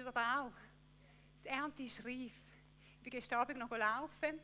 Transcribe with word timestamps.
Ihr 0.00 0.10
das 0.10 0.16
auch? 0.16 0.52
Die 1.44 1.48
Ernte 1.48 1.82
ist 1.82 2.02
reif. 2.02 2.32
Ich 2.96 3.02
bin 3.02 3.10
gestern 3.10 3.40
Abend 3.40 3.58
noch 3.58 3.70
laufen 3.70 4.40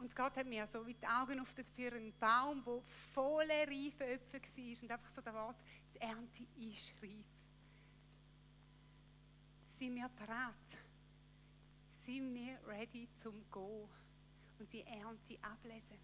und 0.00 0.14
Gott 0.16 0.36
hat 0.36 0.46
mir 0.46 0.66
so 0.66 0.84
wie 0.84 0.94
die 0.94 1.06
Augen 1.06 1.38
auf 1.38 1.48
für 1.76 1.92
einen 1.92 2.12
Baum, 2.18 2.64
der 2.64 2.82
voller 3.14 3.68
reife 3.68 4.04
Äpfel 4.04 4.40
war 4.42 4.82
und 4.82 4.90
einfach 4.90 5.10
so 5.10 5.20
der 5.20 5.34
Wort, 5.34 5.56
die 5.94 6.00
Ernte 6.00 6.42
ist 6.58 6.94
reif. 7.00 7.26
Sind 9.78 9.94
wir 9.94 10.08
bereit? 10.08 10.54
Sind 12.04 12.34
wir 12.34 12.58
ready 12.66 13.08
zum 13.22 13.44
Gehen 13.52 13.88
und 14.58 14.72
die 14.72 14.82
Ernte 14.82 15.38
ablesen? 15.42 15.98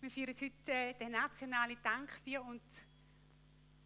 Wir 0.00 0.10
feiern 0.10 0.34
heute 0.34 0.72
äh, 0.72 0.94
den 0.94 1.12
nationalen 1.12 1.78
Dankbier 1.80 2.42
und 2.42 2.62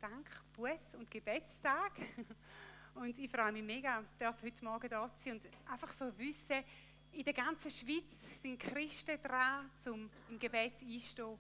Dank, 0.01 0.31
Buß 0.55 0.95
und 0.95 1.11
Gebetstag. 1.11 1.93
Und 2.95 3.19
ich 3.19 3.31
freue 3.31 3.53
mich 3.53 3.63
mega, 3.63 4.05
darf 4.19 4.43
heute 4.43 4.65
Morgen 4.65 4.89
da 4.89 5.11
sein 5.17 5.35
und 5.35 5.49
einfach 5.71 5.93
so 5.93 6.07
wissen, 6.19 6.65
in 7.13 7.25
der 7.25 7.33
ganzen 7.33 7.71
Schweiz 7.71 8.05
sind 8.43 8.59
Christen 8.59 9.21
dran, 9.23 9.71
zum 9.79 10.11
im 10.29 10.39
Gebet 10.39 10.75
einzustehen. 10.81 11.39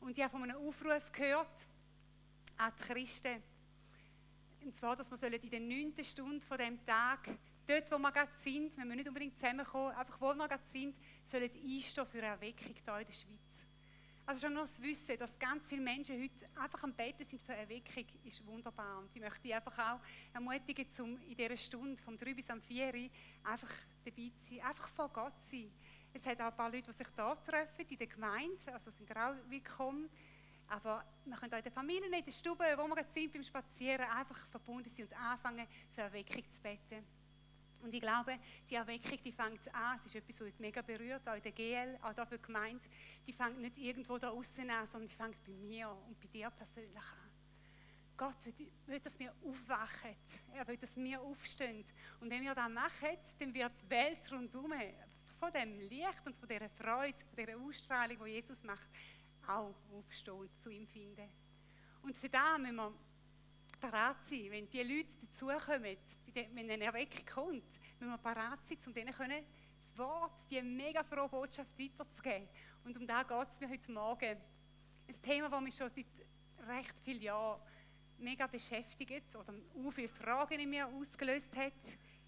Und 0.00 0.16
ich 0.16 0.22
habe 0.22 0.30
von 0.30 0.42
einem 0.42 0.56
Aufruf 0.56 1.12
gehört 1.12 1.66
an 2.56 2.72
die 2.78 2.84
Christen. 2.84 3.42
Und 4.64 4.74
zwar, 4.74 4.96
dass 4.96 5.10
wir 5.10 5.42
in 5.42 5.50
der 5.50 5.60
neunten 5.60 6.04
Stunde 6.04 6.46
von 6.46 6.58
dem 6.58 6.84
Tag, 6.84 7.28
dort 7.66 7.90
wo 7.90 7.98
wir 7.98 8.12
gerade 8.12 8.30
sind, 8.42 8.76
wenn 8.76 8.88
wir 8.88 8.96
nicht 8.96 9.08
unbedingt 9.08 9.38
zusammenkommen, 9.38 9.94
einfach 9.94 10.20
wo 10.20 10.34
wir 10.34 10.48
gerade 10.48 10.66
sind, 10.72 10.94
sollen 11.24 11.50
einstehen 11.50 12.06
für 12.06 12.18
eine 12.18 12.26
Erweckung 12.26 12.74
hier 12.74 12.98
in 12.98 13.06
der 13.06 13.12
Schweiz. 13.12 13.49
Also 14.26 14.42
schon 14.42 14.54
nur 14.54 14.62
das 14.62 14.80
Wissen, 14.80 15.18
dass 15.18 15.38
ganz 15.38 15.68
viele 15.68 15.80
Menschen 15.80 16.22
heute 16.22 16.48
einfach 16.60 16.84
am 16.84 16.94
Beten 16.94 17.24
sind 17.24 17.42
für 17.42 17.54
Erweckung, 17.54 18.04
ist 18.24 18.46
wunderbar. 18.46 18.98
Und 18.98 19.14
ich 19.14 19.20
möchte 19.20 19.54
einfach 19.54 19.78
auch 19.78 20.00
ermutigen, 20.32 20.86
um 21.00 21.20
in 21.22 21.36
dieser 21.36 21.56
Stunde, 21.56 22.00
vom 22.02 22.16
3 22.16 22.34
bis 22.34 22.48
am 22.48 22.62
4 22.62 23.10
einfach 23.42 23.72
dabei 24.04 24.30
zu 24.38 24.54
sein, 24.54 24.60
einfach 24.60 24.88
vor 24.90 25.08
Gott 25.08 25.32
zu 25.42 25.56
sein. 25.56 25.72
Es 26.12 26.24
hat 26.26 26.40
auch 26.40 26.46
ein 26.46 26.56
paar 26.56 26.70
Leute, 26.70 26.90
die 26.90 26.92
sich 26.92 27.08
da 27.16 27.34
treffen, 27.34 27.86
in 27.88 27.98
der 27.98 28.06
Gemeinde, 28.06 28.72
also 28.72 28.90
sind 28.90 29.10
auch 29.16 29.34
willkommen. 29.48 30.08
Aber 30.68 31.04
wir 31.24 31.36
können 31.36 31.52
auch 31.52 31.58
in 31.58 31.64
der 31.64 31.72
Familie, 31.72 32.06
in 32.06 32.24
der 32.24 32.30
Stube, 32.32 32.64
wo 32.76 32.86
wir 32.86 32.94
gerade 32.94 33.12
sind, 33.12 33.32
beim 33.32 33.42
Spazieren, 33.42 34.06
einfach 34.06 34.48
verbunden 34.48 34.90
sein 34.92 35.06
und 35.06 35.12
anfangen, 35.14 35.66
für 35.92 36.02
Erweckung 36.02 36.44
zu 36.52 36.62
beten. 36.62 37.04
Und 37.82 37.94
ich 37.94 38.00
glaube, 38.00 38.38
die 38.68 38.74
Erweckung, 38.74 39.18
die 39.24 39.32
fängt 39.32 39.74
an, 39.74 39.98
es 39.98 40.06
ist 40.06 40.16
etwas, 40.16 40.40
was 40.40 40.46
uns 40.48 40.58
mega 40.58 40.82
berührt, 40.82 41.26
auch 41.28 41.34
in 41.34 41.42
der 41.42 41.52
GL, 41.52 41.98
auch 42.02 42.12
da 42.12 42.26
für 42.26 42.36
die 42.36 42.42
Gemeinde, 42.42 42.84
die 43.26 43.32
fängt 43.32 43.58
nicht 43.58 43.78
irgendwo 43.78 44.18
da 44.18 44.30
außen 44.30 44.68
an, 44.68 44.86
sondern 44.86 45.08
die 45.08 45.14
fängt 45.14 45.44
bei 45.44 45.52
mir 45.52 45.90
und 45.90 46.20
bei 46.20 46.28
dir 46.28 46.50
persönlich 46.50 46.96
an. 46.96 47.30
Gott 48.16 48.36
will, 48.86 49.00
dass 49.00 49.18
wir 49.18 49.32
aufwachen. 49.42 50.14
Er 50.52 50.68
will, 50.68 50.76
dass 50.76 50.94
wir 50.94 51.22
aufstehen. 51.22 51.86
Und 52.20 52.28
wenn 52.28 52.42
wir 52.42 52.54
das 52.54 52.68
machen, 52.68 53.16
dann 53.38 53.54
wird 53.54 53.72
die 53.82 53.90
Welt 53.90 54.30
rundherum 54.30 54.74
von 55.38 55.52
dem 55.52 55.78
Licht 55.78 56.26
und 56.26 56.36
von 56.36 56.46
dieser 56.46 56.68
Freude, 56.68 57.16
von 57.18 57.36
dieser 57.38 57.58
Ausstrahlung, 57.58 58.18
die 58.26 58.32
Jesus 58.32 58.62
macht, 58.62 58.90
auch 59.46 59.74
aufstehen 59.90 60.50
zu 60.62 60.68
ihm 60.68 60.86
finden. 60.86 61.30
Und 62.02 62.18
für 62.18 62.28
das 62.28 62.58
müssen 62.58 62.76
wir 62.76 62.92
parat 63.80 64.22
sein, 64.28 64.50
wenn 64.50 64.68
die 64.68 64.82
Leute 64.82 65.16
dazukommen, 65.22 65.96
wenn 66.34 66.70
eine 66.70 66.84
Erweckung 66.84 67.26
kommt, 67.26 67.80
müssen 67.98 68.12
wir 68.12 68.18
parat 68.18 68.64
sein, 68.66 68.78
um 68.86 68.94
denen 68.94 69.12
können, 69.12 69.44
das 69.80 69.98
Wort, 69.98 70.40
die 70.50 70.62
mega 70.62 71.02
frohe 71.02 71.28
Botschaft 71.28 71.78
weiterzugeben. 71.78 72.48
Und 72.84 72.96
um 72.96 73.06
das 73.06 73.26
geht 73.26 73.48
es 73.50 73.60
mir 73.60 73.68
heute 73.68 73.92
Morgen. 73.92 74.36
Ein 75.08 75.22
Thema, 75.22 75.48
das 75.48 75.60
mich 75.60 75.74
schon 75.74 75.88
seit 75.90 76.06
recht 76.68 77.00
vielen 77.00 77.22
Jahren 77.22 77.60
mega 78.18 78.46
beschäftigt 78.46 79.34
oder 79.34 79.54
auch 79.54 79.90
viele 79.90 80.08
Fragen 80.08 80.60
in 80.60 80.70
mir 80.70 80.86
ausgelöst 80.86 81.54
hat, 81.56 81.72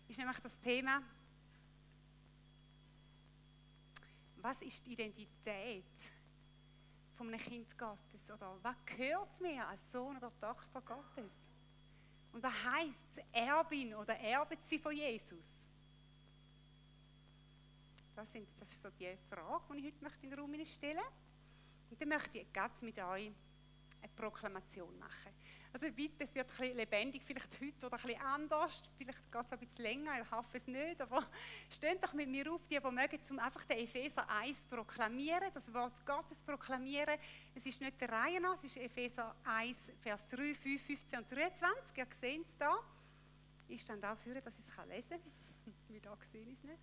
ist 0.09 0.19
nämlich 0.19 0.39
das 0.39 0.59
Thema, 0.61 1.03
was 4.37 4.61
ist 4.63 4.85
die 4.87 4.95
Identität 4.95 5.85
von 7.15 7.29
einem 7.29 7.39
Kind 7.39 7.79
Gottes? 7.79 8.31
Oder 8.31 8.59
was 8.63 8.77
gehört 8.85 9.41
mir 9.41 9.67
als 9.67 9.93
Sohn 9.93 10.17
oder 10.17 10.33
Tochter 10.41 10.81
Gottes? 10.81 11.42
Und 12.33 12.43
was 12.43 12.53
heißt 12.65 13.27
Erbin 13.33 13.95
oder 13.95 14.19
Erbe 14.19 14.57
sie 14.63 14.79
von 14.79 14.97
Jesus? 14.97 15.45
Das, 18.17 18.31
sind, 18.33 18.49
das 18.59 18.71
ist 18.71 18.83
so 18.83 18.91
die 18.91 19.17
Frage, 19.29 19.75
die 19.75 19.89
ich 19.89 19.95
heute 19.95 20.15
in 20.23 20.31
den 20.31 20.39
Raum 20.39 20.65
stellen 20.65 20.97
möchte. 20.97 21.13
Und 21.91 22.01
dann 22.01 22.09
möchte 22.09 22.39
ich 22.39 22.53
gerade 22.53 22.85
mit 22.85 22.99
euch 22.99 23.33
eine 24.01 24.13
Proklamation 24.17 24.99
machen. 24.99 25.33
Also 25.75 25.91
bitte, 25.91 26.25
es 26.25 26.35
wird 26.35 26.51
ein 26.51 26.57
bisschen 26.57 26.77
lebendig, 26.77 27.23
vielleicht 27.25 27.59
heute 27.59 27.87
oder 27.87 27.97
ein 27.97 28.03
bisschen 28.03 28.21
anders, 28.21 28.83
vielleicht 28.99 29.33
geht 29.33 29.47
es 29.47 29.53
ein 29.53 29.59
bisschen 29.59 29.83
länger, 29.83 30.21
ich 30.21 30.31
hoffe 30.31 30.59
es 30.59 30.67
nicht, 30.67 31.01
aber 31.01 31.27
steht 31.71 32.05
doch 32.05 32.13
mit 32.13 32.29
mir 32.29 32.53
auf, 32.53 32.67
die, 32.67 32.79
die 32.79 32.91
mögen, 32.91 33.19
um 33.31 33.39
einfach 33.39 33.65
den 33.65 33.79
Epheser 33.79 34.29
1 34.29 34.65
proklamieren, 34.69 35.51
das 35.55 35.73
Wort 35.73 36.05
Gottes 36.05 36.43
proklamieren. 36.43 37.19
Es 37.55 37.65
ist 37.65 37.81
nicht 37.81 37.99
der 37.99 38.11
Reihe 38.11 38.39
nach, 38.39 38.55
es 38.57 38.65
ist 38.65 38.77
Epheser 38.77 39.35
1, 39.45 39.79
Vers 40.03 40.27
3, 40.29 40.55
5, 40.55 40.83
15 40.83 41.19
und 41.21 41.33
23, 41.33 41.97
ihr 41.97 42.07
seht 42.21 42.47
es 42.47 42.57
da. 42.59 42.79
Ich 43.69 43.81
stand 43.81 44.05
dafür, 44.05 44.43
dass 44.43 44.59
ich 44.59 44.67
es 44.67 44.87
lesen 44.87 45.23
kann, 45.23 45.75
wie 45.89 46.01
da 46.01 46.15
gesehen 46.17 46.53
ist 46.53 46.65
nicht. 46.65 46.79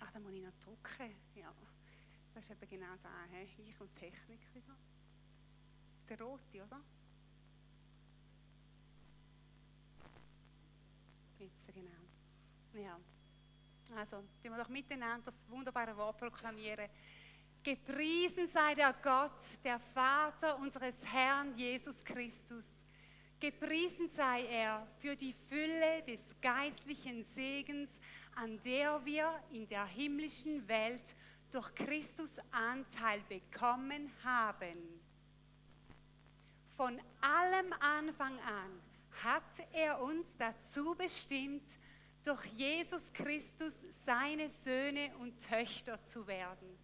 Ah, 0.00 0.08
da 0.12 0.18
muss 0.18 0.32
ich 0.32 0.42
noch 0.42 0.58
drucken, 0.58 1.14
ja. 1.36 1.54
Das 2.34 2.44
ist 2.44 2.50
eben 2.50 2.68
genau 2.68 2.96
da, 3.00 3.10
ich 3.40 3.80
und 3.80 3.94
Technik 3.94 4.40
wieder. 4.52 4.76
Der 6.08 6.20
rote, 6.20 6.64
oder? 6.64 6.82
Jetzt, 11.44 11.74
genau. 11.74 12.82
Ja. 12.82 12.98
Also, 13.94 14.24
die 14.42 14.48
wir 14.48 14.56
doch 14.56 14.68
miteinander 14.70 15.30
das 15.30 15.50
wunderbare 15.50 15.94
Wort 15.94 16.16
proklamieren. 16.16 16.88
Gepriesen 17.62 18.48
sei 18.48 18.74
der 18.74 18.94
Gott, 19.02 19.42
der 19.62 19.78
Vater 19.78 20.58
unseres 20.58 20.94
Herrn 21.04 21.54
Jesus 21.56 22.02
Christus. 22.02 22.64
Gepriesen 23.40 24.08
sei 24.08 24.46
er 24.46 24.86
für 25.00 25.14
die 25.16 25.34
Fülle 25.34 26.02
des 26.04 26.20
geistlichen 26.40 27.22
Segens, 27.22 27.90
an 28.36 28.58
der 28.62 29.04
wir 29.04 29.38
in 29.52 29.66
der 29.66 29.84
himmlischen 29.84 30.66
Welt 30.66 31.14
durch 31.50 31.74
Christus 31.74 32.38
Anteil 32.52 33.20
bekommen 33.28 34.10
haben. 34.24 34.78
Von 36.74 36.98
allem 37.20 37.72
Anfang 37.80 38.40
an 38.40 38.80
hat 39.22 39.42
er 39.72 40.00
uns 40.00 40.26
dazu 40.36 40.94
bestimmt, 40.94 41.62
durch 42.24 42.44
Jesus 42.46 43.12
Christus 43.12 43.74
seine 44.04 44.48
Söhne 44.48 45.14
und 45.18 45.38
Töchter 45.38 46.02
zu 46.06 46.26
werden. 46.26 46.78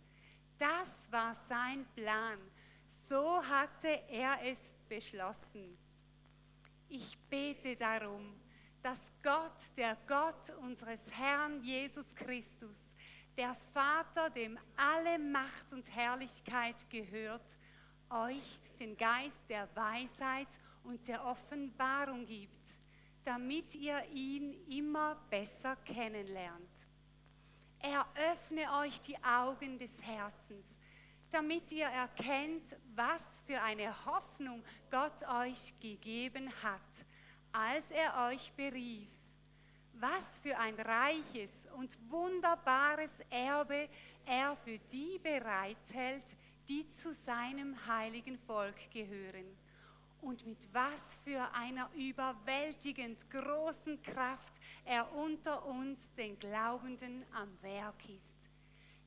Das 0.58 1.10
war 1.10 1.34
sein 1.48 1.86
Plan. 1.94 2.38
So 3.08 3.42
hatte 3.44 4.02
er 4.08 4.38
es 4.44 4.58
beschlossen. 4.88 5.78
Ich 6.88 7.16
bete 7.30 7.76
darum, 7.76 8.38
dass 8.82 9.00
Gott, 9.22 9.76
der 9.76 9.97
Gott 10.06 10.50
unseres 10.60 11.00
Herrn 11.10 11.62
Jesus 11.62 12.14
Christus, 12.14 12.78
der 13.36 13.56
Vater, 13.72 14.28
dem 14.30 14.58
alle 14.76 15.18
Macht 15.18 15.72
und 15.72 15.88
Herrlichkeit 15.94 16.91
gehört, 16.91 17.56
euch 18.10 18.58
den 18.78 18.97
Geist 18.97 19.41
der 19.48 19.68
Weisheit 19.74 20.48
und 20.48 20.69
der 20.98 21.24
Offenbarung 21.24 22.26
gibt, 22.26 22.60
damit 23.24 23.74
ihr 23.74 24.02
ihn 24.12 24.54
immer 24.68 25.16
besser 25.30 25.76
kennenlernt. 25.84 26.68
Eröffne 27.78 28.62
euch 28.80 29.00
die 29.00 29.16
Augen 29.22 29.78
des 29.78 29.90
Herzens, 30.02 30.78
damit 31.30 31.70
ihr 31.72 31.86
erkennt, 31.86 32.76
was 32.94 33.22
für 33.46 33.60
eine 33.62 33.94
Hoffnung 34.04 34.62
Gott 34.90 35.22
euch 35.28 35.74
gegeben 35.80 36.50
hat, 36.62 36.80
als 37.52 37.90
er 37.90 38.28
euch 38.28 38.52
berief. 38.52 39.09
Was 39.94 40.38
für 40.42 40.56
ein 40.56 40.74
reiches 40.80 41.68
und 41.76 41.98
wunderbares 42.10 43.10
Erbe 43.28 43.88
er 44.24 44.56
für 44.56 44.78
die 44.78 45.18
bereithält, 45.18 46.36
die 46.68 46.91
zu 46.91 47.12
seinem 47.12 47.74
heiligen 47.86 48.38
Volk 48.38 48.91
gehören 48.91 49.59
und 50.22 50.44
mit 50.46 50.66
was 50.72 51.18
für 51.24 51.42
einer 51.54 51.90
überwältigend 51.94 53.28
großen 53.30 54.00
Kraft 54.02 54.60
er 54.84 55.12
unter 55.14 55.64
uns, 55.66 56.12
den 56.14 56.38
Glaubenden, 56.38 57.24
am 57.32 57.50
Werk 57.62 58.08
ist. 58.08 58.36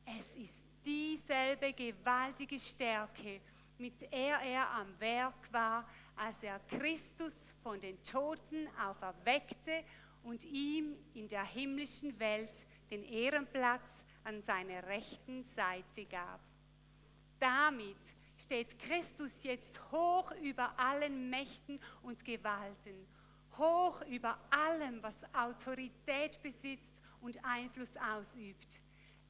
Es 0.06 0.36
ist 0.36 0.64
dieselbe 0.86 1.74
gewaltige 1.74 2.60
Stärke, 2.60 3.42
mit 3.78 4.02
der 4.02 4.40
er 4.40 4.70
am 4.72 5.00
Werk 5.00 5.52
war, 5.52 5.88
als 6.16 6.44
er 6.44 6.60
Christus 6.60 7.54
von 7.64 7.80
den 7.80 8.02
Toten 8.04 8.68
auferweckte 8.78 9.84
und 10.24 10.44
ihm 10.44 10.96
in 11.14 11.28
der 11.28 11.44
himmlischen 11.44 12.18
Welt 12.20 12.66
den 12.90 13.04
Ehrenplatz 13.04 14.04
an 14.24 14.42
seiner 14.42 14.84
rechten 14.88 15.44
Seite 15.44 16.06
gab. 16.06 16.40
Damit 17.40 17.98
steht 18.44 18.78
Christus 18.78 19.44
jetzt 19.44 19.80
hoch 19.92 20.32
über 20.42 20.78
allen 20.78 21.30
Mächten 21.30 21.80
und 22.02 22.24
Gewalten, 22.26 23.08
hoch 23.58 24.02
über 24.08 24.38
allem, 24.50 25.02
was 25.02 25.16
Autorität 25.34 26.42
besitzt 26.42 27.02
und 27.22 27.44
Einfluss 27.44 27.96
ausübt. 27.98 28.82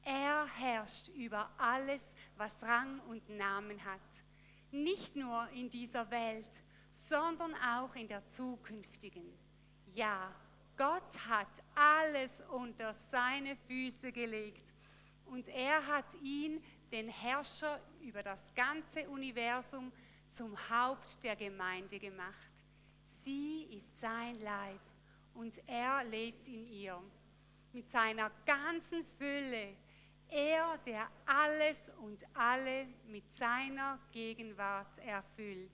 Er 0.02 0.46
herrscht 0.46 1.08
über 1.08 1.48
alles, 1.56 2.02
was 2.36 2.52
Rang 2.62 3.00
und 3.08 3.28
Namen 3.28 3.82
hat. 3.84 4.00
Nicht 4.72 5.14
nur 5.14 5.48
in 5.50 5.70
dieser 5.70 6.10
Welt, 6.10 6.62
sondern 6.92 7.54
auch 7.54 7.94
in 7.94 8.08
der 8.08 8.26
zukünftigen. 8.28 9.32
Ja, 9.92 10.34
Gott 10.76 11.16
hat 11.28 11.62
alles 11.74 12.42
unter 12.50 12.94
seine 13.10 13.56
Füße 13.68 14.10
gelegt 14.10 14.74
und 15.26 15.46
er 15.48 15.86
hat 15.86 16.14
ihn, 16.20 16.62
den 16.90 17.08
Herrscher 17.08 17.80
über 18.04 18.22
das 18.22 18.54
ganze 18.54 19.08
Universum, 19.08 19.90
zum 20.30 20.56
Haupt 20.68 21.22
der 21.22 21.36
Gemeinde 21.36 21.98
gemacht. 21.98 22.52
Sie 23.24 23.64
ist 23.70 24.00
sein 24.00 24.34
Leib 24.40 24.80
und 25.34 25.60
er 25.66 26.04
lebt 26.04 26.46
in 26.48 26.66
ihr 26.68 27.00
mit 27.72 27.90
seiner 27.90 28.30
ganzen 28.44 29.04
Fülle. 29.18 29.76
Er, 30.28 30.78
der 30.78 31.08
alles 31.26 31.90
und 32.00 32.24
alle 32.34 32.86
mit 33.06 33.24
seiner 33.36 33.98
Gegenwart 34.12 34.98
erfüllt. 34.98 35.70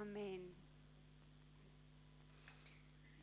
Amen. 0.00 0.54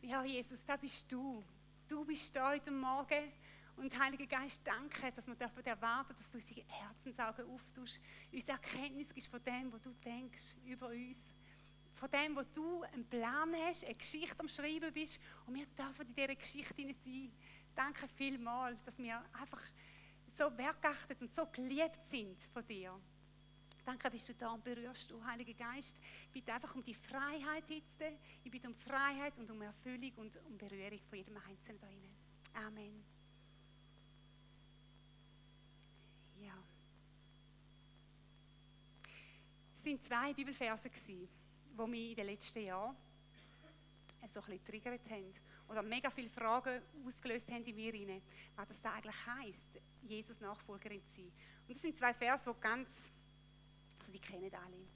Ja, 0.01 0.23
Jesus, 0.23 0.65
da 0.65 0.75
bist 0.75 1.09
du. 1.11 1.43
Du 1.87 2.03
bist 2.03 2.37
heute 2.39 2.71
Morgen. 2.71 3.31
Und 3.75 3.97
Heiliger 3.99 4.27
Geist, 4.27 4.61
danke, 4.63 5.11
dass 5.11 5.27
wir 5.27 5.35
davon 5.35 5.65
erwarten, 5.65 6.15
dass 6.15 6.31
du 6.31 6.37
unsere 6.37 6.63
Herzensaugen 6.67 7.49
auftust, 7.49 7.99
uns 8.31 8.47
Erkenntnis 8.47 9.13
gibst 9.13 9.29
von 9.29 9.43
dem, 9.43 9.71
was 9.71 9.81
du 9.81 9.93
denkst 10.05 10.55
über 10.65 10.87
uns. 10.87 11.17
Von 11.95 12.09
dem, 12.11 12.35
wo 12.35 12.41
du 12.41 12.83
einen 12.83 13.05
Plan 13.05 13.53
hast, 13.67 13.83
eine 13.85 13.95
Geschichte 13.95 14.39
am 14.39 14.47
Schreiben 14.47 14.91
bist. 14.93 15.19
Und 15.45 15.55
wir 15.55 15.65
dürfen 15.65 16.07
in 16.07 16.15
dieser 16.15 16.35
Geschichte 16.35 16.95
sein. 17.03 17.31
Danke 17.75 18.07
vielmals, 18.15 18.83
dass 18.83 18.97
wir 18.97 19.23
einfach 19.33 19.61
so 20.31 20.55
wertachtet 20.57 21.21
und 21.21 21.33
so 21.33 21.45
geliebt 21.47 22.03
sind 22.09 22.41
von 22.53 22.65
dir. 22.65 22.99
Danke, 23.85 24.09
bist 24.09 24.29
du 24.29 24.33
da 24.35 24.51
und 24.51 24.63
berührst 24.63 25.11
du, 25.11 25.23
Heiliger 25.25 25.53
Geist. 25.53 25.99
Ich 26.27 26.31
bitte 26.31 26.53
einfach 26.53 26.73
um 26.73 26.83
die 26.83 26.93
Freiheit 26.93 27.69
jetzt. 27.69 28.01
Ich 28.43 28.49
bitte 28.49 28.67
um 28.67 28.75
Freiheit 28.75 29.37
und 29.39 29.49
um 29.51 29.61
Erfüllung 29.61 30.11
und 30.15 30.37
um 30.45 30.57
Berührung 30.57 30.99
von 31.09 31.17
jedem 31.17 31.37
Einzelnen 31.37 31.81
da. 31.81 32.61
Amen. 32.65 33.03
Ja. 36.39 36.53
Es 39.85 39.89
waren 39.89 40.01
zwei 40.01 40.33
Bibelverse, 40.33 40.89
die 40.89 41.27
mich 41.87 42.11
in 42.11 42.15
den 42.15 42.25
letzten 42.27 42.63
Jahren 42.63 42.95
so 44.33 44.39
ein 44.39 44.45
bisschen 44.45 44.63
triggert 44.63 45.09
haben 45.09 45.33
oder 45.67 45.83
mega 45.83 46.09
viele 46.09 46.29
Fragen 46.29 46.81
ausgelöst 47.05 47.51
haben 47.51 47.65
in 47.65 47.75
mir 47.75 47.93
rein, 47.93 48.21
was 48.55 48.69
das 48.69 48.81
da 48.81 48.93
eigentlich 48.93 49.27
heisst, 49.27 49.81
Jesus 50.03 50.39
Nachfolgerin 50.39 51.01
zu 51.09 51.15
sein. 51.15 51.25
Und 51.67 51.75
das 51.75 51.81
sind 51.81 51.97
zwei 51.97 52.13
Verse, 52.13 52.49
die 52.49 52.61
ganz, 52.61 53.11
also 53.99 54.11
die 54.13 54.19
kennen 54.19 54.53
alle. 54.53 54.87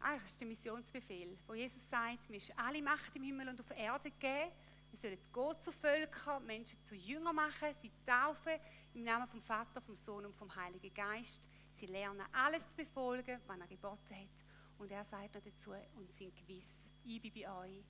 Eigentlich 0.00 0.24
ist 0.24 0.40
der 0.40 0.48
Missionsbefehl, 0.48 1.38
wo 1.46 1.52
Jesus 1.52 1.86
sagt, 1.90 2.30
mir 2.30 2.38
ist 2.38 2.58
alle 2.58 2.80
Macht 2.80 3.14
im 3.14 3.22
Himmel 3.22 3.50
und 3.50 3.60
auf 3.60 3.70
Erde 3.76 4.10
gegeben. 4.10 4.50
Wir 4.92 4.98
sollen 4.98 5.12
jetzt 5.12 5.30
gehen 5.30 5.60
zu 5.60 5.72
Völkern, 5.72 6.46
Menschen 6.46 6.82
zu 6.84 6.94
Jünger 6.94 7.34
machen, 7.34 7.68
sie 7.82 7.90
taufen 8.06 8.54
im 8.94 9.04
Namen 9.04 9.28
vom 9.28 9.42
Vater, 9.42 9.82
vom 9.82 9.94
Sohn 9.94 10.24
und 10.24 10.34
vom 10.36 10.56
Heiligen 10.56 10.94
Geist. 10.94 11.46
Sie 11.82 11.88
lernen 11.88 12.24
alles 12.30 12.64
zu 12.68 12.76
befolgen, 12.76 13.40
was 13.44 13.58
er 13.58 13.66
geboten 13.66 14.14
hat. 14.14 14.44
Und 14.78 14.92
er 14.92 15.04
sagt 15.04 15.34
noch 15.34 15.42
dazu, 15.42 15.72
und 15.96 16.12
sind 16.12 16.32
gewiss, 16.36 16.88
ich 17.02 17.20
bin 17.20 17.32
bei 17.34 17.50
euch 17.50 17.82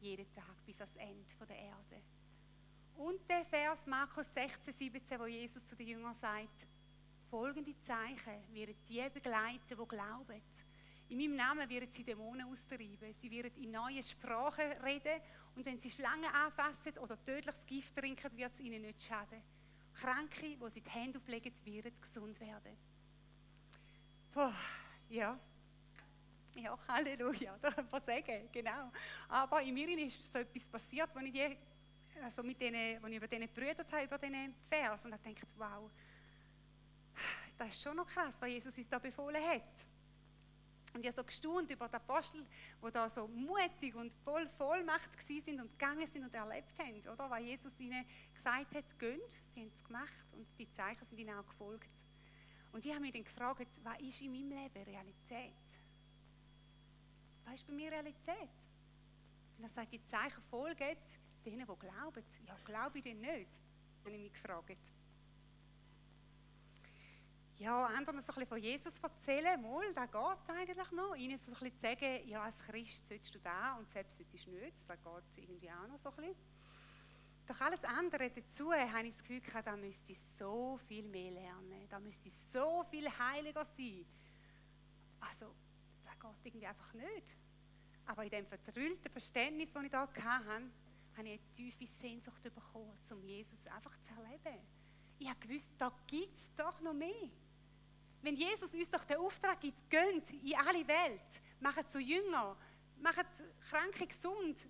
jeden 0.00 0.30
Tag 0.34 0.66
bis 0.66 0.78
ans 0.78 0.94
Ende 0.96 1.46
der 1.48 1.56
Erde. 1.56 2.02
Und 2.94 3.26
der 3.26 3.46
Vers 3.46 3.86
Markus 3.86 4.30
16, 4.34 4.74
17, 4.74 5.18
wo 5.18 5.24
Jesus 5.24 5.64
zu 5.64 5.74
den 5.74 5.88
Jüngern 5.88 6.14
sagt, 6.16 6.66
folgende 7.30 7.74
Zeichen 7.80 8.52
werden 8.52 8.76
die 8.86 9.08
begleiten, 9.14 9.60
die 9.66 9.74
glauben. 9.88 10.42
In 11.08 11.16
meinem 11.16 11.36
Namen 11.36 11.70
werden 11.70 11.90
sie 11.90 12.04
Dämonen 12.04 12.48
austreiben. 12.48 13.14
Sie 13.14 13.30
werden 13.30 13.54
in 13.54 13.70
neuen 13.70 14.02
Sprachen 14.02 14.72
reden. 14.84 15.22
Und 15.56 15.64
wenn 15.64 15.78
sie 15.78 15.88
Schlangen 15.88 16.30
anfassen 16.34 16.98
oder 16.98 17.16
tödliches 17.24 17.64
Gift 17.64 17.96
trinken, 17.96 18.36
wird 18.36 18.52
es 18.52 18.60
ihnen 18.60 18.82
nicht 18.82 19.02
schaden. 19.02 19.40
Kranke, 19.94 20.54
wo 20.60 20.68
sie 20.68 20.82
die 20.82 20.90
Hände 20.90 21.18
auflegen, 21.18 21.54
werden 21.64 21.94
gesund 21.98 22.38
werden. 22.40 22.76
Boah, 24.32 24.54
ja. 25.08 25.38
Ja, 26.54 26.78
Halleluja, 26.88 27.56
da 27.62 27.70
kann 27.70 27.88
man 27.90 28.02
sagen, 28.02 28.48
genau. 28.52 28.90
Aber 29.28 29.62
in 29.62 29.74
mir 29.74 29.88
ist 29.98 30.32
so 30.32 30.38
etwas 30.38 30.66
passiert, 30.66 31.08
als 31.14 31.24
ich, 31.24 31.32
die, 31.32 31.56
also 32.22 32.42
mit 32.42 32.60
denen, 32.60 33.04
ich 33.06 33.16
über 33.16 33.28
denen 33.28 33.46
gebrüdert 33.46 33.90
habe, 33.92 34.04
über 34.04 34.18
diesen 34.18 34.54
Vers. 34.68 35.04
Und 35.04 35.14
ich 35.14 35.34
dachte, 35.34 35.54
wow, 35.56 35.90
das 37.56 37.68
ist 37.68 37.82
schon 37.82 37.96
noch 37.96 38.06
krass, 38.06 38.34
was 38.40 38.48
Jesus 38.48 38.76
uns 38.76 38.88
da 38.88 38.98
befohlen 38.98 39.44
hat. 39.44 39.62
Und 40.94 41.00
ich 41.00 41.06
habe 41.06 41.16
so 41.16 41.24
gestaunt 41.24 41.70
über 41.70 41.88
die 41.88 41.96
Apostel, 41.96 42.44
die 42.84 42.90
da 42.90 43.08
so 43.10 43.28
mutig 43.28 43.94
und 43.94 44.12
voll 44.24 44.48
Vollmacht 44.56 45.10
sind 45.26 45.60
und 45.60 45.70
gegangen 45.78 46.08
sind 46.08 46.24
und 46.24 46.34
erlebt 46.34 46.78
haben, 46.78 47.00
oder? 47.12 47.30
Was 47.30 47.40
Jesus 47.40 47.78
ihnen 47.78 48.04
gesagt 48.34 48.74
hat, 48.74 48.98
gönnt, 48.98 49.32
sie 49.54 49.60
haben 49.60 49.70
es 49.74 49.84
gemacht 49.84 50.26
und 50.32 50.46
die 50.58 50.70
Zeichen 50.70 51.04
sind 51.04 51.18
ihnen 51.18 51.36
auch 51.38 51.46
gefolgt. 51.46 51.97
Und 52.72 52.84
ich 52.84 52.92
habe 52.92 53.00
mich 53.00 53.12
dann 53.12 53.24
gefragt, 53.24 53.68
was 53.82 54.00
ist 54.00 54.20
in 54.20 54.32
meinem 54.32 54.50
Leben 54.50 54.84
Realität? 54.84 55.52
Was 57.44 57.54
ist 57.54 57.66
bei 57.66 57.72
mir 57.72 57.90
Realität? 57.90 58.50
Und 59.56 59.64
er 59.64 59.70
sagt, 59.70 59.92
die 59.92 60.04
Zeichen 60.04 60.42
folgen 60.50 60.96
denen, 61.44 61.66
die 61.66 61.78
glauben. 61.78 62.24
Ja, 62.46 62.56
glaube 62.64 62.98
ich 62.98 63.04
denn 63.04 63.20
nicht? 63.20 63.50
Habe 64.04 64.14
ich 64.14 64.20
mich 64.20 64.32
gefragt. 64.32 64.78
Ja, 67.58 67.86
anderen 67.86 68.20
so 68.20 68.32
ein 68.32 68.34
bisschen 68.34 68.46
von 68.46 68.58
Jesus 68.58 68.98
erzählen, 69.00 69.60
mal, 69.60 69.92
das 69.92 70.10
geht 70.12 70.56
eigentlich 70.56 70.90
noch. 70.92 71.16
Ihnen 71.16 71.36
so 71.38 71.50
ein 71.50 71.54
bisschen 71.54 71.78
sagen, 71.80 72.28
ja, 72.28 72.44
als 72.44 72.58
Christ 72.60 73.08
sollst 73.08 73.34
du 73.34 73.40
da 73.40 73.76
und 73.76 73.90
selbst 73.90 74.16
solltest 74.16 74.46
du 74.46 74.50
nicht. 74.52 74.76
Das 74.88 74.96
geht 75.34 75.48
irgendwie 75.48 75.70
auch 75.70 75.88
noch 75.88 75.98
so 75.98 76.10
ein 76.10 76.16
bisschen. 76.16 76.36
Doch 77.48 77.60
alles 77.62 77.82
andere 77.84 78.30
dazu 78.30 78.72
habe 78.74 79.06
ich 79.06 79.16
das 79.16 79.24
Gefühl, 79.24 79.40
da 79.64 79.74
müsste 79.74 80.12
ich 80.12 80.18
so 80.38 80.78
viel 80.86 81.08
mehr 81.08 81.30
lernen. 81.30 81.88
Da 81.88 81.98
müsste 81.98 82.28
ich 82.28 82.34
so 82.34 82.84
viel 82.90 83.08
heiliger 83.18 83.64
sein. 83.64 84.04
Also, 85.20 85.54
geht 86.42 86.46
irgendwie 86.52 86.66
einfach 86.66 86.92
nicht. 86.94 87.36
Aber 88.06 88.24
in 88.24 88.30
dem 88.30 88.46
vertrüllten 88.46 89.10
Verständnis, 89.10 89.72
das 89.72 89.82
ich 89.82 89.90
da 89.90 90.02
hatte, 90.02 90.22
habe 90.22 90.64
ich 91.16 91.18
eine 91.18 91.38
tiefe 91.52 91.86
Sehnsucht 91.86 92.42
bekommen, 92.42 92.96
um 93.10 93.24
Jesus 93.24 93.66
einfach 93.66 93.98
zu 94.00 94.14
erleben. 94.14 94.60
Ich 95.18 95.28
habe 95.28 95.40
gewusst, 95.40 95.72
da 95.78 95.92
gibt 96.06 96.38
es 96.38 96.54
doch 96.54 96.80
noch 96.80 96.94
mehr. 96.94 97.30
Wenn 98.22 98.36
Jesus 98.36 98.74
uns 98.74 98.90
doch 98.90 99.04
den 99.04 99.18
Auftrag 99.18 99.60
gibt, 99.60 99.88
geht 99.90 100.30
in 100.30 100.54
alle 100.54 100.86
Welt, 100.86 101.20
macht 101.60 101.90
zu 101.90 101.98
Jünger, 101.98 102.56
macht 103.00 103.26
Kranke 103.70 104.06
gesund, 104.06 104.66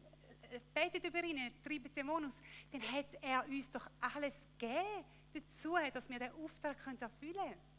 betet 0.75 1.07
über 1.07 1.23
ihn, 1.25 1.53
treibt 1.63 1.97
Dämonen 1.97 2.29
aus, 2.29 2.41
dann 2.73 2.83
hat 2.83 3.15
er 3.21 3.45
uns 3.47 3.71
doch 3.71 3.89
alles 4.01 4.35
gegeben 4.59 5.05
dazu, 5.33 5.77
dass 5.93 6.09
wir 6.09 6.19
den 6.19 6.33
Auftrag 6.33 6.77
erfüllen 6.87 7.35
können 7.35 7.79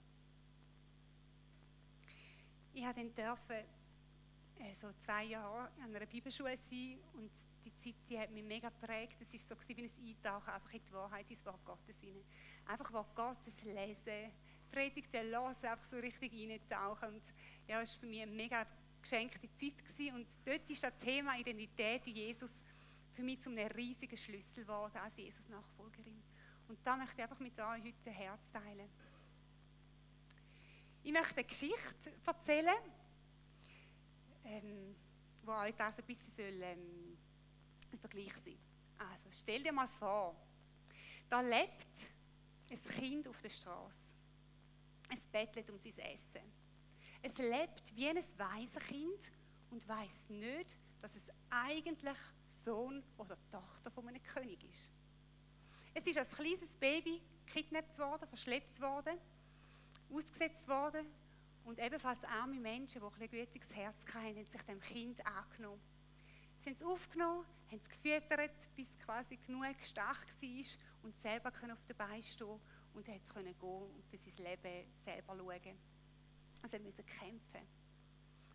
ich 2.80 2.86
habe 2.86 2.96
dann 2.96 3.14
dürfen, 3.14 3.66
äh, 4.60 4.74
so 4.76 4.88
zwei 5.00 5.26
Jahre 5.26 5.70
an 5.84 5.96
einer 5.96 6.06
Bibelschule 6.06 6.56
sein 6.58 6.98
und 7.14 7.32
die 7.66 7.76
Zeit 7.76 7.96
die 8.10 8.18
hat 8.18 8.32
mich 8.32 8.44
mega 8.44 8.70
geprägt. 8.70 9.18
Es 9.20 9.34
war 9.50 9.58
so 9.58 9.68
wie 9.68 9.84
ein 9.84 9.92
Eintauchen 10.08 10.50
einfach 10.50 10.74
in 10.74 10.82
die 10.86 10.94
Wahrheit, 10.94 11.30
ins 11.30 11.46
Wort 11.46 11.64
Gottes 11.66 12.00
hinein. 12.00 12.24
Einfach 12.66 12.94
Wort 12.94 13.14
Gottes 13.16 13.62
lesen, 13.64 14.32
Predigten 14.72 15.28
hören, 15.28 15.56
einfach 15.56 15.86
so 15.86 15.98
richtig 15.98 16.32
eintauchen. 16.34 17.16
Und 17.16 17.24
ja, 17.68 17.82
es 17.82 17.94
war 17.96 18.00
für 18.00 18.08
mich 18.08 18.26
mega 18.28 18.66
geschenkte 19.02 19.50
Zeit 19.56 19.86
gewesen. 19.86 20.16
und 20.16 20.28
dort 20.46 20.70
ist 20.70 20.84
das 20.84 20.98
Thema 20.98 21.38
Identität 21.38 22.06
in 22.08 22.16
Jesus 22.16 22.54
für 23.14 23.24
mich 23.24 23.42
zu 23.42 23.50
einem 23.50 23.68
riesigen 23.72 24.16
Schlüssel 24.16 24.64
geworden 24.64 24.98
als 24.98 25.18
Jesus-Nachfolgerin. 25.18 26.22
Und 26.68 26.80
da 26.86 26.96
möchte 26.96 27.16
ich 27.16 27.24
einfach 27.24 27.40
mit 27.40 27.54
euch 27.60 27.84
heute 27.84 28.10
ein 28.10 28.14
Herz 28.14 28.48
teilen. 28.52 28.90
Ich 31.04 31.12
möchte 31.12 31.36
eine 31.36 31.44
Geschichte 31.44 32.14
erzählen, 32.26 32.78
ähm, 34.46 34.96
wo 35.44 35.52
euch 35.54 35.76
das 35.76 35.98
ein 35.98 36.06
bisschen 36.06 36.32
soll, 36.32 36.62
ähm, 36.62 37.18
ein 37.92 38.00
Vergleich 38.00 38.34
sein 38.46 38.58
Also, 38.98 39.30
stell 39.32 39.64
dir 39.64 39.74
mal 39.74 39.88
vor, 39.88 40.36
da 41.30 41.42
lebt 41.42 41.88
ein 42.70 42.84
Kind 42.84 43.28
auf 43.28 43.42
der 43.42 43.50
Straße. 43.50 44.14
Es 45.12 45.26
bettelt 45.28 45.70
um 45.70 45.78
sein 45.78 45.98
Essen. 45.98 46.59
Es 47.22 47.38
lebt 47.38 47.96
wie 47.96 48.10
ein 48.10 48.24
Waisenkind 48.38 49.32
und 49.72 49.88
weiß 49.88 50.30
nicht, 50.30 50.78
dass 51.02 51.16
es 51.16 51.24
eigentlich 51.50 52.18
Sohn 52.48 53.04
oder 53.18 53.38
Tochter 53.50 53.92
von 53.92 54.08
einem 54.08 54.24
König 54.24 54.64
ist. 54.70 54.92
Es 55.94 56.06
ist 56.06 56.18
als 56.18 56.32
kleines 56.32 56.76
Baby 56.78 57.22
kidnappt 57.46 57.98
worden, 57.98 58.28
verschleppt 58.28 58.80
worden 58.82 59.18
ausgesetzt 60.12 60.68
worden. 60.68 61.06
Und 61.64 61.80
ebenfalls 61.80 62.24
arme 62.24 62.60
Menschen, 62.60 63.02
die 63.02 63.24
ein 63.24 63.30
gütiges 63.30 63.74
Herz 63.76 63.98
hatten, 64.08 64.38
haben 64.38 64.46
sich 64.46 64.62
dem 64.64 64.80
Kind 64.80 65.26
angenommen. 65.26 65.82
Sie 66.58 66.70
haben 66.70 66.76
es 66.76 66.84
aufgenommen, 66.84 67.46
haben 67.70 67.80
es 67.80 67.90
gefüttert, 67.90 68.76
bis 68.76 68.90
es 68.90 69.00
quasi 69.00 69.38
genug 69.38 69.76
stark 69.82 70.26
war 70.42 70.66
und 71.04 71.18
selber 71.18 71.50
auf 71.50 71.86
den 71.86 71.96
Beinen 71.96 72.24
stehen 72.24 72.60
und 72.94 73.08
hat 73.08 73.34
gehen 73.34 73.54
und 73.60 74.06
für 74.10 74.18
sein 74.18 74.34
Leben 74.38 74.92
selber 75.06 75.36
schauen. 75.38 75.89
Also 76.62 76.78
er 76.78 76.84
musste 76.84 77.04
kämpfen. 77.04 77.68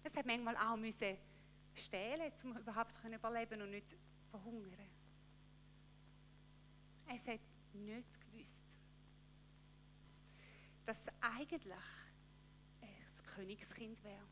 Es 0.02 0.14
hat 0.14 0.26
manchmal 0.26 0.56
auch 0.56 0.76
müssen 0.76 1.16
stehlen, 1.74 2.32
um 2.44 2.56
überhaupt 2.56 2.92
zu 2.92 3.08
überleben 3.08 3.62
und 3.62 3.70
nicht 3.70 3.96
verhungern. 4.30 4.88
Es 7.06 7.26
hat 7.26 7.40
nicht 7.72 8.20
gewusst, 8.20 8.62
dass 10.86 11.00
es 11.00 11.06
eigentlich 11.20 11.72
ein 12.82 13.26
Königskind 13.34 14.02
wäre. 14.04 14.26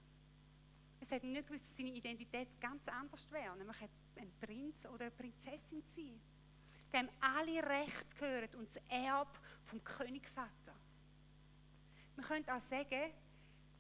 Es 1.00 1.10
hat 1.10 1.24
nicht 1.24 1.46
gewusst, 1.46 1.64
dass 1.66 1.76
seine 1.76 1.90
Identität 1.90 2.60
ganz 2.60 2.86
anders 2.88 3.30
wäre, 3.30 3.56
nämlich 3.56 3.80
ein 4.16 4.32
Prinz 4.40 4.84
oder 4.86 5.06
eine 5.06 5.10
Prinzessin 5.10 5.84
zu 5.86 5.94
sein. 5.94 6.20
Dem 6.92 7.08
alle 7.20 7.62
Recht 7.62 8.16
gehören 8.18 8.54
und 8.56 8.68
das 8.68 8.82
Erbe 8.88 9.38
vom 9.64 9.82
Königvater. 9.82 10.74
Man 12.16 12.24
könnte 12.26 12.54
auch 12.54 12.62
sagen, 12.62 13.12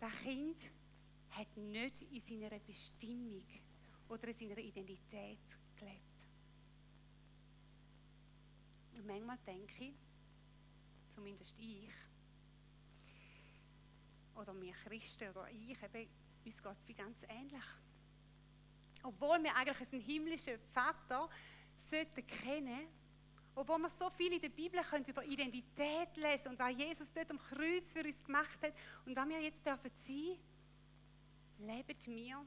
das 0.02 0.18
Kind 0.18 0.58
hat 1.30 1.56
nicht 1.56 2.02
in 2.10 2.20
seiner 2.20 2.58
Bestimmung 2.58 3.44
oder 4.08 4.26
in 4.26 4.34
seiner 4.34 4.58
Identität 4.58 5.38
gelebt. 5.76 6.26
Und 8.96 9.06
manchmal 9.06 9.38
denke 9.46 9.84
ich, 9.84 9.94
zumindest 11.08 11.54
ich, 11.56 11.88
oder 14.34 14.60
wir 14.60 14.72
Christen 14.72 15.28
oder 15.30 15.48
ich, 15.50 15.80
eben, 15.80 16.10
uns 16.44 16.60
geht 16.60 16.78
es 16.80 16.88
wie 16.88 16.94
ganz 16.94 17.22
ähnlich. 17.28 17.64
Obwohl 19.04 19.40
wir 19.40 19.54
eigentlich 19.54 19.80
unseren 19.80 20.00
himmlischen 20.00 20.58
Vater 20.72 21.30
sollten 21.76 22.26
kennen, 22.26 22.88
obwohl 23.54 23.78
wir 23.78 23.90
so 23.90 24.08
viel 24.10 24.32
in 24.32 24.40
der 24.40 24.48
Bibel 24.48 24.80
können 24.82 25.04
über 25.06 25.24
Identität 25.24 26.16
lesen 26.16 26.48
und 26.48 26.58
was 26.58 26.76
Jesus 26.76 27.12
dort 27.12 27.30
am 27.30 27.38
Kreuz 27.38 27.92
für 27.92 28.04
uns 28.04 28.22
gemacht 28.24 28.62
hat 28.62 28.72
und 29.04 29.14
was 29.14 29.28
wir 29.28 29.40
jetzt 29.40 29.64
dürfen 29.64 29.90
sein, 30.06 30.38
leben 31.58 31.96
wir 32.06 32.46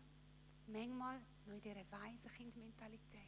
manchmal 0.68 1.22
noch 1.46 1.54
in 1.54 1.62
dieser 1.62 1.92
Waisenkind-Mentalität. 1.92 3.22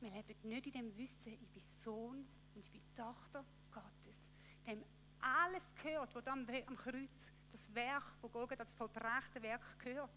Wir 0.00 0.10
leben 0.10 0.48
nicht 0.48 0.66
in 0.66 0.72
dem 0.72 0.96
Wissen, 0.96 1.32
ich 1.32 1.50
bin 1.50 1.62
Sohn 1.62 2.26
und 2.54 2.60
ich 2.60 2.70
bin 2.70 2.80
Tochter 2.94 3.44
Gottes. 3.70 4.16
Dem 4.66 4.82
alles 5.20 5.74
gehört, 5.82 6.14
was 6.14 6.26
am, 6.26 6.46
am 6.66 6.76
Kreuz, 6.76 7.10
das 7.52 7.74
Werk, 7.74 8.14
wo 8.22 8.28
Golgatha, 8.28 8.64
das 8.64 8.72
vollbrachte 8.72 9.42
Werk 9.42 9.78
gehört. 9.78 10.10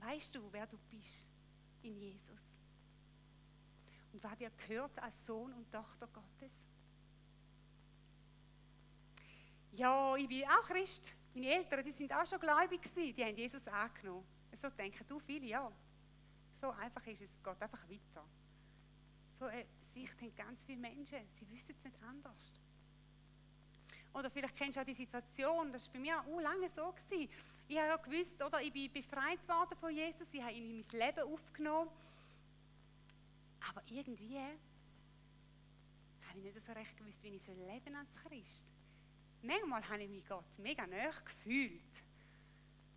Weißt 0.00 0.34
du, 0.34 0.52
wer 0.52 0.66
du 0.66 0.76
bist 0.90 1.35
in 1.86 1.96
Jesus? 1.96 2.58
Und 4.12 4.22
was 4.22 4.36
dir 4.36 4.50
gehört 4.50 4.98
als 4.98 5.26
Sohn 5.26 5.52
und 5.52 5.70
Tochter 5.70 6.06
Gottes? 6.08 6.66
Ja, 9.72 10.16
ich 10.16 10.28
bin 10.28 10.44
auch 10.44 10.66
Christ. 10.66 11.14
Meine 11.34 11.54
Eltern, 11.54 11.84
die 11.84 11.92
sind 11.92 12.12
auch 12.12 12.26
schon 12.26 12.40
gläubig 12.40 12.82
gewesen. 12.82 13.14
Die 13.14 13.24
haben 13.24 13.36
Jesus 13.36 13.68
angenommen. 13.68 14.24
So 14.54 14.70
denken 14.70 15.06
du 15.06 15.18
viele, 15.18 15.46
ja. 15.46 15.70
So 16.58 16.70
einfach 16.70 17.06
ist 17.06 17.20
es. 17.20 17.30
Es 17.30 17.42
geht 17.42 17.62
einfach 17.62 17.88
weiter. 17.88 18.24
So 19.38 19.44
eine 19.44 19.66
Sicht 19.92 20.18
haben 20.20 20.34
ganz 20.34 20.64
viele 20.64 20.80
Menschen. 20.80 21.18
Sie 21.38 21.50
wissen 21.50 21.74
es 21.76 21.84
nicht 21.84 22.02
anders. 22.02 22.60
Oder 24.14 24.30
vielleicht 24.30 24.56
kennst 24.56 24.76
du 24.76 24.80
auch 24.80 24.86
die 24.86 24.94
Situation, 24.94 25.70
das 25.70 25.86
war 25.88 25.92
bei 25.92 25.98
mir 25.98 26.20
auch 26.20 26.40
lange 26.40 26.70
so. 26.70 26.90
Gewesen. 26.92 27.30
Ich 27.68 27.76
habe 27.76 27.88
ja 27.88 27.96
gewusst, 27.96 28.40
oder, 28.42 28.60
ich 28.60 28.72
bin 28.72 28.92
befreit 28.92 29.46
worden 29.48 29.76
von 29.78 29.92
Jesus, 29.92 30.32
ich 30.32 30.40
habe 30.40 30.52
ihn 30.52 30.78
in 30.80 30.86
mein 30.88 31.00
Leben 31.00 31.32
aufgenommen. 31.32 31.90
Aber 33.68 33.82
irgendwie 33.86 34.38
habe 34.38 34.56
ich 36.36 36.42
nicht 36.44 36.64
so 36.64 36.72
recht 36.72 36.96
gewusst, 36.96 37.22
wie 37.24 37.34
ich 37.34 37.46
leben 37.46 37.96
als 37.96 38.14
Christ. 38.22 38.72
Manchmal 39.42 39.88
habe 39.88 40.02
ich 40.04 40.08
mich 40.08 40.26
Gott 40.26 40.58
mega 40.58 40.86
näher 40.86 41.12
gefühlt. 41.24 41.82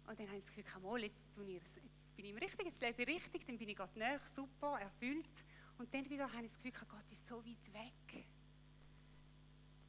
Und 0.08 0.20
dann 0.20 0.28
habe 0.28 0.38
ich 0.38 0.46
das 0.46 0.54
Gefühl, 0.54 1.02
jetzt, 1.02 1.24
jetzt 1.38 2.16
bin 2.16 2.26
ich 2.26 2.32
im 2.32 2.38
Richtigen, 2.38 2.68
jetzt 2.68 2.82
lebe 2.82 3.02
ich 3.04 3.08
richtig, 3.08 3.46
dann 3.48 3.58
bin 3.58 3.70
ich 3.70 3.78
Gott 3.78 3.96
näher, 3.96 4.20
super, 4.36 4.80
erfüllt. 4.80 5.46
Und 5.80 5.92
dann 5.94 6.08
wieder 6.10 6.32
habe 6.32 6.46
ich 6.46 6.52
das 6.52 6.62
Gefühl, 6.62 6.88
Gott 6.88 7.12
ist 7.12 7.28
so 7.28 7.44
weit 7.44 7.74
weg. 7.74 8.26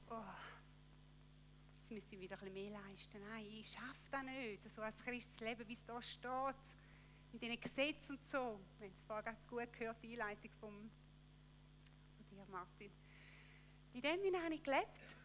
Oh 0.09 0.50
jetzt 1.91 2.05
müsste 2.05 2.15
ich 2.15 2.21
wieder 2.21 2.37
ein 2.37 2.53
bisschen 2.53 2.71
mehr 2.71 2.81
leisten. 2.81 3.21
Nein, 3.29 3.47
ich 3.51 3.69
schaffe 3.69 4.11
das 4.13 4.23
nicht. 4.23 4.71
So 4.71 4.81
als 4.81 4.99
Christ 5.01 5.41
Leben, 5.41 5.67
wie 5.67 5.73
es 5.73 5.85
da 5.85 6.01
steht, 6.01 6.55
in 7.33 7.39
diesen 7.41 7.61
Gesetzen 7.61 8.13
und 8.13 8.25
so. 8.31 8.61
Wir 8.79 8.87
haben 8.87 8.95
es 8.95 9.03
vorher 9.03 9.37
gut 9.49 9.73
gehört, 9.73 9.97
die 10.03 10.13
Einleitung 10.13 10.51
von 10.61 10.91
dir, 12.31 12.47
Martin. 12.49 12.93
In 13.93 14.03
dem 14.03 14.21
Sinne 14.21 14.43
habe 14.43 14.55
ich 14.55 14.63
gelebt. 14.63 15.17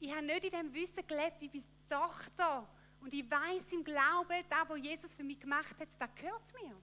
Ich 0.00 0.10
habe 0.10 0.26
nicht 0.26 0.44
in 0.44 0.50
dem 0.50 0.74
Wissen 0.74 1.06
gelebt, 1.06 1.40
ich 1.42 1.50
bin 1.50 1.64
Tochter. 1.88 2.68
Und 3.00 3.14
ich 3.14 3.30
weiß 3.30 3.72
im 3.72 3.84
Glauben, 3.84 4.44
das, 4.48 4.68
was 4.68 4.80
Jesus 4.80 5.14
für 5.14 5.22
mich 5.22 5.38
gemacht 5.38 5.78
hat, 5.78 5.88
das 5.96 6.14
gehört 6.16 6.52
mir. 6.60 6.74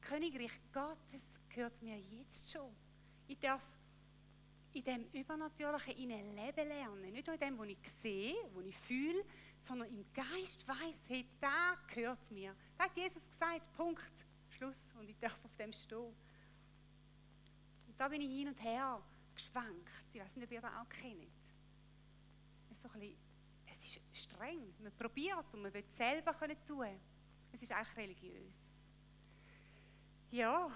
Das 0.00 0.10
Königreich 0.10 0.58
Gottes 0.72 1.22
gehört 1.50 1.82
mir 1.82 1.98
jetzt 1.98 2.50
schon. 2.50 2.74
Ich 3.26 3.38
darf 3.38 3.77
in 4.72 4.84
dem 4.84 5.04
Übernatürlichen 5.12 5.96
in 5.96 6.36
Leben 6.36 6.68
lernen. 6.68 7.12
Nicht 7.12 7.26
nur 7.26 7.34
in 7.34 7.40
dem, 7.40 7.58
was 7.58 7.68
ich 7.68 7.78
sehe, 8.00 8.36
was 8.54 8.64
ich 8.64 8.76
fühle, 8.76 9.24
sondern 9.58 9.88
im 9.88 10.04
Geist 10.12 10.66
weiß, 10.66 11.04
hey, 11.08 11.26
da 11.40 11.76
gehört 11.92 12.30
mir. 12.30 12.54
Da 12.76 12.84
hat 12.84 12.96
Jesus 12.96 13.28
gesagt, 13.28 13.72
Punkt, 13.76 14.12
Schluss. 14.50 14.92
Und 14.98 15.08
ich 15.08 15.18
darf 15.18 15.38
auf 15.44 15.54
dem 15.56 15.72
stehen. 15.72 16.14
Und 17.86 17.98
da 17.98 18.08
bin 18.08 18.20
ich 18.20 18.30
hin 18.30 18.48
und 18.48 18.62
her 18.62 19.02
geschwankt. 19.34 20.04
Ich 20.12 20.20
weiß 20.20 20.36
nicht, 20.36 20.44
ob 20.44 20.52
ihr 20.52 20.60
das 20.60 20.72
auch 20.72 20.88
kennt. 20.88 21.28
Es 22.70 22.76
ist, 22.76 22.82
so 22.82 22.88
ein 22.88 23.00
bisschen, 23.00 23.16
es 23.66 23.96
ist 23.96 24.00
streng. 24.12 24.74
Man 24.80 24.92
probiert 24.92 25.46
und 25.52 25.62
man 25.62 25.72
will 25.72 25.84
es 25.88 25.96
selber 25.96 26.34
können 26.34 26.56
tun. 26.66 27.00
Es 27.52 27.62
ist 27.62 27.72
eigentlich 27.72 27.96
religiös. 27.96 28.70
Ja, 30.30 30.70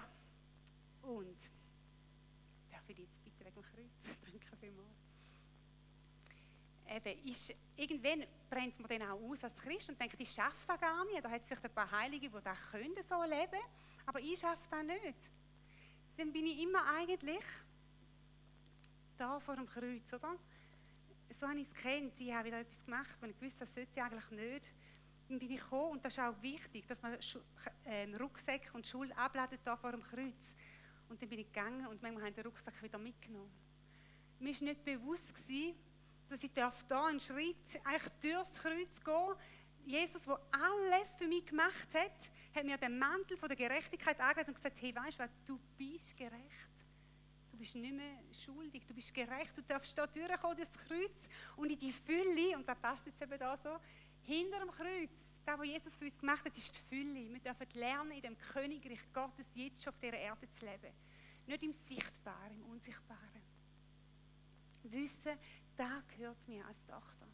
und 1.03 1.37
darf 2.71 2.89
ich 2.89 2.97
jetzt 2.97 3.22
wegen 3.55 3.61
dem 3.61 3.63
Kreuz? 3.63 4.17
Danke 4.25 4.57
vielmals. 4.57 4.89
Eben, 6.85 7.27
ist, 7.27 7.53
irgendwann 7.75 8.25
brennt 8.49 8.79
man 8.79 8.89
dann 8.89 9.09
auch 9.09 9.21
aus 9.21 9.43
als 9.43 9.55
Christ 9.55 9.89
und 9.89 9.99
denkt, 9.99 10.19
ich 10.19 10.29
schaffe 10.29 10.67
das 10.67 10.79
gar 10.79 11.05
nicht. 11.05 11.23
Da 11.23 11.29
hat 11.29 11.41
es 11.41 11.47
vielleicht 11.47 11.65
ein 11.65 11.73
paar 11.73 11.91
Heilige, 11.91 12.29
die 12.29 12.43
das 12.43 12.57
können, 12.71 12.95
so 13.07 13.23
leben 13.23 13.61
aber 14.05 14.19
ich 14.19 14.39
schaffe 14.39 14.67
das 14.69 14.83
nicht. 14.83 15.31
Dann 16.17 16.31
bin 16.31 16.45
ich 16.45 16.61
immer 16.61 16.85
eigentlich 16.93 17.43
da 19.17 19.39
vor 19.39 19.55
dem 19.55 19.65
Kreuz, 19.65 20.11
oder? 20.13 20.37
So 21.29 21.47
habe 21.47 21.59
ich 21.59 21.67
es 21.67 21.73
kennt. 21.73 22.19
Ich 22.19 22.31
habe 22.31 22.47
wieder 22.47 22.59
etwas 22.59 22.83
gemacht, 22.85 23.17
wo 23.19 23.25
ich 23.25 23.41
wusste, 23.41 23.61
das 23.61 23.73
sollte 23.73 23.89
ich 23.95 24.01
eigentlich 24.01 24.29
nicht. 24.31 24.71
Dann 25.29 25.39
bin 25.39 25.51
ich 25.51 25.61
gekommen 25.61 25.91
und 25.91 26.05
das 26.05 26.13
ist 26.13 26.19
auch 26.19 26.39
wichtig, 26.41 26.85
dass 26.87 27.01
man 27.01 27.17
ähm, 27.85 28.15
Rucksäcke 28.15 28.73
und 28.73 28.85
Schule 28.85 29.17
abladet 29.17 29.61
da 29.63 29.75
vor 29.77 29.91
dem 29.91 30.03
Kreuz. 30.03 30.53
Und 31.13 31.21
dann 31.21 31.29
bin 31.29 31.37
ich 31.37 31.45
gegangen 31.45 31.85
und 31.85 32.01
manchmal 32.01 32.23
habe 32.23 32.29
ich 32.31 32.35
den 32.37 32.45
Rucksack 32.47 32.81
wieder 32.81 32.97
mitgenommen. 32.97 33.51
Mir 34.39 34.51
war 34.51 34.63
nicht 34.63 34.83
bewusst, 34.83 35.35
gewesen, 35.35 35.75
dass 36.27 36.43
ich 36.43 36.51
da 36.51 36.73
einen 37.05 37.19
Schritt 37.19 37.55
eigentlich 37.83 38.11
durchs 38.19 38.55
Kreuz 38.55 38.99
gehen 38.99 39.35
Jesus, 39.85 40.23
der 40.23 40.39
alles 40.49 41.15
für 41.15 41.27
mich 41.27 41.45
gemacht 41.45 41.87
hat, 41.93 42.31
hat 42.55 42.65
mir 42.65 42.77
den 42.77 42.97
Mantel 42.97 43.37
von 43.37 43.47
der 43.47 43.55
Gerechtigkeit 43.55 44.19
angelegt 44.19 44.47
und 44.47 44.55
gesagt, 44.55 44.75
hey, 44.81 44.95
weißt 44.95 45.19
du 45.19 45.29
du 45.45 45.59
bist 45.77 46.17
gerecht. 46.17 46.71
Du 47.51 47.59
bist 47.59 47.75
nicht 47.75 47.93
mehr 47.93 48.17
schuldig, 48.31 48.83
du 48.87 48.95
bist 48.95 49.13
gerecht, 49.13 49.55
du 49.55 49.61
darfst 49.61 49.95
da 49.95 50.07
durchkommen, 50.07 50.57
durchs 50.57 50.75
Kreuz 50.79 51.29
und 51.57 51.69
in 51.69 51.77
die 51.77 51.91
Fülle, 51.91 52.57
und 52.57 52.67
das 52.67 52.79
passt 52.79 53.05
jetzt 53.05 53.21
eben 53.21 53.37
da 53.37 53.55
so, 53.55 53.77
hinter 54.23 54.61
dem 54.61 54.71
Kreuz, 54.71 55.32
das, 55.45 55.59
was 55.59 55.67
Jesus 55.67 55.95
für 55.95 56.05
uns 56.05 56.17
gemacht 56.19 56.45
hat, 56.45 56.57
ist 56.57 56.75
die 56.75 56.81
Fülle. 56.89 57.33
Wir 57.33 57.39
dürfen 57.39 57.67
lernen, 57.73 58.11
in 58.11 58.21
dem 58.21 58.37
Königreich 58.37 59.01
Gottes 59.13 59.47
jetzt 59.55 59.83
schon 59.83 59.93
auf 59.93 59.99
dieser 59.99 60.17
Erde 60.17 60.49
zu 60.49 60.65
leben. 60.65 60.93
Nicht 61.45 61.63
im 61.63 61.73
Sichtbaren, 61.73 62.53
im 62.53 62.65
Unsichtbaren. 62.65 63.43
Wissen, 64.83 65.37
da 65.75 66.01
gehört 66.15 66.47
mir 66.47 66.65
als 66.65 66.85
Tochter. 66.85 67.27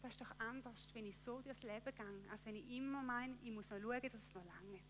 Das 0.00 0.12
ist 0.12 0.20
doch 0.20 0.38
anders, 0.38 0.88
wenn 0.94 1.06
ich 1.06 1.16
so 1.18 1.40
durchs 1.40 1.62
Leben 1.62 1.94
gehe, 1.94 2.30
als 2.30 2.44
wenn 2.44 2.56
ich 2.56 2.68
immer 2.70 3.02
meine, 3.02 3.36
ich 3.42 3.52
muss 3.52 3.70
noch 3.70 3.80
schauen, 3.80 4.02
dass 4.02 4.14
es 4.14 4.34
noch 4.34 4.44
lange 4.44 4.80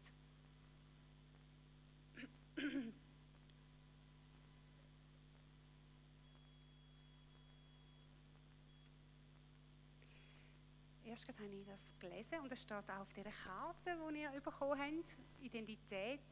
erst 11.13 11.29
habe 11.29 11.45
ich 11.45 11.67
das 11.67 11.99
gelesen 11.99 12.41
und 12.41 12.51
es 12.51 12.63
steht 12.63 12.89
auch 12.89 13.01
auf 13.01 13.13
dieser 13.13 13.31
Karte, 13.31 13.99
die 14.11 14.21
ihr 14.23 14.41
bekommen 14.41 14.81
habt, 14.81 15.15
Identität 15.41 16.23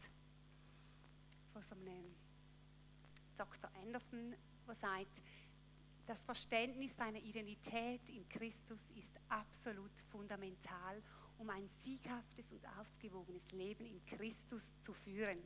von 1.52 1.62
so 1.62 1.74
einem 1.74 2.14
Dr. 3.36 3.70
Anderson, 3.82 4.34
der 4.66 4.74
sagt, 4.74 5.20
Das 6.06 6.24
Verständnis 6.24 6.96
deiner 6.96 7.18
Identität 7.18 8.08
in 8.08 8.26
Christus 8.26 8.80
ist 8.96 9.14
absolut 9.28 9.92
fundamental, 10.10 11.02
um 11.36 11.50
ein 11.50 11.68
sieghaftes 11.68 12.50
und 12.52 12.66
ausgewogenes 12.78 13.52
Leben 13.52 13.84
in 13.84 14.02
Christus 14.06 14.80
zu 14.80 14.94
führen. 14.94 15.42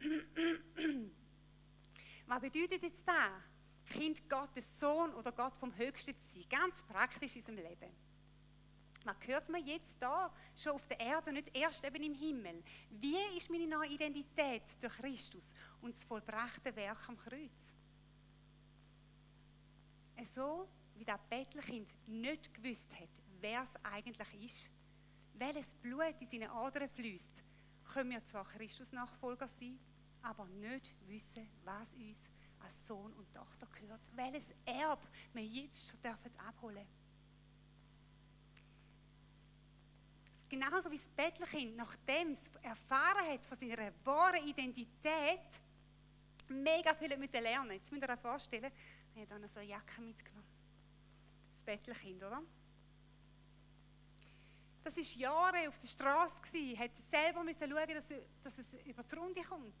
Was 2.26 2.40
bedeutet 2.40 2.82
jetzt 2.82 3.06
das? 3.06 3.42
Kind 3.84 4.28
Gottes 4.30 4.80
Sohn 4.80 5.12
oder 5.12 5.30
Gott 5.30 5.58
vom 5.58 5.76
Höchsten 5.76 6.14
zu 6.22 6.40
sein? 6.40 6.48
Ganz 6.48 6.82
praktisch 6.82 7.36
in 7.36 7.42
unserem 7.42 7.58
Leben. 7.58 8.05
Was 9.06 9.16
hört 9.24 9.48
man 9.48 9.64
jetzt 9.64 9.96
da 10.00 10.32
schon 10.56 10.72
auf 10.72 10.88
der 10.88 10.98
Erde 10.98 11.30
und 11.30 11.34
nicht 11.34 11.56
erst 11.56 11.84
eben 11.84 12.02
im 12.02 12.14
Himmel? 12.14 12.60
Wie 12.90 13.16
ist 13.36 13.48
meine 13.48 13.68
neue 13.68 13.88
Identität 13.88 14.64
durch 14.82 14.94
Christus 14.94 15.54
und 15.80 15.94
das 15.94 16.02
vollbrachte 16.02 16.74
Werk 16.74 17.08
am 17.08 17.16
Kreuz? 17.16 17.72
So 20.34 20.68
wie 20.96 21.04
das 21.04 21.20
Bettelkind 21.30 21.94
nicht 22.08 22.52
gewusst 22.52 22.92
hat, 22.98 23.08
wer 23.40 23.62
es 23.62 23.84
eigentlich 23.84 24.44
ist, 24.44 24.70
welches 25.34 25.72
Blut 25.76 26.20
in 26.20 26.26
seine 26.26 26.50
Adern 26.50 26.88
fließt, 26.88 27.44
können 27.92 28.10
wir 28.10 28.24
zwar 28.24 28.44
Christus-Nachfolger 28.44 29.46
sein, 29.46 29.78
aber 30.22 30.46
nicht 30.46 30.90
wissen, 31.06 31.48
was 31.62 31.94
uns 31.94 32.18
als 32.58 32.86
Sohn 32.88 33.12
und 33.12 33.32
Tochter 33.32 33.68
gehört, 33.80 34.00
welches 34.16 34.52
Erb 34.64 35.06
wir 35.32 35.44
jetzt 35.44 35.90
schon 35.90 36.00
abholen 36.38 36.74
dürfen. 36.74 37.05
Genauso 40.48 40.90
wie 40.90 40.96
das 40.96 41.08
Bettelkind, 41.08 41.76
nachdem 41.76 42.32
es 42.32 42.40
erfahren 42.62 43.26
hat 43.26 43.44
von 43.46 43.58
seiner 43.58 43.92
wahren 44.04 44.46
Identität, 44.46 45.60
mega 46.48 46.94
viel 46.94 47.16
müssen 47.16 47.42
lernen. 47.42 47.72
Jetzt 47.72 47.90
müsst 47.90 48.04
ihr 48.04 48.10
euch 48.10 48.20
vorstellen, 48.20 48.70
ich 49.14 49.22
habe 49.22 49.40
dann 49.40 49.48
so 49.48 49.58
eine 49.58 49.68
Jacke 49.68 50.00
mitgenommen. 50.00 50.46
Das 51.56 51.64
Bettelkind, 51.64 52.22
oder? 52.22 52.42
Das 54.84 54.96
war 54.96 55.02
Jahre 55.02 55.68
auf 55.68 55.78
der 55.80 55.88
Straße, 55.88 56.78
hat 56.78 56.92
selber 57.10 57.42
müssen 57.42 57.68
schauen, 57.68 57.94
dass, 57.94 58.04
dass 58.44 58.58
es 58.58 58.74
über 58.86 59.02
die 59.02 59.14
Runde 59.16 59.42
kommt. 59.42 59.74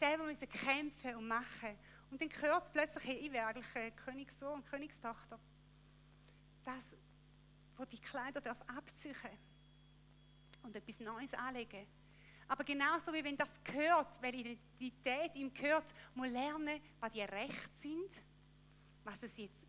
Selber 0.00 0.24
müssen 0.24 0.48
kämpfen 0.48 1.14
und 1.14 1.28
machen. 1.28 1.78
Und 2.10 2.20
dann 2.20 2.30
hört 2.42 2.64
es 2.64 2.70
plötzlich, 2.70 3.04
hey, 3.04 3.16
ich 3.18 3.32
wäre 3.32 3.46
eigentlich 3.46 3.94
Königssohn 3.96 4.54
und 4.54 4.66
Königstochter. 4.66 5.38
Das, 6.64 6.96
wo 7.76 7.84
die 7.84 8.00
Kleider 8.00 8.40
darf 8.40 8.60
abziehen 8.66 9.14
und 10.62 10.74
etwas 10.76 11.00
Neues 11.00 11.32
anlegen. 11.34 11.86
Aber 12.48 12.64
genauso 12.64 13.12
wie 13.12 13.22
wenn 13.22 13.36
das 13.36 13.62
gehört, 13.62 14.20
weil 14.22 14.34
Identität 14.34 15.36
ihm 15.36 15.52
gehört, 15.52 15.92
muss 16.14 16.30
lernen, 16.30 16.80
was 16.98 17.12
die 17.12 17.20
Rechte 17.20 17.76
sind, 17.76 18.10
was, 19.04 19.22
es 19.22 19.36
jetzt, 19.36 19.62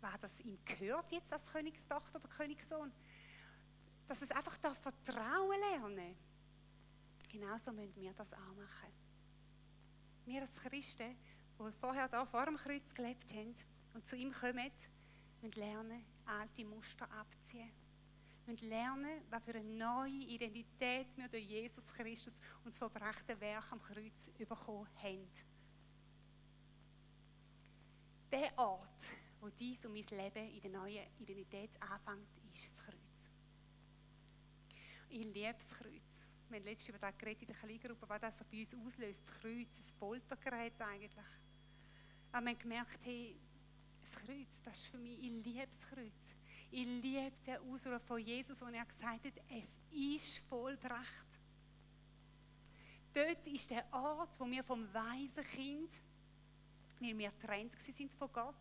was, 0.00 0.20
das 0.20 0.40
ihm 0.40 0.58
gehört 0.64 1.10
jetzt 1.12 1.32
als 1.32 1.52
Königstochter 1.52 2.18
oder 2.18 2.28
Königssohn. 2.28 2.92
Dass 4.08 4.22
es 4.22 4.30
einfach 4.32 4.56
da 4.58 4.74
Vertrauen 4.74 5.60
lernen. 5.60 6.16
Genauso 7.30 7.72
müssen 7.72 7.94
wir 7.96 8.12
das 8.14 8.32
auch 8.32 8.56
machen. 8.56 8.92
Wir 10.24 10.42
als 10.42 10.54
Christen, 10.60 11.16
die 11.58 11.72
vorher 11.80 12.08
da 12.08 12.26
vor 12.26 12.46
dem 12.46 12.56
Kreuz 12.56 12.92
gelebt 12.94 13.32
haben 13.32 13.54
und 13.94 14.06
zu 14.06 14.16
ihm 14.16 14.32
kommen, 14.32 14.72
müssen 15.40 15.60
lernen, 15.60 16.04
alte 16.26 16.64
Muster 16.64 17.08
abziehen 17.12 17.70
müssen 18.48 18.68
lernen, 18.68 19.22
was 19.28 19.44
für 19.44 19.54
eine 19.54 19.64
neue 19.64 20.24
Identität 20.24 21.14
wir 21.16 21.28
durch 21.28 21.44
Jesus 21.44 21.92
Christus 21.92 22.32
und 22.64 22.72
das 22.72 22.78
vollbrachte 22.78 23.38
Werk 23.40 23.70
am 23.72 23.82
Kreuz 23.82 24.30
bekommen 24.38 24.88
haben. 25.02 25.28
Der 28.32 28.58
Ort, 28.58 29.02
wo 29.40 29.50
dies 29.50 29.84
und 29.84 29.92
mein 29.92 30.04
Leben 30.04 30.54
in 30.54 30.60
der 30.62 30.70
neuen 30.70 31.06
Identität 31.18 31.70
anfängt, 31.80 32.28
ist 32.54 32.72
das 32.72 32.86
Kreuz. 32.86 32.96
Ich 35.10 35.24
liebe 35.24 35.54
das 35.54 35.70
Kreuz. 35.70 36.02
Wir 36.48 36.58
haben 36.58 36.64
letztes 36.64 36.88
über 36.88 36.98
das 36.98 37.18
geredet 37.18 37.42
in 37.42 37.48
der 37.48 37.56
Kleingruppe, 37.56 38.08
was 38.08 38.20
das 38.20 38.44
bei 38.50 38.60
uns 38.60 38.74
auslöst. 38.74 39.28
Das 39.28 39.40
Kreuz, 39.40 39.76
das 39.76 39.90
Foltergerät 39.98 40.80
eigentlich. 40.80 41.12
Aber 42.32 42.46
wir 42.46 42.50
haben 42.52 42.58
gemerkt, 42.58 42.98
hey, 43.02 43.38
das 44.00 44.12
Kreuz, 44.12 44.62
das 44.64 44.78
ist 44.78 44.86
für 44.86 44.98
mich, 44.98 45.18
ich 45.18 45.44
liebe 45.44 45.66
das 45.66 45.82
Kreuz. 45.88 46.37
Ich 46.70 46.86
liebe 46.86 47.32
den 47.46 47.56
Ausruf 47.70 48.02
von 48.02 48.18
Jesus, 48.18 48.60
wo 48.60 48.66
er 48.66 48.84
gesagt 48.84 49.24
hat, 49.24 49.32
es 49.48 49.78
ist 49.90 50.38
vollbracht. 50.48 51.26
Dort 53.14 53.46
ist 53.46 53.70
der 53.70 53.84
Ort, 53.92 54.38
wo 54.38 54.46
wir 54.46 54.62
vom 54.62 54.86
weisen 54.92 55.44
Kind, 55.44 55.90
weil 57.00 57.16
wir 57.16 57.30
getrennt 57.30 57.74
sind 57.80 58.12
von 58.12 58.30
Gott, 58.32 58.54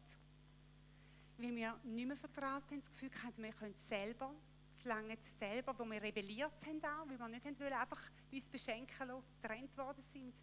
weil 1.37 1.55
wir 1.55 1.77
nicht 1.83 2.07
mehr 2.07 2.15
vertraut 2.15 2.63
haben, 2.71 2.79
das 2.79 2.89
Gefühl 2.91 3.11
hatten, 3.23 3.43
wir 3.43 3.51
können 3.51 3.75
selber, 3.89 4.33
es 4.77 4.85
lange 4.85 5.17
selber, 5.37 5.77
wo 5.77 5.83
wir 5.83 6.01
rebelliert 6.01 6.65
haben 6.65 6.83
auch, 6.85 7.09
weil 7.09 7.19
wir 7.19 7.27
nicht 7.27 7.59
wollen, 7.59 7.73
einfach 7.73 8.01
uns 8.31 8.47
beschenken 8.47 9.07
lassen, 9.07 9.23
getrennt 9.41 9.77
worden 9.77 10.01
sind, 10.13 10.33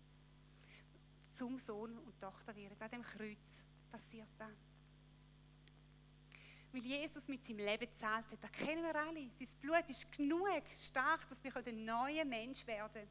zum 1.32 1.58
Sohn 1.58 1.96
und 1.98 2.20
Tochter 2.20 2.54
werden. 2.54 2.76
An 2.78 2.90
dem 2.90 3.02
Kreuz 3.02 3.64
passiert 3.90 4.28
das 4.38 4.73
weil 6.74 6.82
Jesus 6.82 7.28
mit 7.28 7.44
seinem 7.44 7.58
Leben 7.58 7.88
zahlt 7.94 8.28
hat. 8.30 8.42
Das 8.42 8.50
kennen 8.50 8.82
wir 8.82 8.94
alle. 8.96 9.30
Sein 9.38 9.48
Blut 9.60 9.88
ist 9.88 10.10
genug 10.10 10.62
stark, 10.76 11.28
dass 11.28 11.42
wir 11.42 11.56
ein 11.56 11.84
neuer 11.84 12.24
Mensch 12.24 12.66
werden 12.66 12.92
können. 12.92 13.08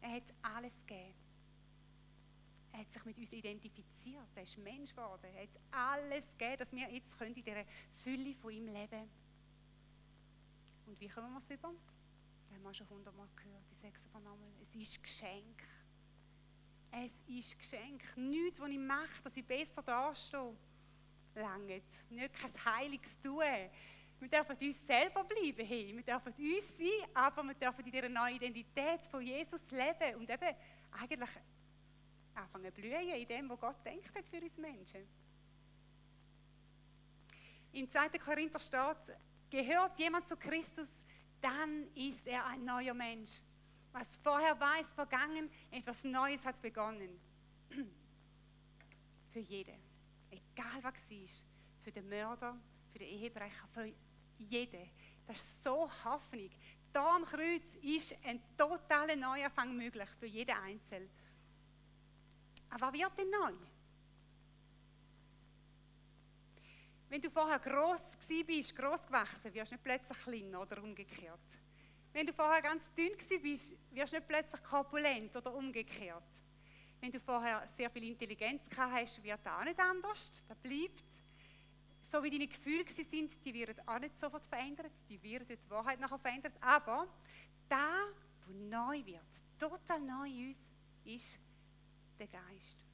Er 0.00 0.12
hat 0.12 0.34
alles 0.42 0.74
gegeben. 0.86 1.14
Er 2.72 2.80
hat 2.80 2.92
sich 2.92 3.04
mit 3.04 3.18
uns 3.18 3.32
identifiziert. 3.32 4.28
Er 4.34 4.42
ist 4.42 4.56
Mensch 4.58 4.90
geworden. 4.90 5.26
Er 5.34 5.42
hat 5.42 5.60
alles 5.70 6.24
gegeben, 6.38 6.58
dass 6.58 6.72
wir 6.72 6.90
jetzt 6.90 7.20
in 7.20 7.34
dieser 7.34 7.64
Fülle 8.02 8.34
von 8.34 8.50
ihm 8.50 8.68
leben 8.68 8.88
können. 8.88 9.10
Und 10.86 11.00
wie 11.00 11.08
kommen 11.08 11.32
wir 11.32 11.38
es 11.38 11.50
über? 11.50 11.74
Das 12.48 12.56
haben 12.56 12.62
wir 12.62 12.74
schon 12.74 12.88
hundertmal 12.88 13.28
gehört. 13.36 13.64
Ich 13.72 13.78
sage 13.78 13.94
es 13.94 14.14
aber. 14.14 14.36
Es 14.62 14.74
ist 14.74 15.02
Geschenk. 15.02 15.62
Es 16.92 17.12
ist 17.26 17.58
Geschenk. 17.58 18.16
Nichts, 18.16 18.58
was 18.58 18.70
ich 18.70 18.78
mache, 18.78 19.22
dass 19.22 19.36
ich 19.36 19.44
besser 19.44 19.82
dastehe 19.82 20.56
langt. 21.36 21.84
Nicht 22.10 22.34
kein 22.34 22.64
heiliges 22.64 23.20
Tun. 23.20 23.42
Wir 24.18 24.28
dürfen 24.28 24.56
uns 24.56 24.86
selber 24.86 25.24
bleiben. 25.24 25.66
Hey. 25.66 25.94
Wir 25.94 26.02
dürfen 26.02 26.32
uns 26.32 26.76
sein, 26.76 27.08
aber 27.14 27.42
wir 27.42 27.54
dürfen 27.54 27.84
in 27.84 27.92
dieser 27.92 28.08
neuen 28.08 28.36
Identität 28.36 29.06
von 29.10 29.20
Jesus 29.20 29.70
leben 29.70 30.16
und 30.16 30.30
eben 30.30 30.56
eigentlich 30.92 31.30
anfangen 32.34 32.74
zu 32.74 32.80
blühen 32.80 33.08
in 33.08 33.28
dem, 33.28 33.48
was 33.48 33.60
Gott 33.60 33.84
denkt 33.84 34.14
hat 34.14 34.28
für 34.28 34.40
uns 34.40 34.56
Menschen. 34.56 35.06
Im 37.72 37.88
2. 37.88 38.08
Korinther 38.18 38.60
steht, 38.60 39.16
gehört 39.50 39.98
jemand 39.98 40.26
zu 40.26 40.36
Christus, 40.36 40.88
dann 41.40 41.86
ist 41.94 42.26
er 42.26 42.46
ein 42.46 42.64
neuer 42.64 42.94
Mensch. 42.94 43.42
Was 43.92 44.16
vorher 44.22 44.58
war, 44.58 44.80
ist 44.80 44.94
vergangen, 44.94 45.50
etwas 45.70 46.04
Neues 46.04 46.44
hat 46.44 46.60
begonnen. 46.60 47.20
Für 49.32 49.40
jeden 49.40 49.85
egal 50.56 50.82
was 50.82 50.94
war, 51.10 51.46
für 51.82 51.92
den 51.92 52.08
Mörder, 52.08 52.56
für 52.92 52.98
den 52.98 53.08
Ehebrecher, 53.08 53.68
für 53.72 53.92
jeden. 54.38 54.90
Das 55.26 55.36
ist 55.36 55.62
so 55.62 55.88
Hoffnung. 56.04 56.50
Da 56.92 57.16
am 57.16 57.24
Kreuz 57.24 57.74
ist 57.82 58.16
ein 58.24 58.40
totaler 58.56 59.16
Neuanfang 59.16 59.76
möglich 59.76 60.08
für 60.18 60.26
jeden 60.26 60.56
Einzelnen. 60.56 61.10
Aber 62.70 62.86
was 62.86 62.94
wird 62.94 63.18
denn 63.18 63.30
neu? 63.30 63.52
Wenn 67.08 67.20
du 67.20 67.30
vorher 67.30 67.58
gross 67.58 68.00
bist, 68.46 68.74
gross 68.74 69.06
gewachsen, 69.06 69.54
wirst 69.54 69.70
du 69.70 69.74
nicht 69.74 69.84
plötzlich 69.84 70.18
klein 70.22 70.56
oder 70.56 70.82
umgekehrt. 70.82 71.38
Wenn 72.12 72.26
du 72.26 72.32
vorher 72.32 72.62
ganz 72.62 72.92
dünn 72.94 73.12
bist, 73.42 73.74
wirst 73.92 74.12
du 74.12 74.16
nicht 74.16 74.28
plötzlich 74.28 74.62
korpulent 74.62 75.36
oder 75.36 75.54
umgekehrt. 75.54 76.24
Wenn 77.00 77.12
du 77.12 77.20
vorher 77.20 77.66
sehr 77.76 77.90
viel 77.90 78.04
Intelligenz 78.04 78.68
gehabt 78.68 78.92
hast, 78.94 79.22
wird 79.22 79.38
das 79.44 79.52
auch 79.52 79.64
nicht 79.64 79.78
anders. 79.78 80.42
Das 80.48 80.58
bleibt. 80.58 81.04
So 82.10 82.22
wie 82.22 82.30
deine 82.30 82.46
Gefühle 82.46 82.84
sind, 82.88 83.44
die 83.44 83.54
werden 83.54 83.76
auch 83.86 83.98
nicht 83.98 84.16
sofort 84.18 84.46
verändert. 84.46 84.92
Die 85.08 85.22
werden 85.22 85.46
die 85.48 85.70
Wahrheit 85.70 86.00
nachher 86.00 86.18
verändert. 86.18 86.54
Aber 86.60 87.08
da, 87.68 88.06
wo 88.46 88.52
neu 88.52 89.04
wird, 89.04 89.22
total 89.58 90.00
neu 90.00 90.28
in 90.28 90.48
uns, 90.48 90.58
ist 91.04 91.38
der 92.18 92.28
Geist. 92.28 92.84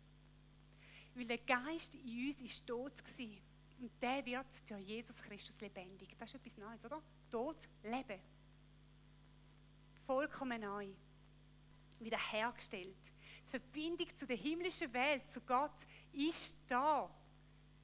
Weil 1.15 1.27
der 1.27 1.39
Geist 1.39 1.95
in 1.95 2.29
uns 2.29 2.41
ist 2.41 2.67
tot 2.67 3.05
gewesen. 3.05 3.39
Und 3.81 3.91
der 4.01 4.25
wird 4.25 4.71
durch 4.71 4.81
Jesus 4.83 5.21
Christus 5.23 5.61
lebendig. 5.61 6.17
Das 6.19 6.31
ist 6.31 6.37
etwas 6.37 6.57
Neues, 6.57 6.85
oder? 6.85 7.03
Tod, 7.31 7.57
Leben. 7.83 8.21
Vollkommen 10.07 10.61
neu. 10.61 10.89
Wiederhergestellt. 11.99 13.12
Verbindung 13.53 14.09
zu 14.17 14.27
der 14.27 14.37
himmlischen 14.37 14.93
Welt, 14.95 15.31
zu 15.31 15.41
Gott, 15.43 15.77
ist 16.13 16.59
da. 16.67 17.11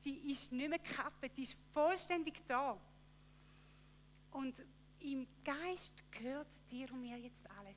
Die 0.03 0.33
ist 0.33 0.51
nicht 0.51 0.71
mehr 0.71 0.79
kaputt, 0.79 1.31
die 1.37 1.43
ist 1.43 1.59
vollständig 1.75 2.41
da. 2.47 2.81
Und 4.31 4.65
im 5.01 5.27
Geist 5.45 6.03
gehört 6.11 6.49
dir 6.71 6.91
und 6.93 7.03
mir 7.03 7.19
jetzt 7.19 7.49
alles. 7.51 7.77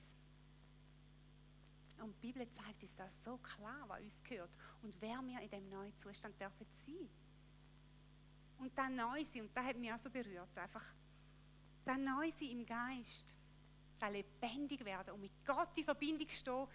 Und 2.01 2.15
die 2.15 2.27
Bibel 2.27 2.49
zeigt 2.49 2.81
uns 2.81 2.95
das 2.95 3.23
so 3.23 3.37
klar, 3.37 3.83
was 3.87 4.01
uns 4.01 4.23
gehört 4.23 4.51
und 4.81 4.95
wer 5.01 5.21
wir 5.21 5.41
in 5.41 5.49
dem 5.49 5.69
neuen 5.69 5.95
Zustand 5.97 6.39
dürfen 6.39 6.65
sein. 6.85 7.09
Und 8.57 8.75
dann 8.77 8.95
neu 8.95 9.23
sein, 9.25 9.43
und 9.43 9.55
das 9.55 9.65
hat 9.65 9.77
mich 9.77 9.91
auch 9.91 9.99
so 9.99 10.09
berührt, 10.09 10.57
einfach 10.57 10.85
dann 11.83 12.03
neu 12.03 12.31
sein 12.31 12.49
im 12.49 12.65
Geist, 12.65 13.35
dann 13.99 14.13
lebendig 14.13 14.83
werden 14.83 15.13
und 15.13 15.21
mit 15.21 15.31
Gott 15.45 15.77
in 15.77 15.83
Verbindung 15.83 16.27
stehen, 16.29 16.67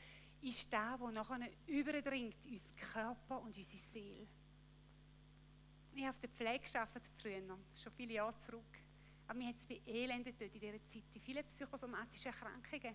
ist 0.42 0.72
der, 0.72 0.96
der 0.98 1.10
nachher 1.10 1.50
überdringt 1.66 2.44
in 2.46 2.52
unseren 2.52 2.76
Körper 2.76 3.40
und 3.40 3.56
unsere 3.56 3.82
Seele. 3.92 4.26
Ich 5.94 6.02
habe 6.02 6.10
auf 6.10 6.20
der 6.20 6.28
Pflege 6.28 6.64
gearbeitet 6.70 7.10
früher, 7.18 7.58
schon 7.74 7.92
viele 7.92 8.14
Jahre 8.14 8.36
zurück. 8.36 8.78
Aber 9.26 9.38
mir 9.38 9.48
hat 9.48 9.56
es 9.58 9.66
bei 9.66 9.80
Elenden 9.86 10.34
dort 10.38 10.54
in 10.54 10.60
dieser 10.60 10.86
Zeit, 10.86 11.04
viele 11.24 11.42
psychosomatische 11.42 12.28
Erkrankungen. 12.28 12.94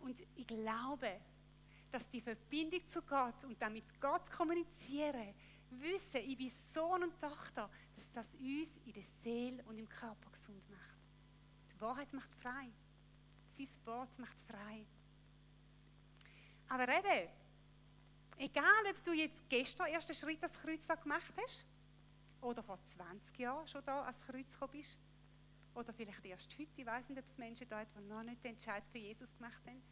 Und 0.00 0.20
ich 0.34 0.46
glaube, 0.46 1.20
dass 1.90 2.08
die 2.10 2.20
Verbindung 2.20 2.86
zu 2.88 3.02
Gott 3.02 3.44
und 3.44 3.60
damit 3.60 4.00
Gott 4.00 4.30
kommunizieren, 4.30 5.34
wissen, 5.70 6.16
ich 6.16 6.36
bin 6.36 6.50
Sohn 6.72 7.02
und 7.02 7.18
Tochter, 7.18 7.68
dass 7.94 8.12
das 8.12 8.34
uns 8.36 8.76
in 8.84 8.92
der 8.92 9.04
Seele 9.22 9.64
und 9.64 9.78
im 9.78 9.88
Körper 9.88 10.30
gesund 10.30 10.68
macht. 10.70 10.96
Die 11.72 11.80
Wahrheit 11.80 12.12
macht 12.12 12.32
frei. 12.34 12.70
Sein 13.48 13.68
Wort 13.84 14.18
macht 14.18 14.40
frei. 14.42 14.86
Aber 16.68 16.88
eben, 16.88 17.28
egal 18.38 18.86
ob 18.90 19.04
du 19.04 19.12
jetzt 19.12 19.48
gestern 19.48 19.86
ersten 19.88 20.14
Schritt 20.14 20.42
als 20.42 20.58
Kreuz 20.60 20.86
gemacht 20.86 21.32
hast, 21.36 21.64
oder 22.40 22.62
vor 22.62 22.78
20 22.82 23.38
Jahren 23.38 23.66
schon 23.66 23.84
da 23.84 24.02
als 24.02 24.24
Kreuz 24.26 24.52
gekommen 24.52 24.72
bist, 24.72 24.98
oder 25.74 25.92
vielleicht 25.92 26.24
erst 26.24 26.58
heute, 26.58 26.80
ich 26.80 26.86
weiß 26.86 27.08
nicht, 27.08 27.18
ob 27.18 27.26
es 27.26 27.36
Menschen 27.36 27.68
da 27.68 27.80
hat, 27.80 27.88
die 27.94 28.00
noch 28.08 28.22
nicht 28.22 28.42
den 28.42 28.52
Entscheid 28.52 28.86
für 28.86 28.98
Jesus 28.98 29.34
gemacht 29.36 29.60
haben. 29.66 29.82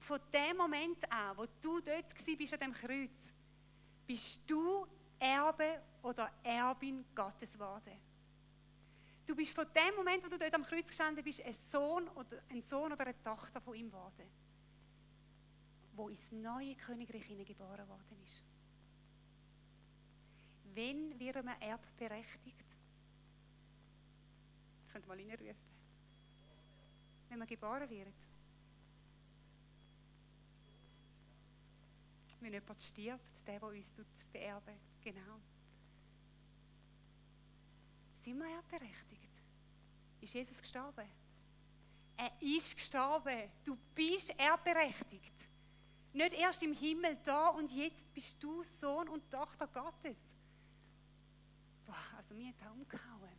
Von 0.00 0.20
dem 0.32 0.56
Moment 0.56 1.10
an, 1.10 1.36
wo 1.36 1.46
du 1.60 1.80
dort 1.80 2.14
bist 2.38 2.52
an 2.52 2.60
dem 2.60 2.72
Kreuz, 2.72 3.32
bist 4.06 4.42
du 4.50 4.86
Erbe 5.18 5.82
oder 6.02 6.30
Erbin 6.42 7.04
Gottes 7.14 7.52
geworden. 7.52 7.92
Du 9.26 9.36
bist 9.36 9.54
von 9.54 9.66
dem 9.74 9.94
Moment, 9.94 10.24
wo 10.24 10.28
du 10.28 10.38
dort 10.38 10.54
am 10.54 10.64
Kreuz 10.64 10.88
gestanden 10.88 11.22
bist, 11.22 11.44
ein 11.44 11.54
Sohn 11.66 12.08
oder, 12.08 12.42
ein 12.48 12.62
Sohn 12.62 12.92
oder 12.92 13.06
eine 13.06 13.22
Tochter 13.22 13.60
von 13.60 13.74
ihm 13.74 13.90
geworden, 13.90 14.26
wo 15.94 16.08
ins 16.08 16.30
neue 16.32 16.74
Königreich 16.76 17.24
hineingeboren 17.24 17.88
worden 17.88 18.16
ist. 18.24 18.42
Wenn 20.74 21.18
wird 21.18 21.44
man 21.44 21.60
erbberechtigt? 21.60 22.76
Könnt 24.92 25.06
mal 25.06 25.16
reinrufen. 25.16 25.56
Wenn 27.28 27.38
man 27.38 27.48
geboren 27.48 27.88
wird. 27.90 28.14
Wenn 32.40 32.52
jemand 32.52 32.82
stirbt, 32.82 33.46
der, 33.46 33.60
der 33.60 33.68
uns 33.68 33.94
beerben 34.32 34.74
Genau. 35.02 35.40
Sind 38.18 38.38
wir 38.38 38.48
erbberechtigt? 38.48 39.30
Ist 40.20 40.34
Jesus 40.34 40.58
gestorben? 40.58 41.08
Er 42.16 42.30
ist 42.40 42.76
gestorben. 42.76 43.50
Du 43.64 43.78
bist 43.94 44.30
erbberechtigt. 44.38 45.39
Nicht 46.12 46.32
erst 46.32 46.62
im 46.62 46.72
Himmel 46.72 47.16
da 47.24 47.48
und 47.48 47.70
jetzt 47.70 48.12
bist 48.12 48.42
du 48.42 48.62
Sohn 48.62 49.08
und 49.08 49.30
Tochter 49.30 49.66
Gottes. 49.68 50.18
Boah, 51.86 52.16
also 52.16 52.34
mir 52.34 52.48
hat 52.48 52.60
das 52.60 52.72
umgehauen. 52.72 53.38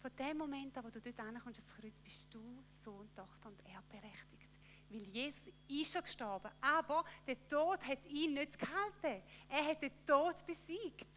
Von 0.00 0.16
dem 0.16 0.38
Moment 0.38 0.76
wo 0.76 0.88
du 0.88 1.00
dort 1.00 1.18
ankommst, 1.18 1.58
ans 1.58 1.74
Kreuz, 1.74 1.98
bist 2.00 2.32
du 2.32 2.62
Sohn, 2.84 3.12
Tochter 3.14 3.48
und 3.48 3.60
erbberechtigt. 3.66 4.56
Weil 4.88 5.02
Jesus 5.02 5.48
ist 5.66 5.92
schon 5.92 6.02
gestorben. 6.02 6.50
Aber 6.60 7.04
der 7.26 7.48
Tod 7.48 7.84
hat 7.84 8.06
ihn 8.06 8.34
nicht 8.34 8.56
gehalten. 8.56 9.22
Er 9.48 9.64
hat 9.66 9.82
den 9.82 9.90
Tod 10.06 10.46
besiegt. 10.46 11.10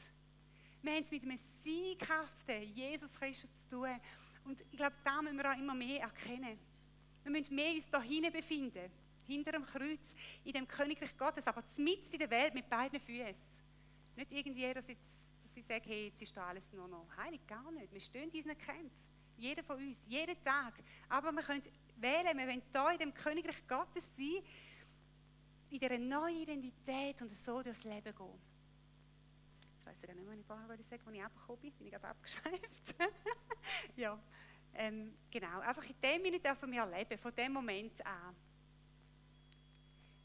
Wir 0.81 0.93
haben 0.93 1.03
es 1.03 1.11
mit 1.11 1.23
einem 1.23 1.39
sieghaften 1.61 2.63
Jesus 2.73 3.13
Christus 3.13 3.51
zu 3.61 3.75
tun. 3.75 3.99
Und 4.45 4.61
ich 4.71 4.77
glaube, 4.77 4.95
da 5.03 5.21
müssen 5.21 5.37
wir 5.37 5.51
auch 5.51 5.57
immer 5.57 5.75
mehr 5.75 6.01
erkennen. 6.01 6.57
Wir 7.23 7.31
müssen 7.31 7.53
mehr 7.53 7.73
uns 7.73 7.89
da 7.89 8.01
hinein 8.01 8.31
befinden, 8.31 8.91
hinter 9.29 9.51
dem 9.51 9.65
Kreuz, 9.65 10.13
in 10.43 10.53
dem 10.53 10.67
Königreich 10.67 11.15
Gottes, 11.17 11.45
aber 11.47 11.63
mitten 11.77 12.11
in 12.11 12.19
der 12.19 12.29
Welt 12.29 12.53
mit 12.53 12.69
beiden 12.69 12.99
Füßen. 12.99 13.35
Nicht 14.15 14.31
irgendwie, 14.31 14.73
dass, 14.73 14.87
jetzt, 14.87 15.07
dass 15.43 15.55
ich 15.55 15.65
sage, 15.65 15.83
hey, 15.85 16.07
jetzt 16.07 16.21
ist 16.21 16.35
da 16.35 16.47
alles 16.47 16.71
nur 16.73 16.87
noch 16.87 17.05
heilig, 17.17 17.45
gar 17.47 17.71
nicht. 17.71 17.93
Wir 17.93 18.01
stehen 18.01 18.29
in 18.29 18.37
unseren 18.37 18.57
Kämpfen. 18.57 18.91
Jeder 19.37 19.63
von 19.63 19.77
uns, 19.77 19.99
jeden 20.07 20.41
Tag. 20.43 20.73
Aber 21.07 21.31
wir 21.31 21.41
können 21.41 21.63
wählen, 21.95 22.37
wir 22.37 22.47
wollen 22.47 22.61
hier 22.71 22.91
in 22.91 22.99
dem 22.99 23.13
Königreich 23.13 23.65
Gottes 23.67 24.05
sein, 24.17 24.43
in 25.69 25.79
dieser 25.79 25.97
neuen 25.97 26.41
Identität 26.41 27.21
und 27.21 27.29
so 27.29 27.61
durchs 27.61 27.83
Leben 27.83 28.13
gehen. 28.13 28.41
Jetzt 29.75 29.85
weiss 29.85 30.01
ich 30.01 30.07
gar 30.07 30.15
nicht 30.15 30.25
mehr, 30.25 30.33
was 30.33 30.39
ich 30.39 30.45
vorher 30.45 30.67
sagen 30.67 30.81
als 31.05 31.15
ich 31.15 31.23
abgekommen 31.23 31.61
bin, 31.61 31.71
bin 31.73 31.87
ich 31.87 31.95
abgeschweift. 31.95 32.95
ja, 33.95 34.19
ähm, 34.73 35.13
genau. 35.31 35.59
Einfach 35.59 35.85
in 35.85 35.95
dem 36.01 36.21
Minute 36.21 36.43
dürfen 36.43 36.71
wir 36.71 36.85
leben, 36.85 37.17
von 37.17 37.33
dem 37.35 37.53
Moment 37.53 38.05
an. 38.05 38.35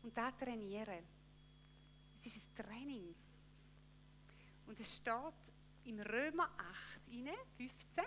Und 0.04 0.16
da 0.16 0.30
trainieren. 0.30 1.02
Es 2.20 2.26
ist 2.26 2.46
ein 2.46 2.64
Training. 2.64 3.14
Und 4.66 4.78
es 4.78 4.96
steht 4.96 5.14
im 5.84 5.98
Römer 6.00 6.48
8, 6.58 7.00
15, 7.56 8.04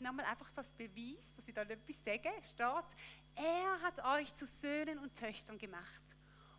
nochmal 0.00 0.26
einfach 0.26 0.48
so 0.48 0.58
als 0.58 0.70
Beweis, 0.72 1.34
dass 1.36 1.48
ich 1.48 1.54
da 1.54 1.62
etwas 1.62 2.04
sage, 2.04 2.30
steht, 2.42 2.96
er 3.36 3.80
hat 3.82 4.04
euch 4.04 4.34
zu 4.34 4.46
Söhnen 4.46 4.98
und 4.98 5.16
Töchtern 5.16 5.58
gemacht. 5.58 6.02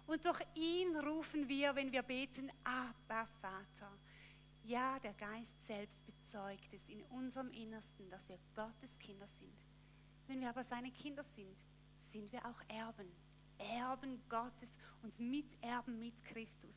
Und 0.08 0.24
durch 0.26 0.42
ihn 0.56 0.96
rufen 0.98 1.48
wir, 1.48 1.76
wenn 1.76 1.92
wir 1.92 2.02
beten, 2.02 2.50
Abba, 2.64 3.28
Vater. 3.42 3.92
Ja, 4.64 4.98
der 5.00 5.14
Geist 5.14 5.68
selbst 5.68 6.06
bezeugt 6.06 6.74
es 6.74 6.88
in 6.90 7.04
unserem 7.04 7.52
Innersten, 7.52 8.10
dass 8.10 8.28
wir 8.30 8.40
Gottes 8.56 8.98
Kinder 9.00 9.28
sind. 9.28 9.54
Wenn 10.28 10.40
wir 10.42 10.50
aber 10.50 10.64
seine 10.64 10.92
Kinder 10.92 11.24
sind, 11.36 11.58
sind 12.12 12.32
wir 12.32 12.46
auch 12.46 12.62
Erben. 12.70 13.12
Erben 13.60 14.22
Gottes 14.30 14.78
und 15.04 15.20
Miterben 15.20 16.00
mit 16.00 16.24
Christus. 16.24 16.76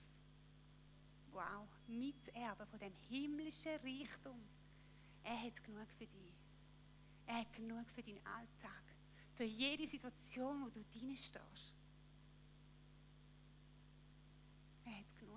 Wow, 1.31 1.69
Miterben 1.87 2.67
von 2.67 2.79
dem 2.79 2.93
himmlischen 3.09 3.77
Reichtum. 3.83 4.39
Er 5.23 5.41
hat 5.41 5.63
genug 5.65 5.89
für 5.97 6.07
dich. 6.07 6.35
Er 7.27 7.41
hat 7.41 7.53
genug 7.53 7.89
für 7.91 8.03
deinen 8.03 8.25
Alltag. 8.27 8.83
Für 9.35 9.45
jede 9.45 9.87
Situation, 9.87 10.65
wo 10.65 10.69
du 10.69 10.85
drin 10.91 11.17
stehst. 11.17 11.75
Er 14.85 14.99
hat 14.99 15.19
genug. 15.19 15.33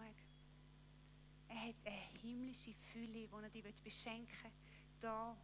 Er 1.48 1.70
hat 1.70 1.76
eine 1.86 2.20
himmlische 2.22 2.74
Fülle, 2.92 3.28
die 3.28 3.30
er 3.32 3.50
dir 3.50 3.74
beschenken 3.84 4.28
will. 4.44 4.52
Da, 5.00 5.38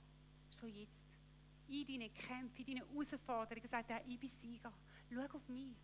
schon 0.59 0.69
jetzt. 0.69 1.07
In 1.67 1.85
deinen 1.85 2.13
Kämpfen, 2.13 2.65
in 2.65 2.75
deinen 2.75 2.89
Herausforderungen. 2.89 3.67
sagt 3.67 3.89
er, 3.91 4.05
ich 4.05 4.19
bin 4.19 4.29
Sieger. 4.29 4.73
Schau 5.09 5.37
auf 5.37 5.47
mich. 5.47 5.77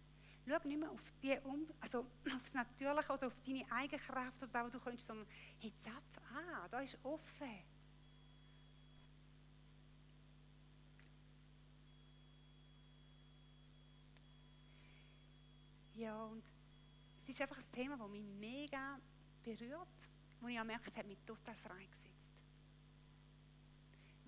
Schau 0.48 0.68
nicht 0.68 0.80
mehr 0.80 0.90
auf, 0.90 1.02
die, 1.22 1.38
also 1.82 2.00
auf 2.26 2.42
das 2.44 2.54
Natürliche 2.54 3.12
oder 3.12 3.28
auf 3.28 3.42
deine 3.42 3.70
eigene 3.70 4.02
Kraft 4.02 4.42
oder 4.44 4.52
da, 4.52 4.66
wo 4.66 4.70
du 4.70 4.80
kannst, 4.80 5.06
sondern 5.06 5.28
hey, 5.60 5.74
zapf 5.80 6.18
an, 6.34 6.70
da 6.72 6.80
ist 6.80 6.98
offen. 7.04 7.64
Ja, 15.96 16.26
und 16.26 16.44
es 17.24 17.30
ist 17.30 17.42
einfach 17.42 17.58
ein 17.58 17.72
Thema, 17.72 17.98
das 17.98 18.08
mich 18.08 18.24
mega 18.24 19.00
berührt, 19.44 19.88
wo 20.40 20.48
ich 20.48 20.60
auch 20.60 20.64
merke, 20.64 20.90
es 20.90 20.96
hat 20.96 21.08
mich 21.08 21.18
total 21.26 21.56
freigesetzt. 21.56 22.34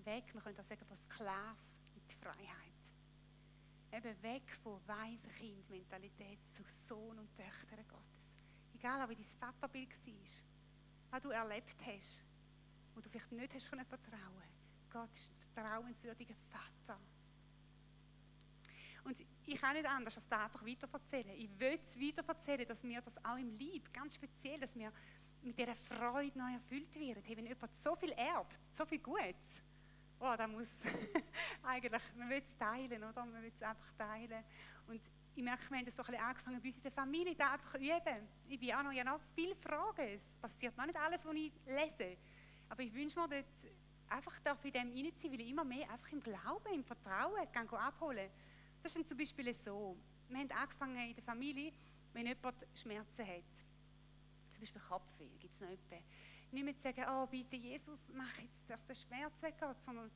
Weg, 0.04 0.34
man 0.34 0.42
könnte 0.42 0.60
auch 0.60 0.66
sagen, 0.66 0.84
von 0.84 0.96
Sklav 0.96 1.56
in 1.94 2.02
die 2.08 2.16
Freiheit. 2.16 2.69
Eben 3.92 4.22
weg 4.22 4.56
von 4.62 4.80
weisen 4.86 5.30
Kind-Mentalität 5.32 6.38
zu 6.52 6.62
Sohn 6.66 7.18
und 7.18 7.34
Töchter 7.34 7.76
Gottes. 7.88 8.44
Egal, 8.74 9.08
wie 9.08 9.16
dein 9.16 9.24
Vaterbild 9.24 9.90
war, 9.90 10.14
was 11.10 11.20
du 11.22 11.30
erlebt 11.30 11.76
hast, 11.84 12.22
wo 12.94 13.00
du 13.00 13.08
vielleicht 13.08 13.32
nicht 13.32 13.54
hast 13.54 13.68
können 13.68 13.84
vertrauen. 13.84 14.44
Gott 14.90 15.12
ist 15.12 15.32
ein 15.32 15.52
vertrauenswürdiger 15.54 16.34
Vater. 16.50 17.00
Und 19.04 19.20
ich 19.46 19.60
kann 19.60 19.74
nicht 19.74 19.86
anders, 19.86 20.16
als 20.16 20.28
das 20.28 20.40
einfach 20.40 20.64
weiterverzählen. 20.64 21.30
Ich 21.36 21.58
will 21.58 21.78
es 21.82 21.98
weiterverzählen, 21.98 22.66
dass 22.66 22.82
wir 22.84 23.00
das 23.00 23.24
auch 23.24 23.36
im 23.36 23.56
Lieb, 23.56 23.92
ganz 23.92 24.14
speziell, 24.14 24.60
dass 24.60 24.74
wir 24.76 24.92
mit 25.42 25.58
dieser 25.58 25.74
Freude 25.74 26.38
neu 26.38 26.52
erfüllt 26.52 26.94
werden. 26.96 27.22
Hey, 27.24 27.36
wenn 27.36 27.46
jemand 27.46 27.76
so 27.76 27.96
viel 27.96 28.12
erbt, 28.12 28.58
so 28.72 28.84
viel 28.84 28.98
Gutes, 28.98 29.62
oh, 30.20 30.34
da 30.36 30.46
muss 30.46 30.68
eigentlich, 31.62 32.02
man 32.16 32.30
will 32.30 32.42
es 32.44 32.56
teilen, 32.56 33.02
oder? 33.02 33.24
Man 33.24 33.42
will 33.42 33.52
es 33.54 33.62
einfach 33.62 33.90
teilen. 33.92 34.44
Und 34.86 35.00
ich 35.34 35.42
merke, 35.42 35.70
wir 35.70 35.78
haben 35.78 35.84
das 35.84 35.96
so 35.96 36.02
ein 36.02 36.14
angefangen 36.16 36.60
bei 36.60 36.68
uns 36.68 36.76
in 36.76 36.82
der 36.82 36.92
Familie, 36.92 37.34
da 37.34 37.52
einfach 37.52 37.74
üben. 37.74 38.28
Ich 38.48 38.58
bin 38.58 38.74
auch 38.74 38.82
noch, 38.82 38.92
ja 38.92 39.04
noch 39.04 39.20
viele 39.34 39.54
Fragen. 39.56 40.02
Es 40.02 40.34
passiert 40.40 40.76
noch 40.76 40.86
nicht 40.86 40.98
alles, 40.98 41.24
was 41.24 41.34
ich 41.34 41.52
lese. 41.66 42.16
Aber 42.68 42.82
ich 42.82 42.92
wünsche 42.92 43.18
mir 43.18 43.28
dort 43.28 43.72
einfach 44.08 44.38
darf 44.40 44.64
in 44.64 44.72
dem 44.72 44.92
sein, 44.92 45.32
weil 45.32 45.40
ich 45.40 45.50
immer 45.50 45.64
mehr 45.64 45.90
einfach 45.90 46.12
im 46.12 46.20
Glauben, 46.20 46.74
im 46.74 46.84
Vertrauen 46.84 47.50
kann 47.52 47.68
abholen 47.68 48.28
Das 48.82 48.94
ist 48.94 49.08
zum 49.08 49.16
Beispiel 49.16 49.54
so, 49.54 49.96
Wir 50.28 50.38
haben 50.38 50.50
angefangen 50.50 51.08
in 51.08 51.14
der 51.14 51.24
Familie, 51.24 51.72
wenn 52.12 52.26
jemand 52.26 52.56
Schmerzen 52.74 53.26
hat, 53.26 53.54
zum 54.50 54.60
Beispiel 54.60 54.82
Kopfweh, 54.82 55.28
gibt 55.38 55.54
es 55.54 55.60
noch 55.60 55.68
jemanden, 55.68 56.04
nicht 56.52 56.64
mehr 56.64 56.76
zu 56.76 56.82
sagen, 56.82 57.04
oh 57.08 57.26
bitte 57.26 57.56
Jesus, 57.56 58.08
mach 58.12 58.38
jetzt, 58.38 58.68
dass 58.68 58.84
der 58.86 58.94
Schmerz 58.94 59.42
weggeht, 59.42 59.82
sondern 59.82 60.10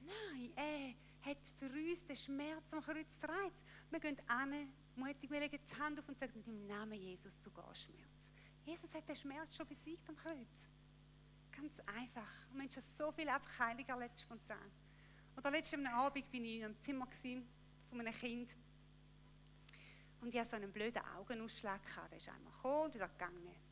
nein, 0.00 0.52
er 0.56 0.94
hat 1.22 1.38
für 1.58 1.66
uns 1.66 2.04
den 2.04 2.16
Schmerz 2.16 2.72
am 2.72 2.80
Kreuz 2.80 3.14
getragen. 3.20 3.52
Wir 3.90 4.00
gehen 4.00 4.16
an, 4.28 4.72
mutig, 4.96 5.30
wir 5.30 5.40
legen 5.40 5.58
die 5.62 5.80
Hand 5.80 5.98
auf 5.98 6.08
und 6.08 6.18
sagen, 6.18 6.42
im 6.46 6.66
Namen 6.66 6.94
Jesus, 6.94 7.40
du 7.40 7.50
gehst 7.50 7.84
Schmerz. 7.84 8.30
Jesus 8.64 8.92
hat 8.94 9.08
den 9.08 9.16
Schmerz 9.16 9.56
schon 9.56 9.66
besiegt 9.66 10.08
am 10.08 10.16
Kreuz. 10.16 10.68
Ganz 11.52 11.80
einfach. 11.80 12.48
Und 12.50 12.56
wir 12.56 12.62
haben 12.62 12.70
schon 12.70 12.82
so 12.82 13.10
viel 13.12 13.28
einfach 13.28 13.58
heilig 13.58 13.88
erlebt, 13.88 14.20
spontan. 14.20 14.70
Oder 15.36 15.50
letzten 15.50 15.86
Abend 15.86 16.30
bin 16.30 16.44
ich 16.44 16.56
in 16.56 16.64
einem 16.64 16.78
Zimmer 16.78 17.08
von 17.88 18.00
einem 18.00 18.14
Kind. 18.14 18.50
Und 20.20 20.28
ich 20.34 20.38
hatte 20.38 20.50
so 20.50 20.56
einen 20.56 20.72
blöden 20.72 21.02
Augenausschlag. 21.16 21.80
Der 22.10 22.16
ist 22.16 22.28
einmal 22.28 22.52
gekommen 22.52 22.84
und 22.84 22.94
wieder 22.94 23.08
gegangen. 23.08 23.69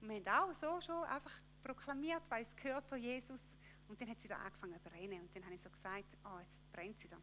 Und 0.00 0.08
wir 0.08 0.32
haben 0.32 0.50
auch 0.50 0.54
so 0.54 0.80
schon 0.80 1.04
einfach 1.04 1.32
proklamiert, 1.62 2.22
weil 2.30 2.42
es 2.42 2.54
gehört 2.54 2.88
zu 2.88 2.96
Jesus. 2.96 3.40
Und 3.88 4.00
dann 4.00 4.08
hat 4.08 4.18
es 4.18 4.24
wieder 4.24 4.38
angefangen 4.38 4.80
zu 4.80 4.90
brennen. 4.90 5.20
Und 5.20 5.34
dann 5.34 5.44
habe 5.44 5.54
ich 5.54 5.62
so 5.62 5.70
gesagt, 5.70 6.16
oh, 6.24 6.38
jetzt 6.40 6.72
brennt 6.72 6.98
sie 6.98 7.08
so. 7.08 7.16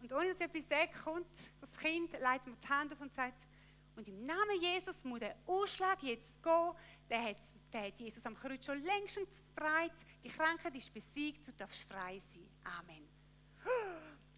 Und 0.00 0.12
ohne 0.12 0.32
dass 0.32 0.40
etwas 0.40 0.68
sagt, 0.68 1.04
kommt 1.04 1.26
das 1.60 1.72
Kind, 1.76 2.12
leitet 2.20 2.48
mir 2.48 2.56
die 2.56 2.68
Hand 2.68 2.92
auf 2.92 3.00
und 3.00 3.14
sagt, 3.14 3.46
und 3.94 4.08
im 4.08 4.24
Namen 4.24 4.60
Jesus 4.60 5.04
muss 5.04 5.20
der 5.20 5.36
Ausschlag 5.46 6.02
jetzt 6.02 6.42
gehen. 6.42 6.72
Der 7.10 7.22
hat, 7.22 7.36
der 7.72 7.86
hat 7.86 7.98
Jesus 7.98 8.24
am 8.24 8.34
Kreuz 8.34 8.64
schon 8.64 8.82
längst 8.82 9.16
getragen. 9.16 9.92
Die 10.24 10.28
Krankheit 10.28 10.74
ist 10.74 10.92
besiegt, 10.92 11.46
du 11.46 11.52
darfst 11.52 11.82
frei 11.82 12.20
sein. 12.20 12.48
Amen. 12.64 13.06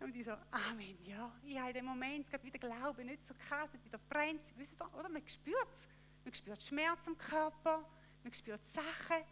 Und 0.00 0.14
ich 0.16 0.24
so, 0.24 0.32
Amen, 0.50 0.98
ja. 1.04 1.32
Ich 1.42 1.56
habe 1.56 1.68
in 1.68 1.74
dem 1.74 1.84
Moment 1.86 2.28
gerade 2.28 2.44
wieder 2.44 2.58
Glauben, 2.58 3.06
nicht 3.06 3.24
so 3.24 3.34
krass, 3.34 3.72
nicht 3.72 3.84
wieder 3.84 3.98
brennt. 4.08 4.42
Wisst 4.56 4.80
ihr, 4.80 4.94
oder? 4.94 5.08
Man 5.08 5.26
spürt 5.26 5.72
es. 5.72 5.88
Man 6.24 6.34
spürt 6.34 6.62
Schmerz 6.62 7.06
im 7.06 7.18
Körper, 7.18 7.84
man 8.22 8.32
spürt 8.32 8.64
Sachen. 8.68 9.22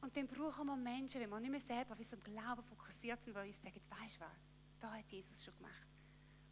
Und 0.00 0.16
dann 0.16 0.26
brauchen 0.26 0.66
wir 0.66 0.76
Menschen, 0.76 1.20
wenn 1.20 1.30
wir 1.30 1.40
nicht 1.40 1.50
mehr 1.50 1.60
selber 1.60 1.98
wie 1.98 2.04
so 2.04 2.16
im 2.16 2.22
Glauben 2.22 2.62
fokussiert 2.62 3.22
sind, 3.22 3.34
weil 3.34 3.48
ich 3.48 3.56
sage, 3.58 3.80
weißt 4.00 4.16
du 4.16 4.20
was, 4.20 4.40
da 4.80 4.92
hat 4.92 5.10
Jesus 5.10 5.44
schon 5.44 5.54
gemacht. 5.56 5.86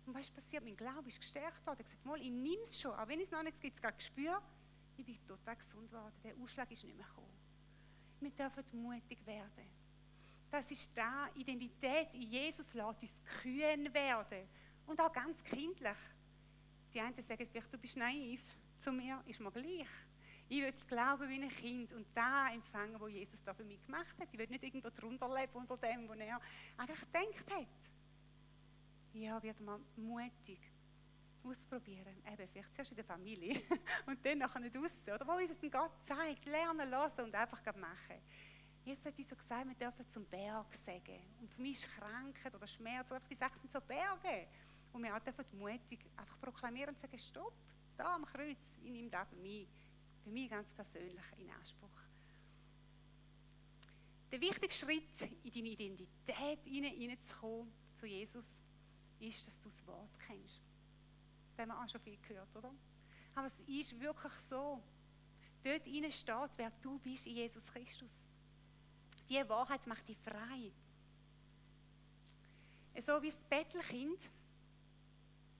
Und 0.07 0.15
was 0.15 0.31
passiert? 0.31 0.63
Mein 0.65 0.77
Glaube 0.77 1.09
ist 1.09 1.21
gestärkt 1.21 1.67
worden. 1.67 1.81
Ich 1.81 1.87
habe 1.87 1.97
gesagt, 1.97 2.05
mal, 2.05 2.21
ich 2.21 2.31
nehme 2.31 2.63
es 2.63 2.81
schon, 2.81 2.93
auch 2.93 3.09
wenn 3.09 3.21
ich 3.21 3.27
es 3.27 3.31
noch 3.31 3.43
nicht 3.43 3.61
gibt, 3.61 3.81
gerade 3.81 3.97
gespürt, 3.97 4.43
ich 4.97 5.05
bin 5.05 5.27
total 5.27 5.57
gesund 5.57 5.89
geworden. 5.89 6.15
Der 6.23 6.37
Ausschlag 6.37 6.71
ist 6.71 6.85
nicht 6.85 6.97
mehr 6.97 7.07
gekommen. 7.07 7.33
Wir 8.21 8.31
dürfen 8.31 8.65
mutig 8.83 9.25
werden. 9.27 9.69
Das 10.51 10.71
ist 10.71 10.97
da 10.97 11.29
Identität 11.35 12.15
in 12.15 12.23
Jesus 12.23 12.75
lässt 12.75 13.03
uns 13.03 13.23
kühn 13.43 13.93
werden. 13.93 14.49
Und 14.87 15.01
auch 15.01 15.13
ganz 15.13 15.43
kindlich. 15.43 15.97
Die 16.93 17.01
einen 17.01 17.21
sagen 17.23 17.47
vielleicht, 17.47 17.73
du 17.73 17.79
bist 17.79 17.97
naiv. 17.97 18.45
Zu 18.85 18.93
mir 18.93 19.19
ist 19.25 19.41
mir 19.41 19.51
gleich. 19.51 19.89
Ich 20.47 20.61
will 20.61 20.75
glauben 20.87 21.27
wie 21.31 21.43
ein 21.43 21.49
Kind 21.49 21.91
und 21.95 22.07
da 22.15 22.53
empfangen, 22.53 23.01
was 23.01 23.11
Jesus 23.11 23.43
da 23.43 23.55
für 23.55 23.65
mich 23.65 23.81
gemacht 23.81 24.15
hat. 24.21 24.29
Ich 24.31 24.39
will 24.39 24.47
nicht 24.47 24.63
irgendwo 24.63 24.91
drunter 24.91 25.27
leben 25.35 25.55
unter 25.55 25.79
dem, 25.79 26.07
was 26.07 26.19
er 26.19 26.39
eigentlich 26.77 27.01
gedacht 27.01 27.51
hat. 27.51 27.67
Ja, 29.15 29.43
wird 29.43 29.59
man 29.61 29.83
mutig 29.97 30.61
ausprobieren. 31.43 32.15
Eben, 32.31 32.47
vielleicht 32.47 32.75
zuerst 32.75 32.91
in 32.91 32.97
der 32.97 33.07
Familie 33.07 33.63
und 34.07 34.23
dann 34.23 34.37
nachher 34.37 34.61
nicht 34.61 34.77
raus. 34.77 34.93
Oder 35.07 35.27
wo 35.27 35.33
uns 35.33 35.51
es 35.51 35.73
Gott 35.73 35.93
zeigt, 36.05 36.45
lernen 36.45 36.91
lassen 36.91 37.23
und 37.23 37.35
einfach 37.35 37.65
machen. 37.77 38.21
Jesus 38.85 39.07
hat 39.07 39.17
uns 39.17 39.31
so 39.31 39.37
gesagt, 39.37 39.67
wir 39.67 39.75
dürfen 39.77 40.07
zum 40.11 40.27
Berg 40.27 40.77
sagen. 40.85 41.23
Und 41.41 41.51
für 41.51 41.63
mich 41.63 41.83
ist 41.83 41.89
Krankheit 41.89 42.55
oder 42.55 42.67
Schmerz, 42.67 43.11
oder 43.11 43.23
die 43.31 43.35
Sachen 43.35 43.59
sind 43.63 43.73
so 43.73 43.81
Berge. 43.81 44.47
Und 44.93 45.03
wir 45.03 45.17
auch 45.17 45.21
dürfen 45.21 45.47
mutig 45.53 46.01
einfach 46.19 46.39
proklamieren 46.39 46.91
und 46.91 47.01
sagen, 47.01 47.19
stopp, 47.19 47.55
da 47.97 48.15
am 48.15 48.25
Kreuz, 48.25 48.59
ich 48.83 48.91
nehme 48.91 49.11
das 49.11 49.29
für 49.29 49.37
mich, 49.37 49.69
für 50.23 50.31
mich 50.31 50.51
ganz 50.51 50.73
persönlich 50.73 51.25
in 51.39 51.51
Anspruch. 51.51 51.89
Der 54.31 54.41
wichtigste 54.41 54.87
Schritt 54.87 55.31
in 55.45 55.51
deine 55.53 55.69
Identität 55.69 56.67
hineinzukommen, 56.67 57.73
zu 57.95 58.07
Jesus, 58.07 58.47
ist, 59.21 59.47
dass 59.47 59.61
du 59.61 59.69
das 59.69 59.87
Wort 59.87 60.19
kennst. 60.27 60.61
Das 61.51 61.63
haben 61.63 61.69
wir 61.69 61.81
auch 61.81 61.89
schon 61.89 62.01
viel 62.01 62.19
gehört, 62.19 62.55
oder? 62.57 62.75
Aber 63.35 63.47
es 63.47 63.59
ist 63.67 63.99
wirklich 64.01 64.33
so. 64.33 64.83
Dort 65.63 65.87
innen 65.87 66.11
steht, 66.11 66.51
wer 66.57 66.71
du 66.83 66.99
bist 66.99 67.27
in 67.27 67.37
Jesus 67.37 67.65
Christus. 67.73 68.13
Diese 69.29 69.49
Wahrheit 69.49 69.87
macht 69.87 70.09
dich 70.09 70.19
frei. 70.19 70.73
So 73.01 73.23
wie 73.23 73.31
das 73.31 73.41
Bettelkind, 73.43 74.21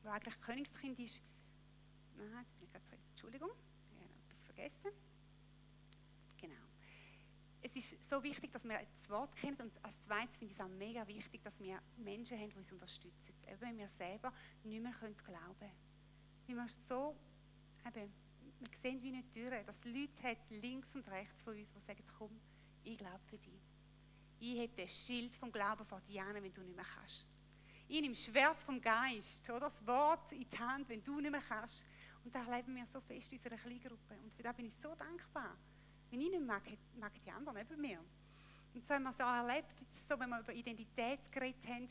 das 0.03 0.13
eigentlich 0.13 0.41
Königskind 0.41 0.99
ist, 0.99 1.23
Nein, 2.17 2.45
jetzt 2.45 2.59
bin 2.59 2.67
ich 2.67 2.73
gerade, 2.73 2.85
Entschuldigung, 3.11 3.51
ich 3.93 4.01
habe 4.01 4.13
etwas 4.27 4.43
vergessen. 4.43 4.91
Genau. 6.39 6.67
Es 7.63 7.75
ist 7.77 8.09
so 8.09 8.23
wichtig, 8.23 8.53
dass 8.53 8.65
wir 8.65 8.79
das 8.97 9.11
Wort 9.11 9.35
kennen 9.37 9.57
und 9.61 9.85
als 9.85 10.01
zweites 10.03 10.37
finde 10.37 10.53
ich 10.53 10.59
es 10.59 10.65
auch 10.65 10.69
mega 10.69 11.07
wichtig, 11.07 11.43
dass 11.43 11.59
wir 11.59 11.81
Menschen 11.97 12.39
haben, 12.39 12.51
die 12.51 12.57
uns 12.57 12.71
unterstützen. 12.73 13.35
Eben 13.47 13.61
wenn 13.61 13.79
wir 13.79 13.89
selber 13.89 14.33
nicht 14.63 14.83
mehr 14.83 14.93
können 14.93 15.15
glauben 15.15 15.59
können. 15.59 15.73
Wie 16.47 16.55
wir 16.55 16.69
so, 16.87 17.17
eben, 17.87 18.13
wir 18.61 18.79
sehen 18.81 19.03
wie 19.03 19.09
eine 19.09 19.31
Tür, 19.31 19.63
dass 19.65 19.83
Leute 19.85 20.23
hat, 20.23 20.39
links 20.51 20.95
und 20.95 21.09
rechts 21.09 21.43
von 21.43 21.57
uns, 21.57 21.73
die 21.73 21.81
sagen, 21.81 22.05
komm, 22.19 22.39
ich 22.85 22.99
glaube 22.99 23.21
für 23.27 23.39
dich. 23.39 23.63
Ich 24.41 24.59
habe 24.59 24.73
das 24.77 25.07
Schild 25.07 25.35
vom 25.37 25.51
Glauben 25.51 25.87
vor 25.87 26.01
dir 26.03 26.25
wenn 26.33 26.53
du 26.53 26.63
nicht 26.63 26.77
mehr 26.77 26.85
kannst. 26.85 27.27
Ich 27.89 28.01
nehme 28.01 28.15
das 28.15 28.25
Schwert 28.25 28.61
vom 28.63 28.81
Geist, 28.81 29.49
oder 29.49 29.61
das 29.61 29.87
Wort 29.87 30.33
in 30.33 30.49
die 30.49 30.59
Hand, 30.59 30.89
wenn 30.89 31.03
du 31.03 31.21
nicht 31.21 31.31
mehr 31.31 31.43
kannst. 31.43 31.85
Und 32.25 32.35
da 32.35 32.45
erleben 32.45 32.75
wir 32.75 32.87
so 32.87 33.01
fest 33.01 33.33
in 33.33 33.39
unserer 33.39 33.57
Kleingruppe. 33.57 34.15
Und 34.23 34.33
für 34.33 34.43
das 34.43 34.57
bin 34.57 34.67
ich 34.67 34.75
so 34.77 34.95
dankbar. 34.95 35.57
Wenn 36.11 36.21
ich 36.21 36.31
nicht 36.31 36.45
mag, 36.45 36.63
mag 36.99 37.13
die 37.21 37.31
anderen 37.31 37.59
neben 37.59 37.81
mir. 37.81 38.01
Und 38.75 38.87
so 38.87 38.95
haben 38.95 39.05
wir 39.05 39.11
es 39.11 39.21
auch 39.21 39.35
erlebt, 39.35 39.85
so, 40.09 40.19
wenn 40.19 40.29
wir 40.31 40.41
über 40.41 40.53
Identität 40.53 41.31
geredet 41.31 41.67
haben, 41.69 41.87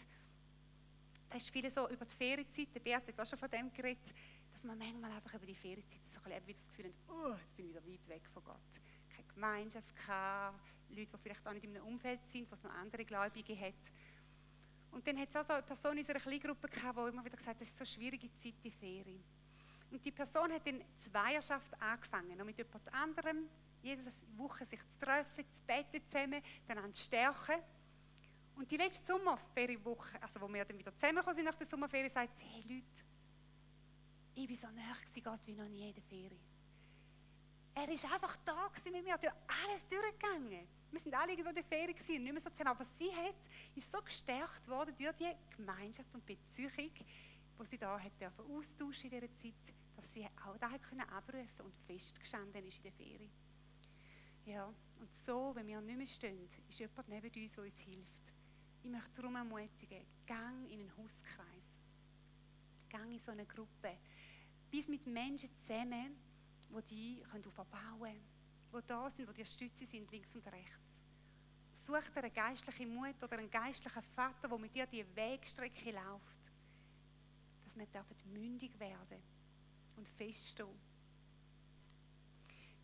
da 1.30 1.38
ist 1.38 1.50
viel 1.50 1.70
so 1.72 1.90
über 1.90 2.06
die 2.06 2.16
Ferienzeit, 2.16 2.68
der 2.74 2.80
Bert 2.80 3.08
hat 3.08 3.20
auch 3.20 3.26
schon 3.26 3.40
von 3.40 3.50
dem 3.50 3.72
geredet, 3.74 4.14
dass 4.52 4.64
man 4.64 4.78
manchmal 4.78 5.12
einfach 5.12 5.34
über 5.34 5.46
die 5.46 5.56
Ferienzeit 5.56 6.02
so 6.06 6.20
ein 6.24 6.44
bisschen 6.44 6.56
das 6.58 6.70
Gefühl 6.70 6.86
haben, 6.86 6.96
oh, 7.10 7.36
jetzt 7.40 7.56
bin 7.56 7.66
ich 7.66 7.72
wieder 7.72 7.86
weit 7.86 8.08
weg 8.08 8.30
von 8.34 8.44
Gott. 8.44 8.58
Keine 9.10 9.28
Gemeinschaft, 9.34 9.96
keine 9.96 10.54
Leute, 10.90 11.12
die 11.12 11.18
vielleicht 11.18 11.48
auch 11.48 11.54
nicht 11.54 11.64
in 11.64 11.76
einem 11.76 11.86
Umfeld 11.86 12.20
sind, 12.26 12.50
wo 12.52 12.56
es 12.56 12.64
noch 12.64 12.72
andere 12.72 13.06
Gläubige 13.06 13.60
hat. 13.60 13.74
Und 14.92 15.08
dann 15.08 15.18
hat 15.18 15.30
es 15.30 15.36
auch 15.36 15.46
so 15.46 15.54
eine 15.54 15.64
Person 15.64 15.94
in 15.94 16.00
unserer 16.00 16.20
Kleingruppe 16.20 16.68
gehabt, 16.68 16.98
die 16.98 17.10
immer 17.10 17.26
wieder 17.26 17.38
gesagt 17.38 17.56
hat, 17.56 17.62
das 17.62 17.70
ist 17.70 17.78
so 17.78 17.84
eine 17.84 17.88
schwierige 17.88 18.30
Zeit, 18.38 18.54
die 18.64 18.72
Ferien. 18.72 19.24
Und 19.94 20.04
die 20.04 20.12
Person 20.12 20.52
hat 20.52 20.66
in 20.66 20.84
Zweierschaft 20.98 21.80
angefangen, 21.80 22.36
noch 22.36 22.46
mit 22.46 22.58
jemand 22.58 22.92
anderem, 22.92 23.48
jede 23.84 24.02
Woche 24.36 24.66
sich 24.66 24.80
zu 24.90 24.98
treffen, 24.98 25.46
zu 25.48 25.62
beten 25.68 26.04
zusammen, 26.08 26.42
dann 26.68 26.92
zu 26.92 27.04
stärken. 27.04 27.62
Und 28.56 28.72
die 28.72 28.78
letzte 28.78 29.06
Sommerferienwoche, 29.06 30.20
also 30.20 30.42
wo 30.42 30.52
wir 30.52 30.66
dann 30.66 30.80
wieder 30.80 30.96
zusammengekommen 30.96 31.36
sind 31.36 31.46
nach 31.46 31.54
der 31.54 31.68
Sommerferien, 31.68 32.10
sagt 32.10 32.36
sie, 32.36 32.44
hey 32.44 32.62
Leute, 32.64 33.04
ich 34.34 34.50
war 34.50 34.72
so 34.72 34.76
nah 34.76 35.32
Gott 35.32 35.46
wie 35.46 35.54
noch 35.54 35.70
nie 35.70 35.90
in 35.90 35.94
der 35.94 36.04
Ferie. 36.04 36.40
Er 37.76 37.88
war 37.88 38.14
einfach 38.14 38.38
da 38.38 38.72
mit 38.92 39.04
mir, 39.04 39.14
hat 39.14 39.26
alles 39.26 39.86
durchgegangen. 39.88 40.68
Wir 40.90 41.00
sind 41.00 41.14
alle 41.14 41.34
irgendwo 41.34 41.50
in 41.50 41.56
der 41.56 41.64
Ferie 41.66 41.94
gewesen, 41.94 42.24
nicht 42.24 42.34
mehr 42.34 42.42
so 42.42 42.50
zusammen, 42.50 42.70
aber 42.70 42.86
sie 42.98 43.12
hat, 43.12 43.36
ist 43.76 43.92
so 43.92 44.02
gestärkt 44.02 44.68
worden 44.68 44.96
durch 44.98 45.16
die 45.18 45.32
Gemeinschaft 45.56 46.12
und 46.16 46.26
Beziehung, 46.26 46.72
die 46.76 47.66
sie 47.66 47.78
da 47.78 48.00
hat 48.00 48.20
dürfen 48.20 48.44
austauschen 48.58 49.12
in 49.12 49.22
dieser 49.22 49.36
Zeit, 49.36 49.76
sie 50.14 50.28
auch 50.46 50.58
da 50.58 50.78
können 50.78 51.02
abrufen 51.10 51.66
und 51.66 51.76
festgestanden 51.88 52.66
ist 52.66 52.78
in 52.78 52.84
der 52.84 52.92
Ferie. 52.92 53.30
Ja, 54.46 54.66
und 55.00 55.14
so, 55.26 55.52
wenn 55.56 55.68
wir 55.68 55.82
nicht 55.82 55.98
mehr 55.98 56.08
stehen, 56.08 56.50
ist 56.70 56.80
jemand 56.80 57.10
neben 57.10 57.44
uns, 57.44 57.56
der 57.56 57.64
uns 57.64 57.78
hilft. 57.78 58.34
Ich 58.84 58.90
möchte 58.90 59.22
darum 59.22 59.36
ermutigen, 59.36 60.06
gang 60.26 60.70
in 60.70 60.82
einen 60.82 60.98
Hauskreis. 60.98 61.64
Gang 62.90 63.12
in 63.12 63.20
so 63.20 63.32
eine 63.32 63.46
Gruppe. 63.46 63.98
Bis 64.70 64.88
mit 64.88 65.06
Menschen 65.08 65.50
zusammen, 65.56 66.16
die 66.70 66.82
dich 66.82 67.26
aufbauen 67.28 68.00
können, 68.00 68.22
die 68.74 68.88
da 68.88 69.10
sind, 69.10 69.30
die 69.30 69.34
dir 69.34 69.46
Stütze 69.46 69.86
sind, 69.86 70.12
links 70.12 70.36
und 70.36 70.46
rechts. 70.48 71.00
Such 71.74 72.10
dir 72.10 72.18
eine 72.18 72.32
geistliche 72.32 72.86
Mutter 72.86 73.26
oder 73.26 73.38
einen 73.38 73.50
geistlichen 73.50 74.04
Vater, 74.16 74.48
der 74.48 74.58
mit 74.58 74.76
dir 74.76 74.86
die 74.86 75.06
Wegstrecke 75.16 75.92
läuft. 75.92 76.52
Dass 77.64 77.78
wir 77.78 77.88
mündig 78.32 78.78
werden 78.80 79.33
und 79.98 80.08
feststehen. 80.08 80.70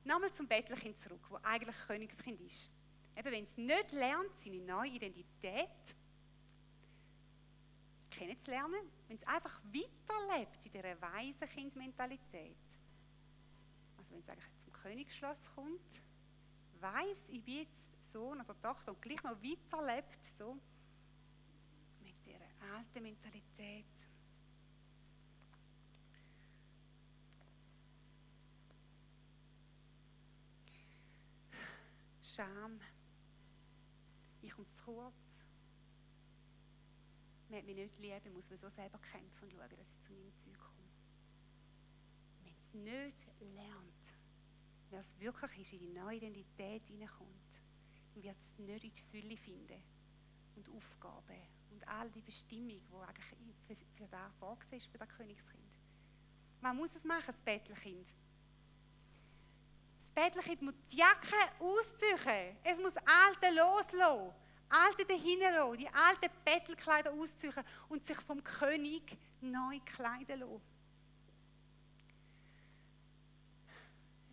Nochmal 0.04 0.32
zum 0.34 0.48
Bettlerkind 0.48 0.98
zurück, 0.98 1.26
wo 1.30 1.38
eigentlich 1.44 1.76
Königskind 1.88 2.42
ist. 2.42 2.72
Eben, 3.16 3.32
wenn 3.32 3.44
es 3.44 3.58
nicht 3.58 3.92
lernt, 3.92 4.36
seine 4.38 4.62
neue 4.62 4.92
Identität 4.92 5.96
kennenzulernen, 8.10 8.90
wenn 9.08 9.18
es 9.18 9.24
einfach 9.28 9.62
weiterlebt 9.66 10.66
in 10.66 10.72
dieser 10.72 11.02
Waisenkind-Mentalität, 11.02 12.58
also 13.98 14.12
wenn 14.12 14.20
es 14.20 14.30
eigentlich 14.30 14.58
zum 14.58 14.74
Königsschloss 14.74 15.50
kommt, 15.54 16.02
weiß 16.80 17.26
ich 17.28 17.44
bin 17.44 17.58
jetzt 17.58 18.12
Sohn 18.12 18.42
oder 18.42 18.60
Tochter 18.62 18.92
und 18.92 19.02
gleich 19.02 19.22
noch 19.24 19.38
weiterlebt, 19.42 20.26
so 20.38 20.58
mit 22.02 22.16
dieser 22.26 22.74
alten 22.74 23.04
Mentalität, 23.04 23.86
Scham. 32.40 32.80
Ich 34.42 34.52
komme 34.52 34.72
zu 34.72 34.86
kurz. 34.86 35.14
Man 37.50 37.60
hat 37.60 37.66
mich 37.66 37.76
nicht 37.76 38.00
lieben, 38.00 38.34
muss 38.34 38.48
man 38.50 38.58
so 38.58 38.70
selber 38.70 38.98
kämpfen 39.00 39.44
und 39.44 39.52
schauen, 39.52 39.70
dass 39.70 39.92
ich 39.92 40.00
zu 40.00 40.14
meinem 40.14 40.34
Zeug 40.38 40.58
komme. 40.58 40.88
Wenn 42.46 42.56
es 42.58 42.74
nicht 42.74 43.28
lernt, 43.42 44.14
wer 44.90 45.02
es 45.02 45.20
wirklich 45.20 45.60
ist, 45.60 45.74
in 45.74 45.80
die 45.80 46.00
neue 46.00 46.16
Identität 46.16 46.88
hineinkommt, 46.88 47.62
dann 48.14 48.24
wird 48.24 48.40
es 48.40 48.58
nicht 48.58 48.86
in 48.86 48.94
die 48.94 49.02
Fülle 49.02 49.36
finden 49.36 49.84
und 50.56 50.70
Aufgaben 50.70 51.42
und 51.72 51.86
all 51.90 52.10
die 52.10 52.22
Bestimmung, 52.22 52.80
die 52.90 52.96
eigentlich 53.06 53.26
für, 53.68 53.76
für 53.98 54.08
das 54.08 54.34
vorgesehen 54.36 54.78
ist, 54.78 54.88
für 54.88 54.98
das 54.98 55.10
Königskind. 55.10 55.74
Man 56.62 56.78
muss 56.78 56.96
es 56.96 57.04
machen, 57.04 57.34
das 57.34 57.42
Bettelkind. 57.42 58.08
Das 60.20 60.32
Bettelkind 60.32 60.62
muss 60.62 60.74
die 60.92 60.98
Jacke 60.98 61.36
ausziehen. 61.60 62.58
Es 62.64 62.78
muss 62.78 62.96
alte 62.98 63.56
loslassen. 63.56 64.34
Alte 64.68 65.06
dahin 65.06 65.40
lassen. 65.40 65.78
Die 65.78 65.88
alten 65.88 66.30
Bettelkleider 66.44 67.14
ausziehen 67.14 67.54
und 67.88 68.04
sich 68.06 68.18
vom 68.18 68.44
König 68.44 69.18
neu 69.40 69.80
kleiden 69.86 70.42
lassen. 70.42 70.62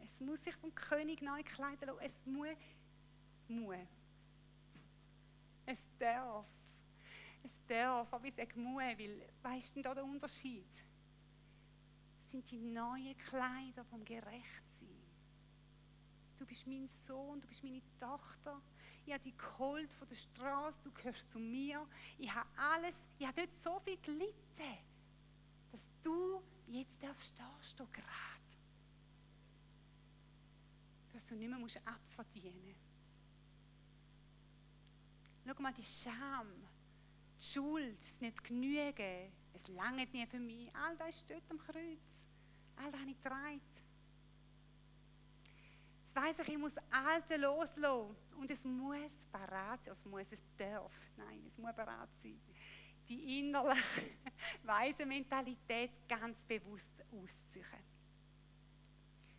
Es 0.04 0.20
muss 0.20 0.42
sich 0.42 0.56
vom 0.56 0.74
König 0.74 1.22
neu 1.22 1.42
kleiden 1.44 1.86
lassen. 1.86 2.00
Es 2.02 2.26
muss. 2.26 2.48
muss. 3.46 3.76
Es 5.66 5.80
darf. 6.00 6.46
Es 7.44 7.64
darf, 7.68 8.12
aber 8.12 8.24
ich 8.24 8.34
sage 8.34 8.58
muss, 8.58 8.82
weil, 8.82 9.22
weißt 9.40 9.70
du 9.70 9.74
denn 9.74 9.82
da 9.84 9.94
der 9.94 10.04
Unterschied? 10.04 10.66
Es 12.24 12.30
sind 12.32 12.50
die 12.50 12.58
neuen 12.58 13.16
Kleider 13.16 13.84
vom 13.84 14.04
Gerechtsein. 14.04 14.65
Du 16.38 16.44
bist 16.44 16.66
mein 16.66 16.88
Sohn, 17.06 17.40
du 17.40 17.48
bist 17.48 17.62
meine 17.62 17.82
Tochter. 17.98 18.60
Ich 19.06 19.12
habe 19.12 19.22
dich 19.22 19.36
geholt 19.36 19.92
von 19.94 20.08
der 20.08 20.16
Straße, 20.16 20.80
du 20.82 20.90
gehörst 20.92 21.30
zu 21.30 21.38
mir. 21.38 21.86
Ich 22.18 22.32
habe 22.32 22.48
alles, 22.56 22.94
ich 23.18 23.26
habe 23.26 23.42
dort 23.42 23.58
so 23.58 23.80
viel 23.80 23.96
gelitten, 23.98 24.78
dass 25.72 25.88
du 26.02 26.42
jetzt 26.66 27.02
darfst 27.02 27.38
da 27.38 27.50
stehen, 27.62 27.90
gerade. 27.92 28.06
Dass 31.12 31.24
du 31.24 31.36
nicht 31.36 31.48
mehr 31.48 31.58
musst 31.58 31.80
abverdienen 31.86 32.54
musst. 32.66 32.80
Schau 35.46 35.62
mal, 35.62 35.72
die 35.72 35.82
Scham, 35.82 36.48
die 37.38 37.44
Schuld, 37.44 37.98
das 37.98 38.20
nicht 38.20 38.42
genügen, 38.42 39.32
es 39.54 39.68
langt 39.68 40.12
nie 40.12 40.26
für 40.26 40.40
mich. 40.40 40.74
All 40.74 40.96
das 40.96 41.16
ist 41.16 41.30
dort 41.30 41.50
am 41.50 41.58
Kreuz. 41.58 42.28
All 42.76 42.90
das 42.90 43.00
habe 43.00 43.10
ich 43.10 43.22
getragen. 43.22 43.60
Weiss 46.16 46.38
ich, 46.38 46.48
ich 46.48 46.58
muss 46.58 46.72
Alte 46.90 47.36
loslassen. 47.36 48.16
Und 48.38 48.50
es 48.50 48.64
muss 48.64 49.26
parat 49.30 49.84
sein. 49.84 49.92
Es 49.92 50.04
muss, 50.06 50.32
es 50.32 50.42
darf. 50.56 50.92
Nein, 51.14 51.44
es 51.46 51.58
muss 51.58 51.74
parat 51.74 52.08
sein. 52.22 52.40
Die 53.06 53.40
innerliche, 53.40 54.00
weise 54.62 55.04
Mentalität 55.04 55.90
ganz 56.08 56.42
bewusst 56.42 57.04
ausziehen. 57.12 57.84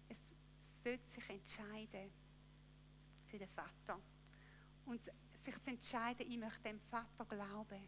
Es 0.08 0.20
sollte 0.84 1.10
sich 1.10 1.30
entscheiden 1.32 2.12
für 3.26 3.40
den 3.40 3.50
Vater. 3.50 4.00
Und 4.86 5.12
sich 5.44 5.60
zu 5.64 5.72
entscheiden, 5.72 6.30
ich 6.30 6.38
möchte 6.38 6.62
dem 6.62 6.80
Vater 6.80 7.26
glauben, 7.26 7.88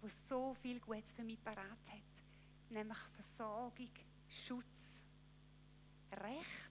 der 0.00 0.08
so 0.08 0.54
viel 0.54 0.78
Gutes 0.78 1.12
für 1.14 1.24
mich 1.24 1.42
parat 1.42 1.66
hat. 1.88 2.70
Nämlich 2.70 2.98
Versorgung, 3.16 3.90
Schutz, 4.28 5.02
Recht. 6.12 6.69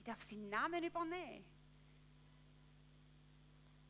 Ich 0.00 0.06
darf 0.06 0.22
seinen 0.22 0.48
Namen 0.48 0.82
übernehmen. 0.82 1.44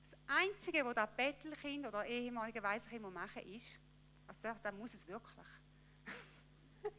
Das 0.02 0.18
Einzige, 0.26 0.84
was 0.84 0.96
das 0.96 1.08
Bettelkind 1.16 1.86
oder 1.86 2.04
ehemalige 2.04 2.60
Waisenkind 2.60 3.14
machen 3.14 3.42
ist, 3.54 3.78
also 4.26 4.58
da 4.60 4.72
muss 4.72 4.92
es 4.92 5.06
wirklich. 5.06 5.46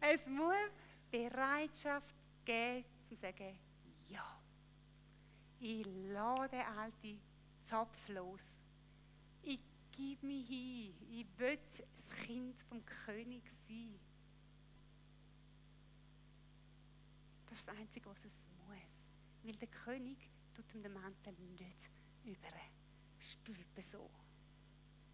es 0.00 0.26
muss 0.26 0.56
Bereitschaft 1.12 2.14
geben, 2.44 2.84
zu 3.08 3.14
sagen, 3.14 3.56
ja, 4.08 4.40
ich 5.60 5.86
lade 6.08 6.66
alte 6.76 7.20
Zopf 7.62 8.08
los. 8.08 8.42
Ich 9.42 9.60
gebe 9.92 10.26
mich 10.26 10.48
hin. 10.48 10.94
Ich 11.08 11.26
will 11.38 11.56
das 11.70 12.10
Kind 12.24 12.60
vom 12.62 12.84
König 12.84 13.44
sein. 13.68 13.94
Das 17.52 17.58
ist 17.58 17.68
das 17.68 17.76
Einzige, 17.76 18.08
was 18.08 18.24
es 18.24 18.46
muss. 18.66 19.06
Weil 19.42 19.56
der 19.56 19.68
König 19.68 20.30
tut 20.54 20.74
ihm 20.74 20.82
den 20.82 20.94
Mantel 20.94 21.34
nicht 21.34 21.90
überstülpen 22.24 23.84
so. 23.84 24.10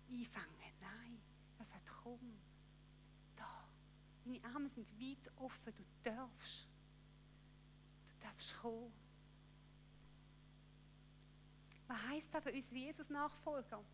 Einfangen. 0.08 0.72
Nein, 0.80 1.20
er 1.58 1.64
sagt, 1.64 1.90
komm, 2.04 2.38
da. 3.34 3.68
Meine 4.24 4.44
Arme 4.44 4.68
sind 4.68 4.88
weit 5.00 5.32
offen, 5.36 5.74
du 5.74 5.84
darfst. 6.04 6.68
Du 8.08 8.14
darfst 8.20 8.56
kommen. 8.58 8.92
Was 11.88 12.02
heisst 12.04 12.32
das 12.32 12.44
für 12.44 12.52
uns 12.52 12.70
Jesus-Nachfolger? 12.70 13.84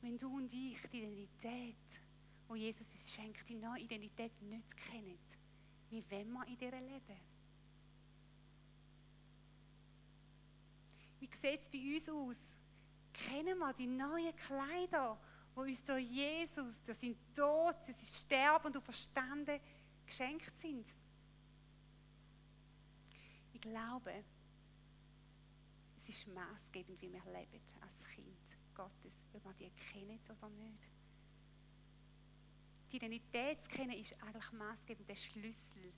Wenn 0.00 0.16
du 0.16 0.34
und 0.34 0.50
ich 0.54 0.80
die 0.90 1.02
Identität, 1.02 2.00
wo 2.46 2.54
Jesus 2.54 2.92
uns 2.92 3.12
schenkt, 3.12 3.46
die 3.46 3.56
neue 3.56 3.82
Identität 3.82 4.40
nicht 4.40 4.74
kennen, 4.74 5.18
wie 5.90 6.04
wollen 6.10 6.32
wir 6.32 6.46
in 6.46 6.58
dieser 6.58 6.80
leben? 6.80 7.20
Wie 11.20 11.30
sieht 11.36 11.60
es 11.60 11.68
bei 11.68 11.94
uns 11.94 12.08
aus? 12.08 12.54
Kennen 13.12 13.58
wir 13.58 13.72
die 13.72 13.86
neuen 13.86 14.34
Kleider, 14.36 15.18
wo 15.54 15.62
uns 15.62 15.82
durch 15.82 16.08
Jesus, 16.08 16.82
durch 16.82 16.98
seinen 16.98 17.16
Tod, 17.34 17.76
durch 17.84 17.96
sein 17.96 18.26
Sterben 18.26 18.74
und 18.74 18.84
Verstanden 18.84 19.60
geschenkt 20.06 20.56
sind? 20.58 20.86
Ich 23.52 23.60
glaube, 23.60 24.24
ist 26.08 26.26
maßgebend, 26.28 27.00
wie 27.02 27.12
wir 27.12 27.24
leben 27.24 27.60
als 27.80 28.04
Kind 28.14 28.56
Gottes, 28.74 29.12
ob 29.34 29.44
wir 29.44 29.52
die 29.54 29.70
kennen 29.70 30.18
oder 30.30 30.48
nicht. 30.50 30.88
Die 32.90 32.96
Identität 32.96 33.62
zu 33.62 33.68
kennen 33.68 33.92
ist 33.92 34.14
eigentlich 34.22 34.52
maßgebend 34.52 35.08
der 35.08 35.14
Schlüssel, 35.14 35.92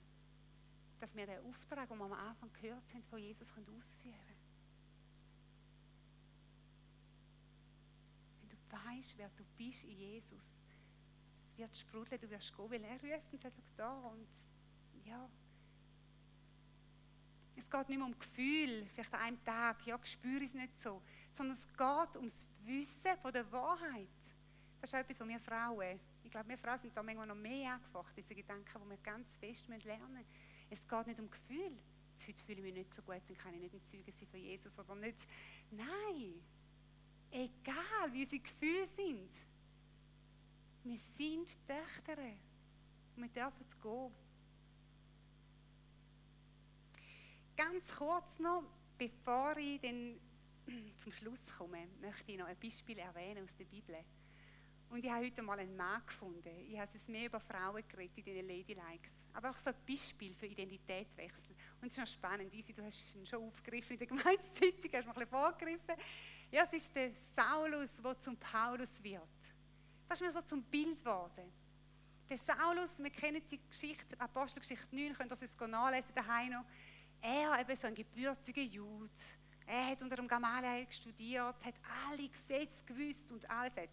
dass 0.99 1.15
wir 1.15 1.25
den 1.25 1.39
Auftrag, 1.45 1.87
den 1.87 1.97
wir 1.97 2.05
am 2.05 2.13
Anfang 2.13 2.51
gehört 2.53 2.83
haben, 2.93 3.03
von 3.03 3.19
Jesus 3.19 3.49
ausführen 3.51 3.87
können. 4.03 4.35
Wenn 8.41 8.49
du 8.49 8.57
weißt, 8.87 9.17
wer 9.17 9.29
du 9.29 9.43
bist 9.57 9.83
in 9.85 9.97
Jesus, 9.97 10.43
es 11.51 11.57
wird 11.57 11.75
sprudeln, 11.75 12.19
du 12.19 12.29
wirst 12.29 12.55
gehen, 12.55 12.71
weil 12.71 12.83
er 12.83 12.99
ruft 13.01 13.33
und 13.33 13.41
sagt, 13.41 13.55
da 13.77 13.93
und 13.93 14.27
ja, 15.05 15.29
es 17.55 17.69
geht 17.69 17.89
nicht 17.89 17.97
mehr 17.97 18.07
um 18.07 18.17
Gefühl, 18.17 18.85
vielleicht 18.93 19.13
an 19.13 19.19
einem 19.21 19.43
Tag, 19.43 19.85
ja, 19.85 19.99
spüre 20.03 20.43
es 20.43 20.53
nicht 20.53 20.79
so, 20.79 21.01
sondern 21.31 21.55
es 21.55 21.67
geht 21.67 22.17
ums 22.17 22.47
Wissen 22.63 23.17
von 23.21 23.31
der 23.31 23.49
Wahrheit. 23.51 24.09
Das 24.81 24.91
ist 24.91 24.99
etwas, 24.99 25.19
was 25.19 25.27
wir 25.27 25.39
Frauen, 25.39 25.99
ich 26.31 26.33
glaube, 26.33 26.47
wir 26.47 26.57
Frauen 26.57 26.79
sind 26.79 26.95
da 26.95 27.03
manchmal 27.03 27.27
noch 27.27 27.35
mehr 27.35 27.73
angefochten, 27.73 28.15
diese 28.15 28.33
Gedanken, 28.33 28.81
die 28.81 28.89
wir 28.89 28.97
ganz 28.99 29.35
fest 29.35 29.67
lernen 29.67 30.13
müssen. 30.13 30.29
Es 30.69 30.87
geht 30.87 31.07
nicht 31.07 31.19
um 31.19 31.29
Gefühl. 31.29 31.77
Heute 32.25 32.43
fühle 32.43 32.59
ich 32.59 32.63
mich 32.63 32.73
nicht 32.73 32.93
so 32.93 33.01
gut, 33.01 33.21
dann 33.27 33.37
kann 33.37 33.53
ich 33.53 33.59
nicht 33.59 33.73
ein 33.75 33.85
Zeuge 33.85 34.13
sein 34.13 34.27
von 34.29 34.39
Jesus 34.39 34.79
oder 34.79 34.95
nicht. 34.95 35.17
Nein, 35.71 36.35
egal 37.31 38.13
wie 38.13 38.23
unsere 38.23 38.41
Gefühle 38.41 38.87
sind, 38.87 39.29
wir 40.85 40.99
sind 41.17 41.49
Töchter 41.67 42.17
und 43.17 43.23
wir 43.23 43.27
dürfen 43.27 43.65
gehen. 43.81 44.11
ganz 47.57 47.93
kurz 47.97 48.39
noch, 48.39 48.63
bevor 48.97 49.57
ich 49.57 49.81
dann 49.81 50.17
zum 51.03 51.11
Schluss 51.11 51.41
komme, 51.57 51.89
möchte 51.99 52.31
ich 52.31 52.37
noch 52.37 52.47
ein 52.47 52.57
Beispiel 52.57 52.99
erwähnen 52.99 53.43
aus 53.43 53.57
der 53.57 53.65
Bibel. 53.65 53.97
Und 54.91 55.05
ich 55.05 55.09
habe 55.09 55.25
heute 55.25 55.41
mal 55.41 55.57
einen 55.57 55.75
Mann 55.77 56.05
gefunden. 56.05 56.49
Ich 56.67 56.77
habe 56.77 56.91
es 56.93 57.07
mehr 57.07 57.27
über 57.27 57.39
Frauen 57.39 57.81
geredet 57.87 58.27
in 58.27 58.35
den 58.35 58.47
Ladylikes. 58.47 59.23
Aber 59.33 59.51
auch 59.51 59.57
so 59.57 59.69
ein 59.69 59.75
Beispiel 59.87 60.33
für 60.35 60.45
Identitätswechsel. 60.45 61.55
Und 61.81 61.87
es 61.87 61.93
ist 61.93 61.99
noch 61.99 62.07
spannend. 62.07 62.53
Isi, 62.53 62.73
du 62.73 62.83
hast 62.83 63.15
ihn 63.15 63.25
schon 63.25 63.41
aufgegriffen 63.41 63.93
in 63.93 63.99
der 63.99 64.07
Gemeindezeitung, 64.09 64.91
hast 64.93 65.07
noch 65.07 65.15
ein 65.15 65.21
bisschen 65.21 65.27
vorgegriffen. 65.29 65.95
Ja, 66.51 66.63
es 66.65 66.73
ist 66.73 66.93
der 66.93 67.11
Saulus, 67.33 68.01
der 68.03 68.19
zum 68.19 68.35
Paulus 68.35 69.01
wird. 69.01 69.21
Das 70.09 70.19
ist 70.19 70.25
mir 70.27 70.31
so 70.33 70.41
zum 70.41 70.61
Bild 70.63 70.99
geworden. 70.99 71.49
Der 72.29 72.37
Saulus, 72.37 72.99
wir 72.99 73.11
kennen 73.11 73.41
die 73.49 73.61
Geschichte, 73.65 74.19
Apostelgeschichte 74.19 74.93
9, 74.93 75.13
könnt 75.13 75.31
ihr 75.31 75.37
das 75.37 75.57
nachlesen 75.57 76.13
daheim 76.13 76.51
noch 76.51 76.65
er, 77.21 77.59
eben 77.59 77.75
so 77.77 77.87
ein 77.87 77.95
gebürtiger 77.95 78.63
Jude, 78.63 79.09
er 79.67 79.87
hat 79.87 80.01
unter 80.01 80.15
dem 80.15 80.27
Gamaliel 80.27 80.91
studiert, 80.91 81.63
hat 81.63 81.75
alle 82.07 82.27
Gesetze 82.27 82.83
gewusst 82.83 83.31
und 83.31 83.49
alles 83.49 83.77
hat 83.77 83.89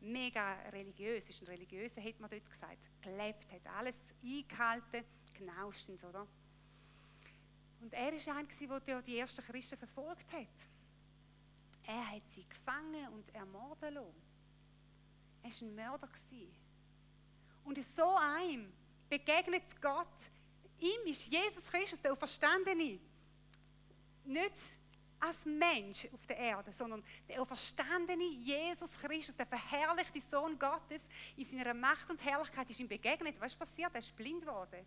mega 0.00 0.54
religiös, 0.70 1.28
ist 1.28 1.42
ein 1.42 1.48
religiöser, 1.48 2.02
hat 2.02 2.20
man 2.20 2.30
dort 2.30 2.48
gesagt, 2.50 2.78
gelebt, 3.02 3.50
hat 3.50 3.66
alles 3.66 3.96
eingehalten, 4.22 5.04
genauestens, 5.34 6.04
oder? 6.04 6.26
Und 7.80 7.92
er 7.92 8.12
war 8.12 8.36
einer, 8.36 8.80
der 8.80 9.02
die 9.02 9.18
ersten 9.18 9.42
Christen 9.42 9.78
verfolgt 9.78 10.32
hat. 10.32 10.46
Er 11.86 12.10
hat 12.10 12.28
sie 12.28 12.44
gefangen 12.48 13.08
und 13.14 13.34
ermorden 13.34 13.94
lassen. 13.94 14.22
Er 15.42 15.50
war 15.50 15.62
ein 15.62 15.74
Mörder. 15.74 16.08
Und 17.64 17.82
so 17.84 18.16
einem 18.16 18.72
begegnet 19.08 19.80
Gott. 19.80 20.06
Ihm 20.78 21.10
ist 21.10 21.26
Jesus 21.26 21.64
Christus, 21.66 22.00
der 22.00 22.12
Auferstandene, 22.12 22.98
nicht 24.24 24.52
als 25.20 25.44
Mensch 25.44 26.06
auf 26.12 26.24
der 26.26 26.36
Erde, 26.36 26.72
sondern 26.72 27.02
der 27.28 27.42
auferstandene 27.42 28.24
Jesus 28.24 28.96
Christus, 28.98 29.36
der 29.36 29.46
verherrlichte 29.46 30.20
Sohn 30.20 30.58
Gottes, 30.58 31.02
in 31.36 31.44
seiner 31.44 31.74
Macht 31.74 32.08
und 32.10 32.24
Herrlichkeit 32.24 32.70
ist 32.70 32.80
ihm 32.80 32.88
begegnet. 32.88 33.40
Was 33.40 33.52
ist 33.52 33.58
passiert? 33.58 33.90
Er 33.92 33.98
ist 33.98 34.14
blind 34.14 34.42
geworden. 34.42 34.84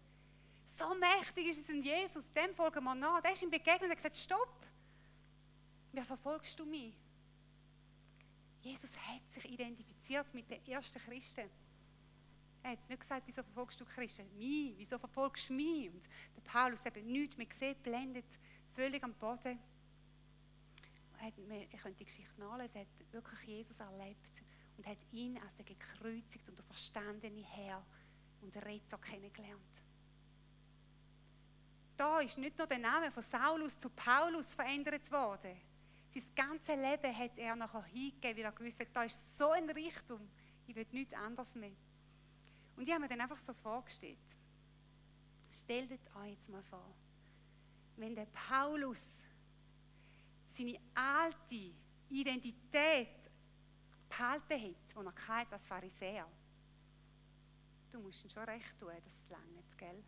So 0.66 0.96
mächtig 0.96 1.50
ist 1.50 1.60
es 1.60 1.70
in 1.70 1.84
Jesus, 1.84 2.32
dem 2.32 2.56
folgen 2.56 2.84
wir 2.84 2.96
nach. 2.96 3.22
Der 3.22 3.34
ist 3.34 3.42
ihm 3.42 3.52
begegnet 3.52 3.84
und 3.84 3.90
hat 3.90 3.98
gesagt, 3.98 4.16
stopp, 4.16 4.66
wer 5.92 6.06
verfolgst 6.06 6.60
du 6.60 6.66
mich? 6.66 6.96
Jesus 8.62 8.92
hat 8.96 9.30
sich 9.30 9.52
identifiziert 9.52 10.34
mit 10.34 10.50
den 10.50 10.66
ersten 10.68 11.00
Christen. 11.00 11.50
Er 12.64 12.72
hat 12.72 12.90
nicht 12.90 13.00
gesagt, 13.00 13.24
wieso 13.26 13.42
verfolgst 13.42 13.82
du 13.82 13.86
Christen? 13.86 14.26
Mich, 14.38 14.76
wieso 14.78 15.00
verfolgst 15.00 15.50
du 15.50 15.54
mich? 15.54 15.90
Und 15.90 16.04
der 16.38 16.42
Paulus 16.52 16.86
hat 16.86 16.96
nichts 16.96 17.36
mehr 17.36 17.48
gesehen, 17.48 17.76
blendet, 17.82 18.26
völlig 18.76 19.04
am 19.04 19.14
Boden. 19.16 19.60
Ihr 21.24 21.80
könnt 21.80 22.00
die 22.00 22.06
Geschichte 22.06 22.40
nachlesen, 22.40 22.82
hat 22.82 23.14
wirklich 23.14 23.42
Jesus 23.42 23.80
erlebt 23.80 24.44
und 24.78 24.88
hat 24.88 24.98
ihn 25.12 25.38
als 25.38 25.56
den 25.56 25.66
gekreuzigt 25.66 26.50
und 26.50 26.60
verstandene 26.62 27.44
Herr 27.44 27.86
und 28.42 28.56
Retter 28.58 28.98
kennengelernt. 28.98 29.82
Da 31.96 32.20
ist 32.22 32.40
nicht 32.40 32.58
nur 32.58 32.66
der 32.66 32.80
Name 32.80 33.12
von 33.12 33.22
Saulus 33.22 33.78
zu 33.78 33.90
Paulus 33.90 34.56
verändert 34.56 35.12
worden. 35.12 35.56
Sein 36.12 36.24
ganzes 36.36 36.76
Leben 36.76 37.16
hat 37.16 37.38
er 37.38 37.56
nachher 37.56 37.84
hingegeben, 37.84 38.38
weil 38.38 38.46
er 38.46 38.52
gewusst 38.52 38.80
hat, 38.80 38.88
da 38.92 39.04
ist 39.04 39.38
so 39.38 39.52
eine 39.52 39.76
Richtung, 39.76 40.28
ich 40.66 40.76
will 40.76 40.88
nichts 40.92 41.14
anderes 41.14 41.54
mehr. 41.54 41.72
Und 42.76 42.84
ich 42.88 42.90
habe 42.90 43.02
mir 43.02 43.08
dann 43.08 43.22
einfach 43.22 43.38
so 43.38 43.54
vorgestellt, 43.54 44.18
stellt 45.54 45.92
euch 45.92 46.32
jetzt 46.32 46.50
mal 46.50 46.64
vor, 46.64 46.92
wenn 47.98 48.16
der 48.16 48.26
Paulus 48.26 49.21
seine 50.52 50.80
alte 50.94 51.74
Identität 52.10 53.30
behalten 54.10 54.54
hat, 54.54 54.92
die 54.92 55.06
er 55.06 55.28
hatte 55.28 55.54
als 55.54 55.68
Pharisäer, 55.68 56.28
du 57.92 58.00
musst 58.00 58.24
ihn 58.24 58.30
schon 58.30 58.44
recht 58.44 58.78
tun, 58.78 58.90
dass 58.90 59.16
es 59.16 59.30
langt, 59.30 59.78
gell? 59.78 60.04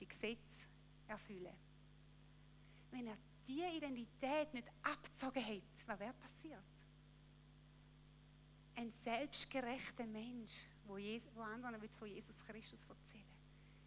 Die 0.00 0.08
Gesetze 0.08 0.66
erfüllen. 1.06 1.54
Wenn 2.90 3.06
er 3.06 3.16
diese 3.46 3.68
Identität 3.68 4.52
nicht 4.54 4.68
abgezogen 4.82 5.44
hat, 5.44 5.86
was 5.86 5.98
wäre 5.98 6.14
passiert? 6.14 6.62
Ein 8.74 8.90
selbstgerechter 9.04 10.06
Mensch, 10.06 10.66
wo, 10.86 10.96
Jesus, 10.96 11.30
wo 11.34 11.42
anderen 11.42 11.80
von 11.88 12.08
Jesus 12.08 12.42
Christus 12.44 12.86
erzählen 12.86 13.24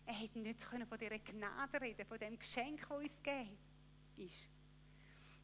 Er 0.06 0.14
hätte 0.14 0.40
nicht 0.40 0.62
von 0.64 0.98
dieser 0.98 1.20
Gnade 1.20 1.82
reden, 1.82 2.06
von 2.06 2.20
dem 2.20 2.38
Geschenk, 2.38 2.82
das 2.82 2.98
uns 2.98 3.18
gegeben 3.24 3.58
ist. 4.18 4.48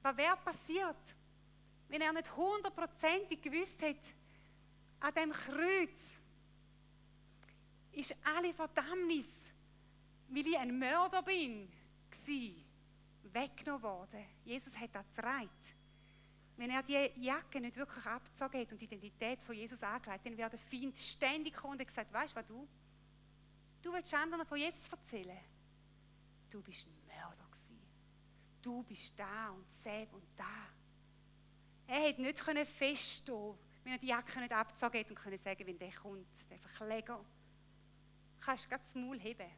Was 0.02 0.18
wäre 0.18 0.38
passiert, 0.38 1.16
wenn 1.90 2.02
er 2.02 2.14
nicht 2.14 2.36
hundertprozentig 2.36 3.42
gewusst 3.42 3.82
hätte, 3.82 4.14
an 5.00 5.14
dem 5.14 5.32
Kreuz 5.32 6.20
ist 7.92 8.16
alle 8.24 8.54
Verdammnis, 8.54 9.28
weil 10.30 10.48
ich 10.48 10.58
ein 10.58 10.78
Mörder 10.78 11.22
bin, 11.22 11.70
gewesen, 12.10 12.64
weggenommen 13.24 13.84
worden. 13.84 14.26
Jesus 14.46 14.76
hat 14.78 14.94
das 14.94 15.06
getragen. 15.14 15.50
Wenn 16.58 16.70
er 16.70 16.84
die 16.84 17.12
Jacke 17.18 17.60
nicht 17.60 17.76
wirklich 17.76 18.06
abgezogen 18.06 18.62
hat 18.62 18.72
und 18.72 18.80
die 18.80 18.86
Identität 18.86 19.44
von 19.44 19.56
Jesus 19.56 19.82
angelegt, 19.82 20.26
dann 20.26 20.38
wäre 20.38 20.50
der 20.50 20.60
Feind 20.60 20.98
ständig 20.98 21.54
gekommen 21.54 21.80
und 21.80 21.88
gesagt, 21.88 22.14
weißt 22.14 22.34
du, 22.34 22.40
was 22.40 22.46
du? 22.46 22.68
Du 23.82 23.92
willst 23.92 24.14
anderen 24.14 24.46
von 24.46 24.58
Jesus 24.58 24.88
erzählen. 24.90 25.40
Du 26.50 26.62
bist 26.62 26.86
gewesen. 26.86 27.01
Du 28.62 28.84
bist 28.84 29.18
da 29.18 29.50
und 29.50 29.72
selb 29.72 30.14
und 30.14 30.24
da. 30.38 30.68
Er 31.88 32.02
hätte 32.02 32.22
nicht 32.22 32.40
können 32.40 32.66
feststehen, 32.66 33.58
wenn 33.84 33.94
er 33.94 34.00
die 34.00 34.08
Jacke 34.08 34.40
nicht 34.40 34.52
abgezogen 34.52 35.00
hat 35.00 35.10
und 35.10 35.16
können 35.16 35.38
sagen, 35.38 35.66
wenn 35.66 35.80
der 35.80 35.92
kommt, 35.92 36.50
der 36.50 36.60
Verkläger, 36.60 37.24
kannst 38.40 38.66
du 38.66 38.70
das 38.70 38.96
Maul 38.96 39.20
heben. 39.20 39.50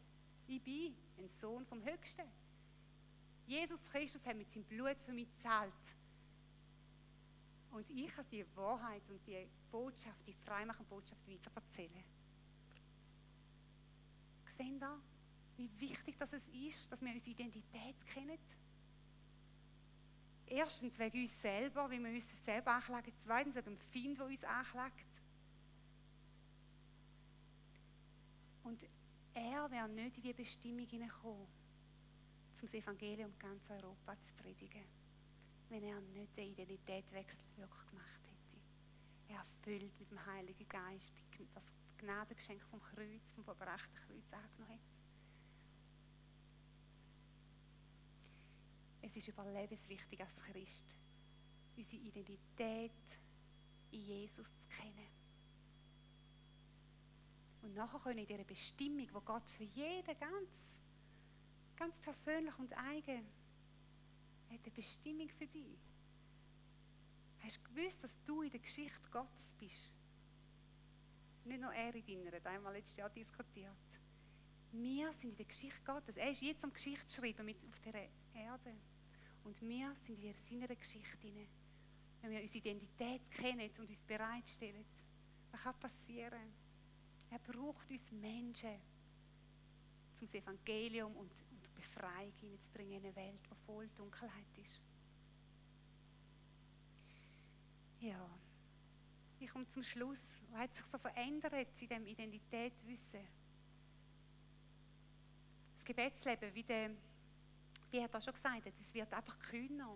Ich 0.48 0.62
bin 0.62 0.96
ein 1.18 1.30
Sohn 1.30 1.66
vom 1.66 1.84
Höchsten. 1.84 2.24
Jesus 3.46 3.86
Christus 3.90 4.26
hat 4.26 4.38
mit 4.38 4.52
seinem 4.52 4.64
Blut 4.66 5.02
für 5.02 5.12
mich 5.12 5.28
gezahlt. 5.36 5.74
Und 7.72 7.90
ich 7.90 8.08
kann 8.14 8.26
die 8.32 8.46
Wahrheit 8.56 9.02
und 9.10 9.26
die 9.26 9.48
Botschaft, 9.72 10.28
die 10.28 10.34
freimachende 10.34 10.90
Botschaft 10.90 11.28
weiter 11.28 11.52
erzählen. 11.56 12.04
Sehen 14.56 14.80
da, 14.80 15.00
wie 15.58 15.70
wichtig 15.80 16.16
das 16.20 16.32
ist, 16.34 16.92
dass 16.92 17.02
wir 17.02 17.12
unsere 17.12 17.32
Identität 17.32 18.06
kennen? 18.06 18.38
Erstens 20.56 20.98
wegen 21.00 21.22
uns 21.22 21.42
selber, 21.42 21.90
wie 21.90 22.00
wir 22.00 22.12
uns 22.12 22.46
selber 22.46 22.72
anklagen. 22.72 23.12
Zweitens 23.18 23.56
wegen 23.56 23.66
dem 23.66 23.78
Feind, 23.78 24.18
der 24.20 24.26
uns 24.26 24.44
anklagt. 24.44 25.22
Und 28.64 28.86
er 29.34 29.70
wäre 29.72 29.90
nicht 29.90 30.18
in 30.18 30.24
die 30.24 30.34
Bestimmung 30.34 30.88
hineingekommen, 30.88 31.42
um 31.42 32.62
das 32.62 32.74
Evangelium 32.74 33.34
ganz 33.40 33.70
Europa 33.70 34.16
zu 34.22 34.34
predigen 34.36 34.84
wenn 35.74 35.84
er 35.86 36.00
nicht 36.02 36.38
den 36.38 36.52
Identitätswechsel 36.52 37.44
wirklich 37.58 37.86
gemacht 37.88 38.22
hätte. 38.28 38.62
Er 39.30 39.38
erfüllt 39.38 40.00
mit 40.00 40.12
dem 40.12 40.24
Heiligen 40.24 40.68
Geist 40.70 41.24
das 41.56 41.64
Gnadengeschenk 41.98 42.62
vom 42.70 42.80
Kreuz, 42.80 43.32
vom 43.34 43.44
verbrechten 43.44 43.96
Kreuz 43.96 44.34
angenommen 44.34 44.74
hat. 44.74 44.93
Es 49.06 49.16
ist 49.18 49.28
überlebenswichtig 49.28 50.22
als 50.22 50.34
Christ, 50.42 50.96
unsere 51.76 52.02
Identität 52.02 52.92
in 53.92 54.02
Jesus 54.02 54.48
zu 54.48 54.66
kennen. 54.70 55.08
Und 57.62 57.76
nachher 57.76 58.00
können 58.00 58.20
in 58.20 58.28
dieser 58.28 58.44
Bestimmung, 58.44 59.08
wo 59.14 59.22
Gott 59.22 59.50
für 59.50 59.64
jeden 59.64 60.20
ganz, 60.20 60.50
ganz 61.76 62.00
persönlich 62.00 62.58
und 62.58 62.74
eigen 62.78 63.26
hat 64.50 64.60
eine 64.64 64.72
Bestimmung 64.72 65.30
für 65.30 65.48
dich. 65.48 65.78
Hast 67.40 67.58
du 67.58 67.74
gewusst, 67.74 68.04
dass 68.04 68.18
du 68.24 68.42
in 68.42 68.52
der 68.52 68.60
Geschichte 68.60 69.10
Gottes 69.12 69.52
bist? 69.60 69.94
Nicht 71.46 71.62
nur 71.62 71.74
er 71.74 71.94
in 71.94 72.06
deiner, 72.06 72.40
da 72.40 72.54
haben 72.54 72.64
wir 72.64 72.72
letztes 72.72 72.98
Jahr 72.98 73.10
diskutiert. 73.10 73.70
Wir 74.72 75.12
sind 75.14 75.32
in 75.32 75.36
der 75.36 75.46
Geschichte 75.46 75.82
Gottes. 75.84 76.16
Er 76.16 76.32
ist 76.32 76.42
jetzt 76.42 76.64
am 76.64 76.72
Geschichte 76.72 77.12
schreiben 77.14 77.46
mit 77.46 77.58
auf 77.70 77.80
dieser 77.80 78.08
Erde. 78.34 78.76
Und 79.44 79.62
wir 79.62 79.94
sind 79.96 80.24
in 80.24 80.34
seiner 80.34 80.76
Geschichte. 80.76 81.28
Wenn 82.22 82.32
wir 82.32 82.42
unsere 82.42 82.58
Identität 82.60 83.30
kennen 83.32 83.70
und 83.70 83.90
uns 83.90 84.04
bereitstellen, 84.04 84.86
was 85.52 85.62
kann 85.62 85.80
passieren? 85.80 86.54
Er 87.30 87.40
braucht 87.40 87.90
uns 87.90 88.12
Menschen 88.12 88.80
zum 90.14 90.28
Evangelium 90.30 91.16
und 91.16 91.32
Befreiung 91.76 92.32
hineinzubringen 92.40 92.94
in 92.94 93.06
eine 93.06 93.16
Welt, 93.16 93.40
die 93.46 93.66
voll 93.66 93.88
Dunkelheit 93.96 94.58
ist. 94.58 94.82
Ja, 98.00 98.30
ich 99.40 99.50
komme 99.50 99.68
zum 99.68 99.84
Schluss. 99.84 100.20
Was 100.52 100.60
hat 100.62 100.76
sich 100.76 100.86
so 100.86 100.98
verändert 100.98 101.54
in 101.54 101.68
diesem 101.80 102.06
Identitätswissen? 102.06 103.22
Das 105.76 105.86
Gebetsleben, 105.86 106.54
wie, 106.54 106.64
der, 106.64 106.92
wie 107.94 108.00
er 108.00 108.08
das 108.08 108.26
schon 108.26 108.34
gesagt 108.34 108.66
hat, 108.66 108.74
es 108.80 108.94
wird 108.94 109.14
einfach 109.14 109.38
kühner. 109.40 109.96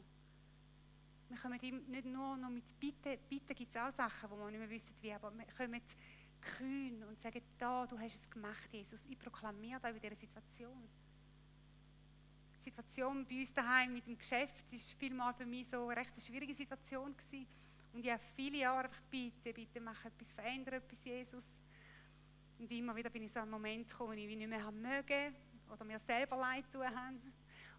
Wir 1.29 1.37
kommen 1.37 1.59
nicht 1.59 2.05
nur 2.05 2.37
noch 2.37 2.49
mit 2.49 2.79
Bitten, 2.79 3.17
Bitten 3.27 3.55
gibt 3.55 3.75
es 3.75 3.75
auch 3.75 3.91
Sachen, 3.91 4.29
wo 4.29 4.37
wir 4.37 4.51
nicht 4.51 4.59
mehr 4.59 4.69
wissen, 4.69 4.93
wie, 5.01 5.11
aber 5.11 5.35
wir 5.35 5.45
kommen 5.57 5.81
kühn 6.39 7.03
und 7.03 7.19
sagen, 7.19 7.41
da, 7.57 7.85
du 7.87 7.99
hast 7.99 8.13
es 8.13 8.29
gemacht, 8.29 8.71
Jesus. 8.71 9.03
Ich 9.09 9.17
proklamiere 9.17 9.79
da 9.81 9.89
in 9.89 9.99
dieser 9.99 10.15
Situation. 10.15 10.87
Situation 12.59 13.25
bei 13.25 13.39
uns 13.39 13.53
daheim 13.53 13.93
mit 13.93 14.05
dem 14.05 14.17
Geschäft 14.17 14.71
ist 14.71 14.93
vielmal 14.93 15.33
für 15.33 15.45
mich 15.45 15.67
so 15.67 15.87
eine 15.87 15.99
recht 15.99 16.21
schwierige 16.21 16.53
Situation 16.53 17.15
gewesen. 17.17 17.47
Und 17.93 18.05
ich 18.05 18.11
habe 18.11 18.21
viele 18.35 18.59
Jahre 18.59 18.85
einfach 18.85 19.01
bitte, 19.09 19.53
bitte 19.53 19.81
mach 19.81 20.05
etwas, 20.05 20.31
verändere 20.33 20.75
etwas, 20.75 21.03
Jesus. 21.03 21.45
Und 22.59 22.71
immer 22.71 22.95
wieder 22.95 23.09
bin 23.09 23.23
ich 23.23 23.31
so 23.31 23.39
an 23.39 23.43
einen 23.43 23.51
Moment 23.51 23.89
gekommen, 23.89 24.11
wo 24.11 24.13
ich 24.13 24.35
nicht 24.35 24.49
mehr 24.49 24.63
haben 24.63 24.81
mögen 24.81 25.33
oder 25.71 25.83
mir 25.83 25.99
selber 25.99 26.37
leid 26.37 26.65
tun 26.71 26.83
haben. 26.83 27.33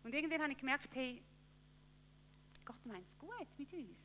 Und 0.04 0.14
irgendwann 0.14 0.42
habe 0.42 0.52
ich 0.52 0.58
gemerkt, 0.58 0.94
hey, 0.94 1.22
Gott 2.64 2.84
meint 2.86 3.06
es 3.06 3.18
gut 3.18 3.58
mit 3.58 3.72
uns. 3.72 4.00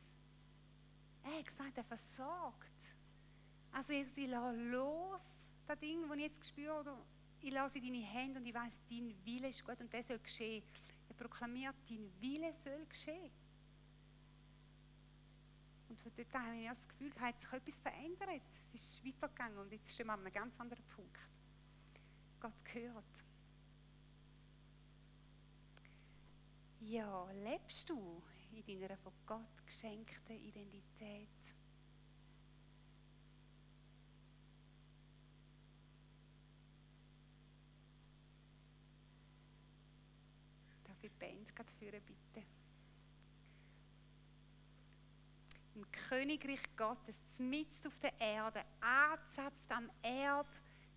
Er 1.22 1.38
hat 1.38 1.46
gesagt, 1.46 1.76
er 1.76 1.84
versorgt. 1.84 2.70
Also 3.72 3.92
Jesus, 3.92 4.16
ich 4.16 4.28
lasse 4.28 4.56
los, 4.56 5.22
das 5.66 5.78
Ding, 5.78 6.06
das 6.08 6.16
ich 6.16 6.22
jetzt 6.22 6.48
spüre, 6.48 6.80
oder 6.80 6.98
ich 7.40 7.52
lasse 7.52 7.78
in 7.78 7.84
deine 7.84 8.04
Hände 8.04 8.38
und 8.38 8.46
ich 8.46 8.54
weiß, 8.54 8.82
dein 8.88 9.14
Wille 9.24 9.48
ist 9.48 9.64
gut 9.64 9.80
und 9.80 9.92
das 9.92 10.06
soll 10.06 10.18
geschehen. 10.18 10.62
Er 11.08 11.14
proklamiert, 11.14 11.74
dein 11.88 12.10
Wille 12.20 12.52
soll 12.62 12.86
geschehen. 12.86 13.30
Und 15.88 16.00
von 16.00 16.12
dort 16.16 16.34
habe 16.34 16.56
ich 16.56 16.68
das 16.68 16.88
Gefühl, 16.88 17.12
es 17.14 17.20
hat 17.20 17.38
sich 17.38 17.52
etwas 17.52 17.78
verändert. 17.78 18.42
Es 18.64 18.74
ist 18.74 19.04
weitergegangen 19.04 19.58
und 19.58 19.72
jetzt 19.72 19.92
stehen 19.92 20.06
wir 20.06 20.14
an 20.14 20.20
einem 20.20 20.32
ganz 20.32 20.58
anderen 20.58 20.84
Punkt. 20.86 21.18
Gott 22.40 22.64
gehört. 22.64 23.23
Ja, 26.86 27.30
lebst 27.42 27.88
du 27.88 28.22
in 28.52 28.78
deiner 28.78 28.96
von 28.98 29.12
Gott 29.24 29.66
geschenkten 29.66 30.36
Identität? 30.36 31.28
Darf 40.84 41.02
ich 41.02 41.10
die 41.10 41.18
Band 41.18 41.56
gerade 41.56 41.70
führen, 41.78 42.02
bitte? 42.02 42.46
Im 45.74 45.90
Königreich 45.90 46.60
Gottes, 46.76 47.16
mitten 47.38 47.88
auf 47.88 47.98
der 47.98 48.20
Erde, 48.20 48.62
angezapft 48.80 49.70
am 49.70 49.90
Erb. 50.02 50.46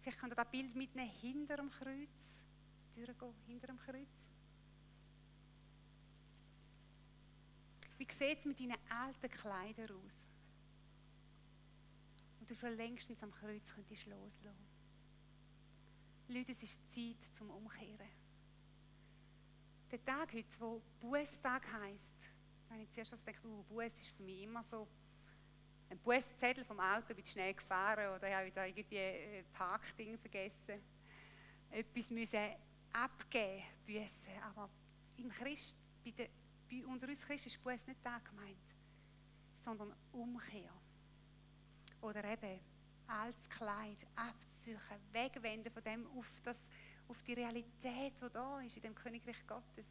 Vielleicht 0.02 0.20
könnt 0.20 0.34
ihr 0.34 0.36
das 0.36 0.52
Bild 0.52 0.76
mitnehmen, 0.76 1.10
hinter 1.10 1.56
dem 1.56 1.72
Kreuz. 1.72 2.10
Durchgehen, 2.94 3.34
hinter 3.48 3.68
dem 3.68 3.80
Kreuz. 3.80 4.26
Wie 7.98 8.08
sieht 8.12 8.39
es 8.39 8.45
mit 8.45 8.60
deinen 8.60 8.78
alten 8.89 9.30
Kleidern 9.30 9.89
aus? 9.91 10.28
Und 12.39 12.50
du 12.50 12.56
schon 12.56 12.76
längstens 12.76 13.22
am 13.24 13.32
Kreuz 13.32 13.74
könntest 13.74 14.06
loslassen. 14.06 14.68
Leute, 16.28 16.52
es 16.52 16.62
ist 16.62 16.80
Zeit 16.93 17.18
zum 17.38 17.50
Umkehren. 17.50 18.10
Der 19.89 20.04
Tag 20.04 20.34
heute, 20.34 20.60
wo 20.60 20.82
Bußtag 21.00 21.72
heisst, 21.72 22.30
wenn 22.70 22.82
ich 22.82 22.89
zuerst 22.91 23.26
gedacht, 23.26 23.43
oh, 23.45 23.64
Buß 23.70 23.86
ist 23.86 24.10
für 24.10 24.24
mich 24.24 24.43
immer 24.43 24.62
so 24.64 24.88
ein 25.89 25.98
Bußzettel 26.00 26.66
vom 26.66 26.80
Auto, 26.80 27.14
bin 27.14 27.26
schnell 27.26 27.54
gefahren 27.54 28.14
oder 28.14 28.30
habe 28.36 28.52
da 28.52 28.66
irgendwie 28.66 29.00
ein 29.00 29.45
Parkding 29.54 30.18
vergessen. 30.18 30.82
Etwas 31.72 32.12
müssen 32.12 32.56
abgeben, 32.91 33.64
büßen. 33.86 34.41
Aber 34.43 34.70
im 35.16 35.30
Christ, 35.30 35.78
bei, 36.04 36.12
der, 36.12 36.28
bei 36.70 36.86
unter 36.86 37.07
uns 37.07 37.22
Christen 37.22 37.49
ist 37.49 37.63
Buß 37.63 37.88
nicht 37.88 38.03
da 38.03 38.20
gemeint, 38.20 38.76
sondern 39.63 39.93
Umkehr. 40.11 40.74
Oder 42.01 42.24
eben 42.24 42.59
altes 43.07 43.49
Kleid 43.49 44.05
abziehen, 44.15 44.80
wegwenden 45.11 45.72
von 45.72 45.84
dem 45.84 46.07
auf, 46.18 46.30
das, 46.43 46.57
auf 47.07 47.22
die 47.24 47.34
Realität, 47.34 48.13
die 48.22 48.30
da 48.32 48.59
ist 48.61 48.76
in 48.76 48.84
dem 48.84 48.95
Königreich 48.95 49.45
Gottes. 49.47 49.88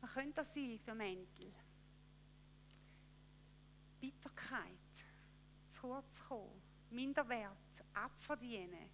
Was 0.00 0.12
könnte 0.12 0.34
das 0.34 0.52
sein 0.52 0.78
für 0.84 0.94
Mäntel? 0.94 1.52
Bitterkeit, 4.00 4.70
zu 5.70 5.80
kurz 5.80 6.20
kommen, 6.28 6.62
Minderwert, 6.90 7.84
abverdienen, 7.94 8.90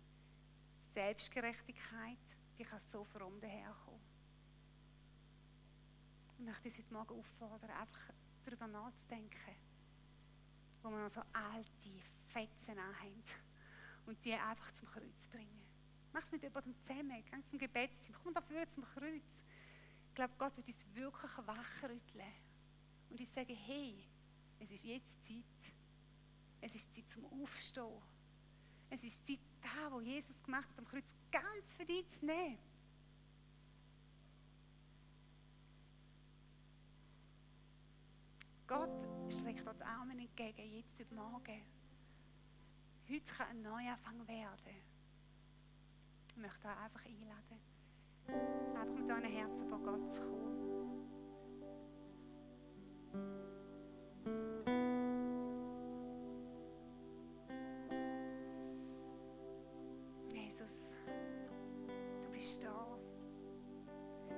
Selbstgerechtigkeit, 0.94 2.18
die 2.58 2.64
kann 2.64 2.80
so 2.80 3.04
fromm 3.04 3.40
daherkommen. 3.40 4.11
Ich 6.42 6.48
möchte 6.48 6.64
uns 6.64 6.78
heute 6.78 6.92
Morgen 6.92 7.20
auffordern, 7.20 7.70
einfach 7.70 8.14
darüber 8.44 8.66
nachzudenken, 8.66 9.54
wo 10.82 10.90
wir 10.90 10.98
noch 10.98 11.08
so 11.08 11.20
alte 11.32 11.88
Fetzen 12.26 12.80
haben 12.80 13.22
und 14.06 14.24
die 14.24 14.32
einfach 14.32 14.72
zum 14.72 14.88
Kreuz 14.88 15.28
bringen. 15.28 15.62
Mach 16.12 16.24
es 16.24 16.32
mit 16.32 16.42
jemandem 16.42 16.74
zusammen, 16.82 17.24
geh 17.24 17.44
zum 17.44 17.60
Gebetsteam, 17.60 18.16
komm 18.20 18.34
dafür 18.34 18.68
zum 18.68 18.82
Kreuz. 18.82 19.22
Ich 20.08 20.14
glaube, 20.16 20.34
Gott 20.36 20.56
wird 20.56 20.66
uns 20.66 20.84
wirklich 20.94 21.46
wachrütteln 21.46 22.32
und 23.10 23.20
uns 23.20 23.32
sagen, 23.32 23.54
hey, 23.54 24.04
es 24.58 24.72
ist 24.72 24.82
jetzt 24.82 25.24
Zeit. 25.24 25.72
Es 26.60 26.74
ist 26.74 26.92
Zeit 26.92 27.08
zum 27.08 27.24
Aufstehen. 27.40 28.02
Es 28.90 29.04
ist 29.04 29.24
Zeit, 29.24 29.38
da, 29.60 29.92
wo 29.92 30.00
Jesus 30.00 30.42
gemacht 30.42 30.68
hat, 30.68 30.78
am 30.80 30.86
Kreuz 30.86 31.06
ganz 31.30 31.72
für 31.76 31.84
dich 31.84 32.08
zu 32.18 32.26
nehmen. 32.26 32.58
Gott 38.72 39.06
streckt 39.28 39.68
uns 39.68 39.82
Arme 39.82 40.14
entgegen, 40.14 40.72
jetzt 40.74 40.98
heute 40.98 41.14
Morgen. 41.14 41.62
Heute 43.06 43.32
kann 43.36 43.48
ein 43.48 43.60
Neuanfang 43.60 44.26
werden. 44.26 44.76
Ich 46.30 46.36
möchte 46.38 46.68
euch 46.68 46.78
einfach 46.78 47.04
einladen, 47.04 47.60
einfach 48.74 48.94
mit 48.94 49.10
euren 49.10 49.24
Herzen 49.24 49.68
vor 49.68 49.78
Gott 49.78 50.08
zu 50.10 50.20
kommen. 50.22 50.52
Jesus, 60.32 60.94
du 62.22 62.30
bist 62.30 62.64
da. 62.64 62.98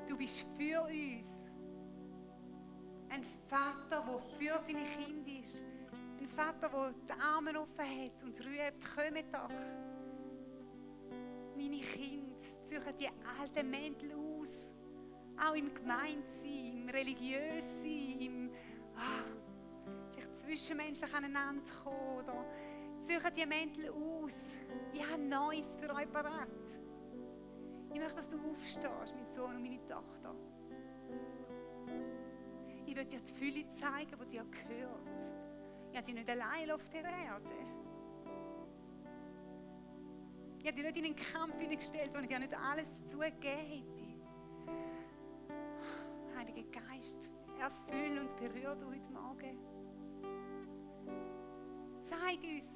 Du 0.08 0.16
bist 0.16 0.44
für 0.56 0.82
uns. 0.82 1.33
Ein 3.54 3.60
Vater, 3.88 4.04
der 4.04 4.58
für 4.58 4.64
seine 4.66 4.84
Kinder 4.84 5.30
ist. 5.40 5.62
Ein 6.20 6.28
Vater, 6.28 6.68
der 6.68 6.94
die 7.08 7.20
Arme 7.22 7.60
offen 7.60 7.78
hat 7.78 8.22
und 8.24 8.40
ruft, 8.40 8.96
kommt 8.96 9.32
doch. 9.32 9.48
Meine 11.56 11.80
Kinder 11.80 12.34
suchen 12.64 12.98
die 12.98 13.08
alten 13.38 13.70
Mäntel 13.70 14.12
aus. 14.12 14.68
Auch 15.36 15.54
im 15.54 15.72
Gemeinsein, 15.72 16.78
im 16.78 16.88
Religiössein, 16.88 18.20
im 18.20 18.50
ah, 18.96 19.22
zwischenmenschlich 20.34 21.14
aneinander 21.14 21.62
kommen. 21.84 22.44
Suchen 23.02 23.32
die 23.36 23.46
Mäntel 23.46 23.90
aus. 23.90 24.34
Ich 24.92 25.08
habe 25.08 25.22
Neues 25.22 25.76
für 25.76 25.94
euch 25.94 26.10
parat. 26.10 26.48
Ich 27.92 28.00
möchte, 28.00 28.16
dass 28.16 28.28
du 28.28 28.36
aufstehst, 28.36 29.14
mein 29.14 29.26
Sohn 29.28 29.54
und 29.54 29.62
meine 29.62 29.86
Tochter. 29.86 30.34
Ich 32.94 33.00
will 33.00 33.06
dir 33.06 33.18
die 33.18 33.32
Fülle 33.32 33.68
zeigen, 33.70 34.16
die 34.20 34.28
dir 34.28 34.44
gehört. 34.44 35.32
Ich 35.90 35.96
habe 35.96 36.06
dich 36.06 36.14
nicht 36.14 36.30
allein 36.30 36.70
auf 36.70 36.88
der 36.90 37.02
Erde. 37.02 37.50
Ich 40.60 40.64
habe 40.64 40.76
dich 40.76 40.84
nicht 40.84 40.98
in 40.98 41.04
einen 41.06 41.16
Kampf 41.16 41.58
hineingestellt, 41.58 42.14
wo 42.14 42.20
ich 42.20 42.28
dir 42.28 42.38
nicht 42.38 42.56
alles 42.56 42.88
zugegeben 43.06 43.42
hätte. 43.42 44.04
Heiliger 46.36 46.70
Geist, 46.70 47.28
erfüll 47.58 48.20
und 48.20 48.36
berührt 48.36 48.84
heute 48.84 49.10
Morgen. 49.10 49.58
Zeig 52.00 52.38
uns, 52.44 52.73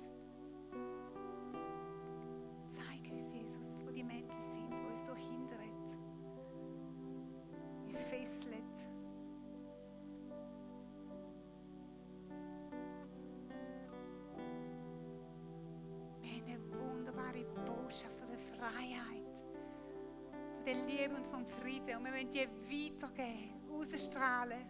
der 20.68 20.76
Liebe 20.84 21.14
und 21.14 21.26
vom 21.26 21.46
Frieden. 21.46 21.96
Und 21.96 22.04
wir 22.04 22.12
wollen 22.12 22.30
die 22.30 22.46
weitergeben, 22.46 23.54
ausstrahlen 23.70 24.66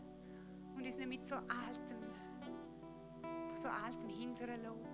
und 0.76 0.86
uns 0.86 0.96
nicht 0.96 1.09
mit 1.09 1.26
so 1.26 1.34
altem, 1.34 1.99
so 3.61 3.68
altem 3.68 4.09
hindern 4.09 4.62
lassen. 4.62 4.86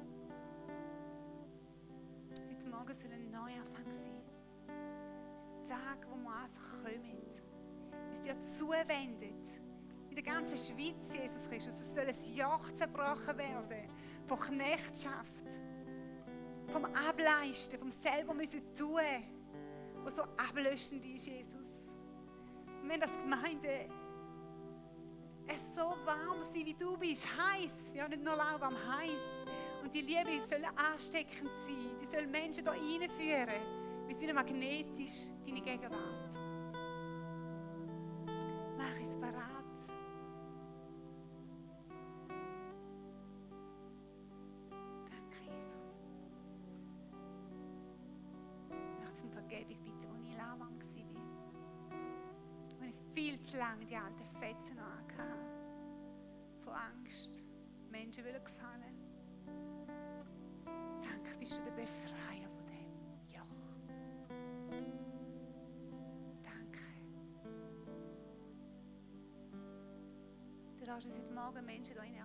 Heute 2.51 2.69
Morgen 2.71 2.95
soll 2.95 3.13
ein 3.13 3.31
Neuanfang 3.31 3.85
sein. 3.93 4.23
Ein 4.69 5.69
Tag, 5.69 6.07
wo 6.11 6.17
wir 6.17 6.31
einfach 6.31 6.83
kommen, 6.83 7.21
uns 8.09 8.23
dir 8.23 8.41
zuwendet. 8.41 9.61
In 10.09 10.15
der 10.15 10.25
ganzen 10.25 10.57
Schweiz, 10.57 11.13
Jesus 11.13 11.47
Christus, 11.51 11.81
es 11.83 11.95
soll 11.95 12.07
ein 12.07 12.35
Joch 12.35 12.73
zerbrochen 12.73 13.37
werden 13.37 13.91
von 14.27 14.39
Knechtschaft, 14.39 15.59
vom 16.73 16.87
Ableisten, 16.87 17.79
vom 17.79 17.91
selber 17.91 18.33
müssen 18.33 18.63
tun, 18.75 19.01
was 20.05 20.17
so 20.17 20.23
ablöschend 20.37 21.05
ist, 21.05 21.27
Jesus. 21.27 21.85
Und 22.83 22.89
wenn 22.89 23.01
das 23.01 23.11
Gemeinde 23.23 23.89
es 25.47 25.75
so 25.75 25.95
warm 26.05 26.43
sein, 26.43 26.67
wie 26.67 26.75
du 26.75 26.97
bist, 26.97 27.27
heiß, 27.27 27.95
ja 27.95 28.09
nicht 28.09 28.23
nur 28.23 28.37
lauwarm, 28.37 28.75
heiß. 28.75 29.47
Und 29.83 29.95
die 29.95 30.01
Liebe 30.01 30.43
soll 30.49 30.65
ansteckend 30.77 31.51
sein, 31.67 31.99
die 32.01 32.07
soll 32.07 32.27
Menschen 32.27 32.65
hier 32.65 32.73
reinführen, 32.73 34.07
wie 34.07 34.13
es 34.13 34.21
wie 34.21 34.29
ein 34.29 34.35
Magnet 34.35 34.99
ist, 34.99 35.33
deine 35.47 35.61
Gegenwart. 35.61 36.44
Du 70.95 70.99
lässt 70.99 71.09
uns 71.09 71.17
heute 71.25 71.35
Morgen 71.35 71.67
Menschen 71.67 71.93
hier 71.93 72.03
erleben. 72.03 72.24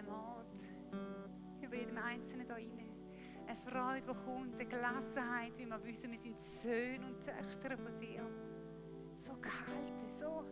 Den 0.00 0.08
Ort, 0.10 0.64
über 1.62 1.76
jedem 1.76 1.98
Einzelnen 1.98 2.46
hier 2.46 2.54
rein. 2.54 2.90
Eine 3.46 3.56
Freude, 3.56 4.06
die 4.06 4.24
kommt, 4.24 4.54
eine 4.54 4.66
Gelassenheit, 4.66 5.58
wie 5.58 5.66
wir 5.66 5.84
wissen, 5.84 6.10
wir 6.10 6.18
sind 6.18 6.40
Söhne 6.40 7.06
und 7.06 7.20
Töchter 7.20 7.76
von 7.76 7.98
dir. 7.98 8.22
So 9.16 9.32
gehalten, 9.34 10.10
so 10.18 10.44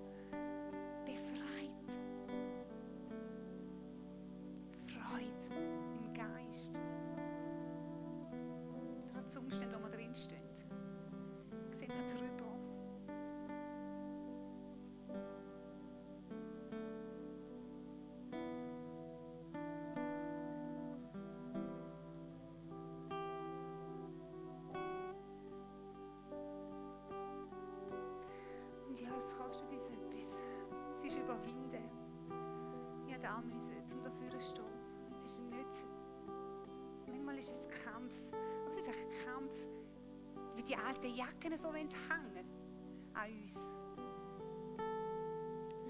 befreit. 1.04 1.88
Freude 4.86 5.54
im 6.02 6.14
Geist. 6.14 6.72
Trotz 9.12 9.36
Umständen, 9.36 9.74
wo 9.74 9.84
wir 9.84 9.90
drinstehen, 9.90 10.47
ja, 29.00 29.10
es 29.18 29.36
kostet 29.36 29.70
uns 29.70 29.86
etwas. 29.86 30.38
Es 30.96 31.04
ist 31.04 31.18
überwinden. 31.18 31.90
Ich 33.06 33.12
musste 33.12 33.34
auch 33.34 33.42
müssen, 33.42 33.76
um 33.92 34.02
dafür 34.02 34.30
zu 34.30 34.40
stehen. 34.40 34.64
Es 35.16 35.24
ist 35.24 35.42
nicht. 35.42 35.84
Manchmal 37.06 37.38
ist 37.38 37.54
es 37.56 37.68
Kampf. 37.84 38.12
Aber 38.66 38.76
es 38.78 38.86
ist 38.86 38.94
ein 38.94 39.26
Kampf, 39.26 39.52
wie 40.56 40.62
die 40.62 40.76
alten 40.76 41.14
Jacken 41.14 41.56
so 41.56 41.72
hängen 41.72 41.88
an 43.14 43.30
uns. 43.32 43.54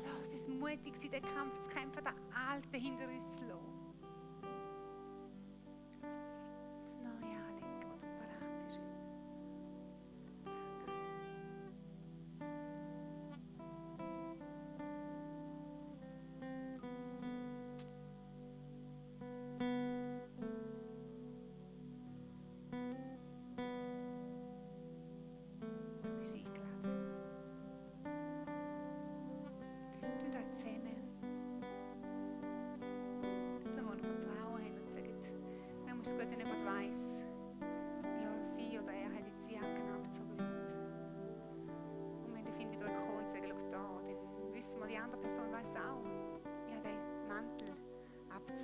Lass 0.02 0.32
uns 0.32 0.48
mutig 0.48 0.96
sein, 0.96 1.11
den 1.11 1.22
Kampf 1.22 1.59
zu 1.61 1.68
kämpfen, 1.68 2.04
den 2.04 2.14
Alten 2.34 2.74
hinter 2.74 3.09
uns 3.09 3.24
zu 3.36 3.47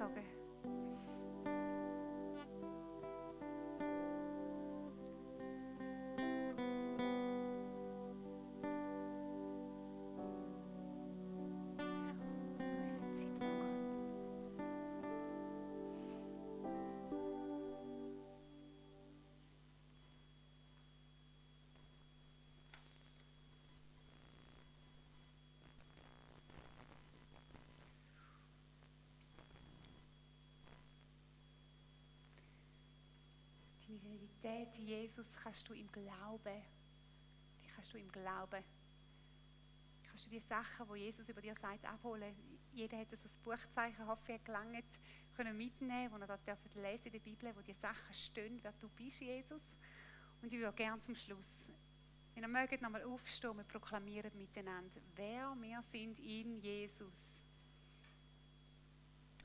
abgezogen. 0.04 0.33
Die 34.04 34.14
Identität 34.14 34.76
Jesus 34.76 35.26
kannst 35.42 35.66
du 35.68 35.72
im 35.72 35.90
Glauben, 35.90 36.62
die 37.62 37.68
kannst 37.68 37.92
du 37.94 37.98
im 37.98 38.10
Glauben, 38.12 38.62
kannst 40.06 40.26
du 40.26 40.30
die 40.30 40.40
Sachen, 40.40 40.86
die 40.92 41.00
Jesus 41.00 41.28
über 41.28 41.40
dir 41.40 41.54
sagt, 41.56 41.84
abholen. 41.86 42.34
Jeder 42.72 42.98
hat 42.98 43.08
so 43.10 43.28
ein 43.28 43.42
Buchzeichen, 43.42 44.06
hoffe 44.06 44.32
ich, 44.32 44.44
gelangt, 44.44 44.84
können 45.36 45.56
mitnehmen, 45.56 46.12
wo 46.12 46.16
er 46.18 46.26
dort 46.26 46.46
lesen 46.46 46.82
lesen 46.82 47.06
in 47.06 47.12
der 47.12 47.18
Bibel, 47.20 47.56
wo 47.56 47.62
die 47.62 47.72
Sachen 47.72 48.12
stehen, 48.12 48.58
wer 48.62 48.72
du 48.72 48.88
bist, 48.90 49.20
Jesus. 49.20 49.62
Und 50.42 50.52
ich 50.52 50.58
würde 50.58 50.76
gerne 50.76 51.00
zum 51.00 51.14
Schluss, 51.14 51.68
wenn 52.34 52.42
ihr 52.42 52.48
mögt, 52.48 52.82
nochmal 52.82 53.04
aufstehen 53.04 53.50
und 53.50 53.68
proklamieren 53.68 54.36
miteinander, 54.36 55.00
wer 55.14 55.54
wir 55.60 55.82
sind 55.82 56.18
in 56.18 56.60
Jesus. 56.60 57.42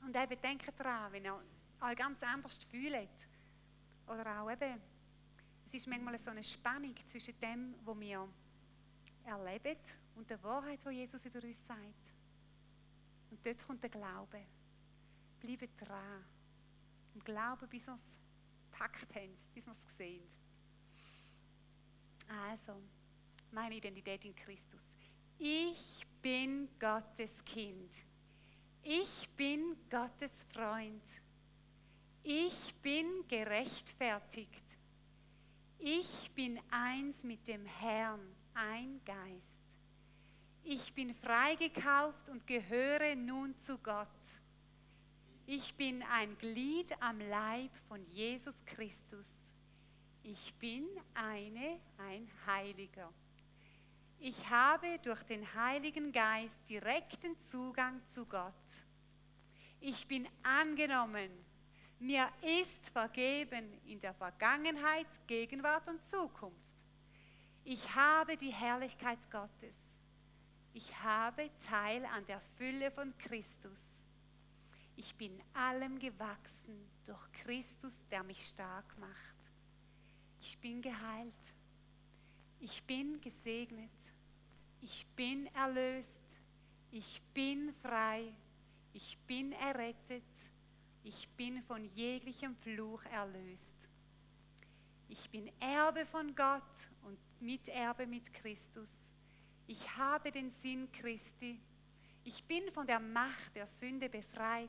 Und 0.02 0.14
eben 0.16 0.40
denkt 0.40 0.78
daran, 0.78 1.12
wenn 1.12 1.24
ihr 1.24 1.40
euch 1.80 1.96
ganz 1.96 2.22
anders 2.22 2.62
fühlt, 2.64 3.29
oder 4.10 4.42
auch 4.42 4.50
eben, 4.50 4.80
es 5.66 5.74
ist 5.74 5.86
manchmal 5.86 6.18
so 6.18 6.30
eine 6.30 6.42
Spannung 6.42 6.94
zwischen 7.06 7.38
dem, 7.40 7.74
was 7.84 8.00
wir 8.00 8.28
erleben 9.24 9.76
und 10.16 10.28
der 10.28 10.42
Wahrheit, 10.42 10.84
die 10.84 10.90
Jesus 10.90 11.24
über 11.24 11.42
uns 11.42 11.64
sagt. 11.66 12.12
Und 13.30 13.46
dort 13.46 13.64
kommt 13.66 13.82
der 13.82 13.90
Glaube. 13.90 14.40
Bleibt 15.38 15.80
dran. 15.80 16.24
Und 17.14 17.24
glauben, 17.24 17.68
bis 17.68 17.86
wir 17.86 17.94
es 17.94 18.18
gepackt 18.70 19.14
haben, 19.14 19.36
bis 19.54 19.66
wir 19.66 19.72
es 19.72 19.96
sehen. 19.96 20.22
Also, 22.28 22.80
meine 23.52 23.76
Identität 23.76 24.24
in 24.24 24.34
Christus. 24.34 24.82
Ich 25.38 26.06
bin 26.20 26.68
Gottes 26.78 27.44
Kind. 27.44 28.02
Ich 28.82 29.28
bin 29.36 29.76
Gottes 29.88 30.46
Freund. 30.52 31.02
Ich 32.22 32.74
bin 32.82 33.26
gerechtfertigt. 33.28 34.62
Ich 35.78 36.30
bin 36.34 36.60
eins 36.70 37.24
mit 37.24 37.48
dem 37.48 37.64
Herrn, 37.64 38.20
ein 38.54 39.00
Geist. 39.04 39.62
Ich 40.62 40.92
bin 40.92 41.14
freigekauft 41.14 42.28
und 42.28 42.46
gehöre 42.46 43.16
nun 43.16 43.58
zu 43.58 43.78
Gott. 43.78 44.06
Ich 45.46 45.74
bin 45.74 46.02
ein 46.02 46.36
Glied 46.36 46.94
am 47.00 47.18
Leib 47.18 47.70
von 47.88 48.04
Jesus 48.12 48.62
Christus. 48.66 49.26
Ich 50.22 50.54
bin 50.54 50.86
eine, 51.14 51.80
ein 51.96 52.30
Heiliger. 52.46 53.10
Ich 54.18 54.48
habe 54.50 54.98
durch 55.02 55.22
den 55.22 55.54
Heiligen 55.54 56.12
Geist 56.12 56.68
direkten 56.68 57.40
Zugang 57.40 58.06
zu 58.06 58.26
Gott. 58.26 58.52
Ich 59.80 60.06
bin 60.06 60.28
angenommen. 60.42 61.30
Mir 62.02 62.30
ist 62.62 62.88
vergeben 62.88 63.78
in 63.84 64.00
der 64.00 64.14
Vergangenheit, 64.14 65.06
Gegenwart 65.26 65.86
und 65.86 66.02
Zukunft. 66.02 66.56
Ich 67.62 67.94
habe 67.94 68.38
die 68.38 68.54
Herrlichkeit 68.54 69.18
Gottes. 69.30 69.76
Ich 70.72 70.98
habe 71.02 71.50
Teil 71.68 72.06
an 72.06 72.24
der 72.24 72.40
Fülle 72.56 72.90
von 72.90 73.12
Christus. 73.18 73.78
Ich 74.96 75.14
bin 75.14 75.42
allem 75.52 75.98
gewachsen 75.98 76.88
durch 77.04 77.20
Christus, 77.32 77.94
der 78.10 78.22
mich 78.22 78.46
stark 78.46 78.96
macht. 78.98 79.36
Ich 80.40 80.56
bin 80.56 80.80
geheilt. 80.80 81.54
Ich 82.60 82.82
bin 82.84 83.20
gesegnet. 83.20 83.90
Ich 84.80 85.06
bin 85.16 85.54
erlöst. 85.54 86.22
Ich 86.92 87.20
bin 87.34 87.74
frei. 87.82 88.32
Ich 88.94 89.18
bin 89.26 89.52
errettet. 89.52 90.24
Ich 91.02 91.28
bin 91.30 91.62
von 91.62 91.84
jeglichem 91.94 92.54
Fluch 92.56 93.02
erlöst. 93.04 93.88
Ich 95.08 95.28
bin 95.30 95.50
Erbe 95.58 96.06
von 96.06 96.34
Gott 96.34 96.88
und 97.02 97.18
Miterbe 97.40 98.06
mit 98.06 98.32
Christus. 98.32 98.90
Ich 99.66 99.96
habe 99.96 100.30
den 100.30 100.50
Sinn 100.50 100.90
Christi. 100.92 101.60
Ich 102.24 102.44
bin 102.44 102.70
von 102.72 102.86
der 102.86 103.00
Macht 103.00 103.56
der 103.56 103.66
Sünde 103.66 104.08
befreit. 104.08 104.68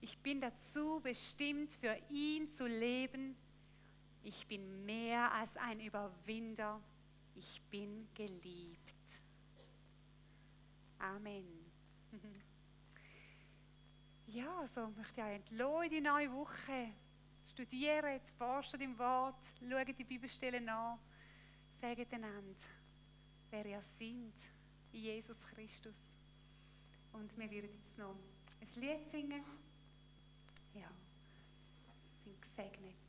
Ich 0.00 0.18
bin 0.18 0.40
dazu 0.40 1.00
bestimmt, 1.00 1.72
für 1.72 1.96
ihn 2.10 2.50
zu 2.50 2.66
leben. 2.66 3.36
Ich 4.22 4.46
bin 4.46 4.84
mehr 4.84 5.32
als 5.32 5.56
ein 5.56 5.80
Überwinder. 5.80 6.80
Ich 7.34 7.62
bin 7.70 8.08
geliebt. 8.14 9.20
Amen. 10.98 11.65
Ja, 14.36 14.66
so 14.68 14.90
möchte 14.90 15.18
ich 15.18 15.26
euch 15.26 15.34
entlassen 15.36 15.84
in 15.84 15.90
die 15.90 16.00
neue 16.02 16.30
Woche. 16.30 16.92
Studiert, 17.48 18.28
forscht 18.36 18.74
im 18.74 18.98
Wort, 18.98 19.42
schaut 19.58 19.98
die 19.98 20.04
Bibelstellen 20.04 20.68
an, 20.68 20.98
sagt 21.80 22.12
einander, 22.12 22.54
wer 23.48 23.64
ihr 23.64 23.80
seid 23.80 24.34
in 24.92 25.00
Jesus 25.00 25.42
Christus. 25.42 25.96
Und 27.14 27.34
wir 27.38 27.50
werden 27.50 27.70
jetzt 27.78 27.96
noch 27.96 28.14
ein 28.60 28.68
Lied 28.78 29.08
singen. 29.08 29.42
Ja, 30.74 30.90
sind 32.22 32.42
gesegnet. 32.42 33.05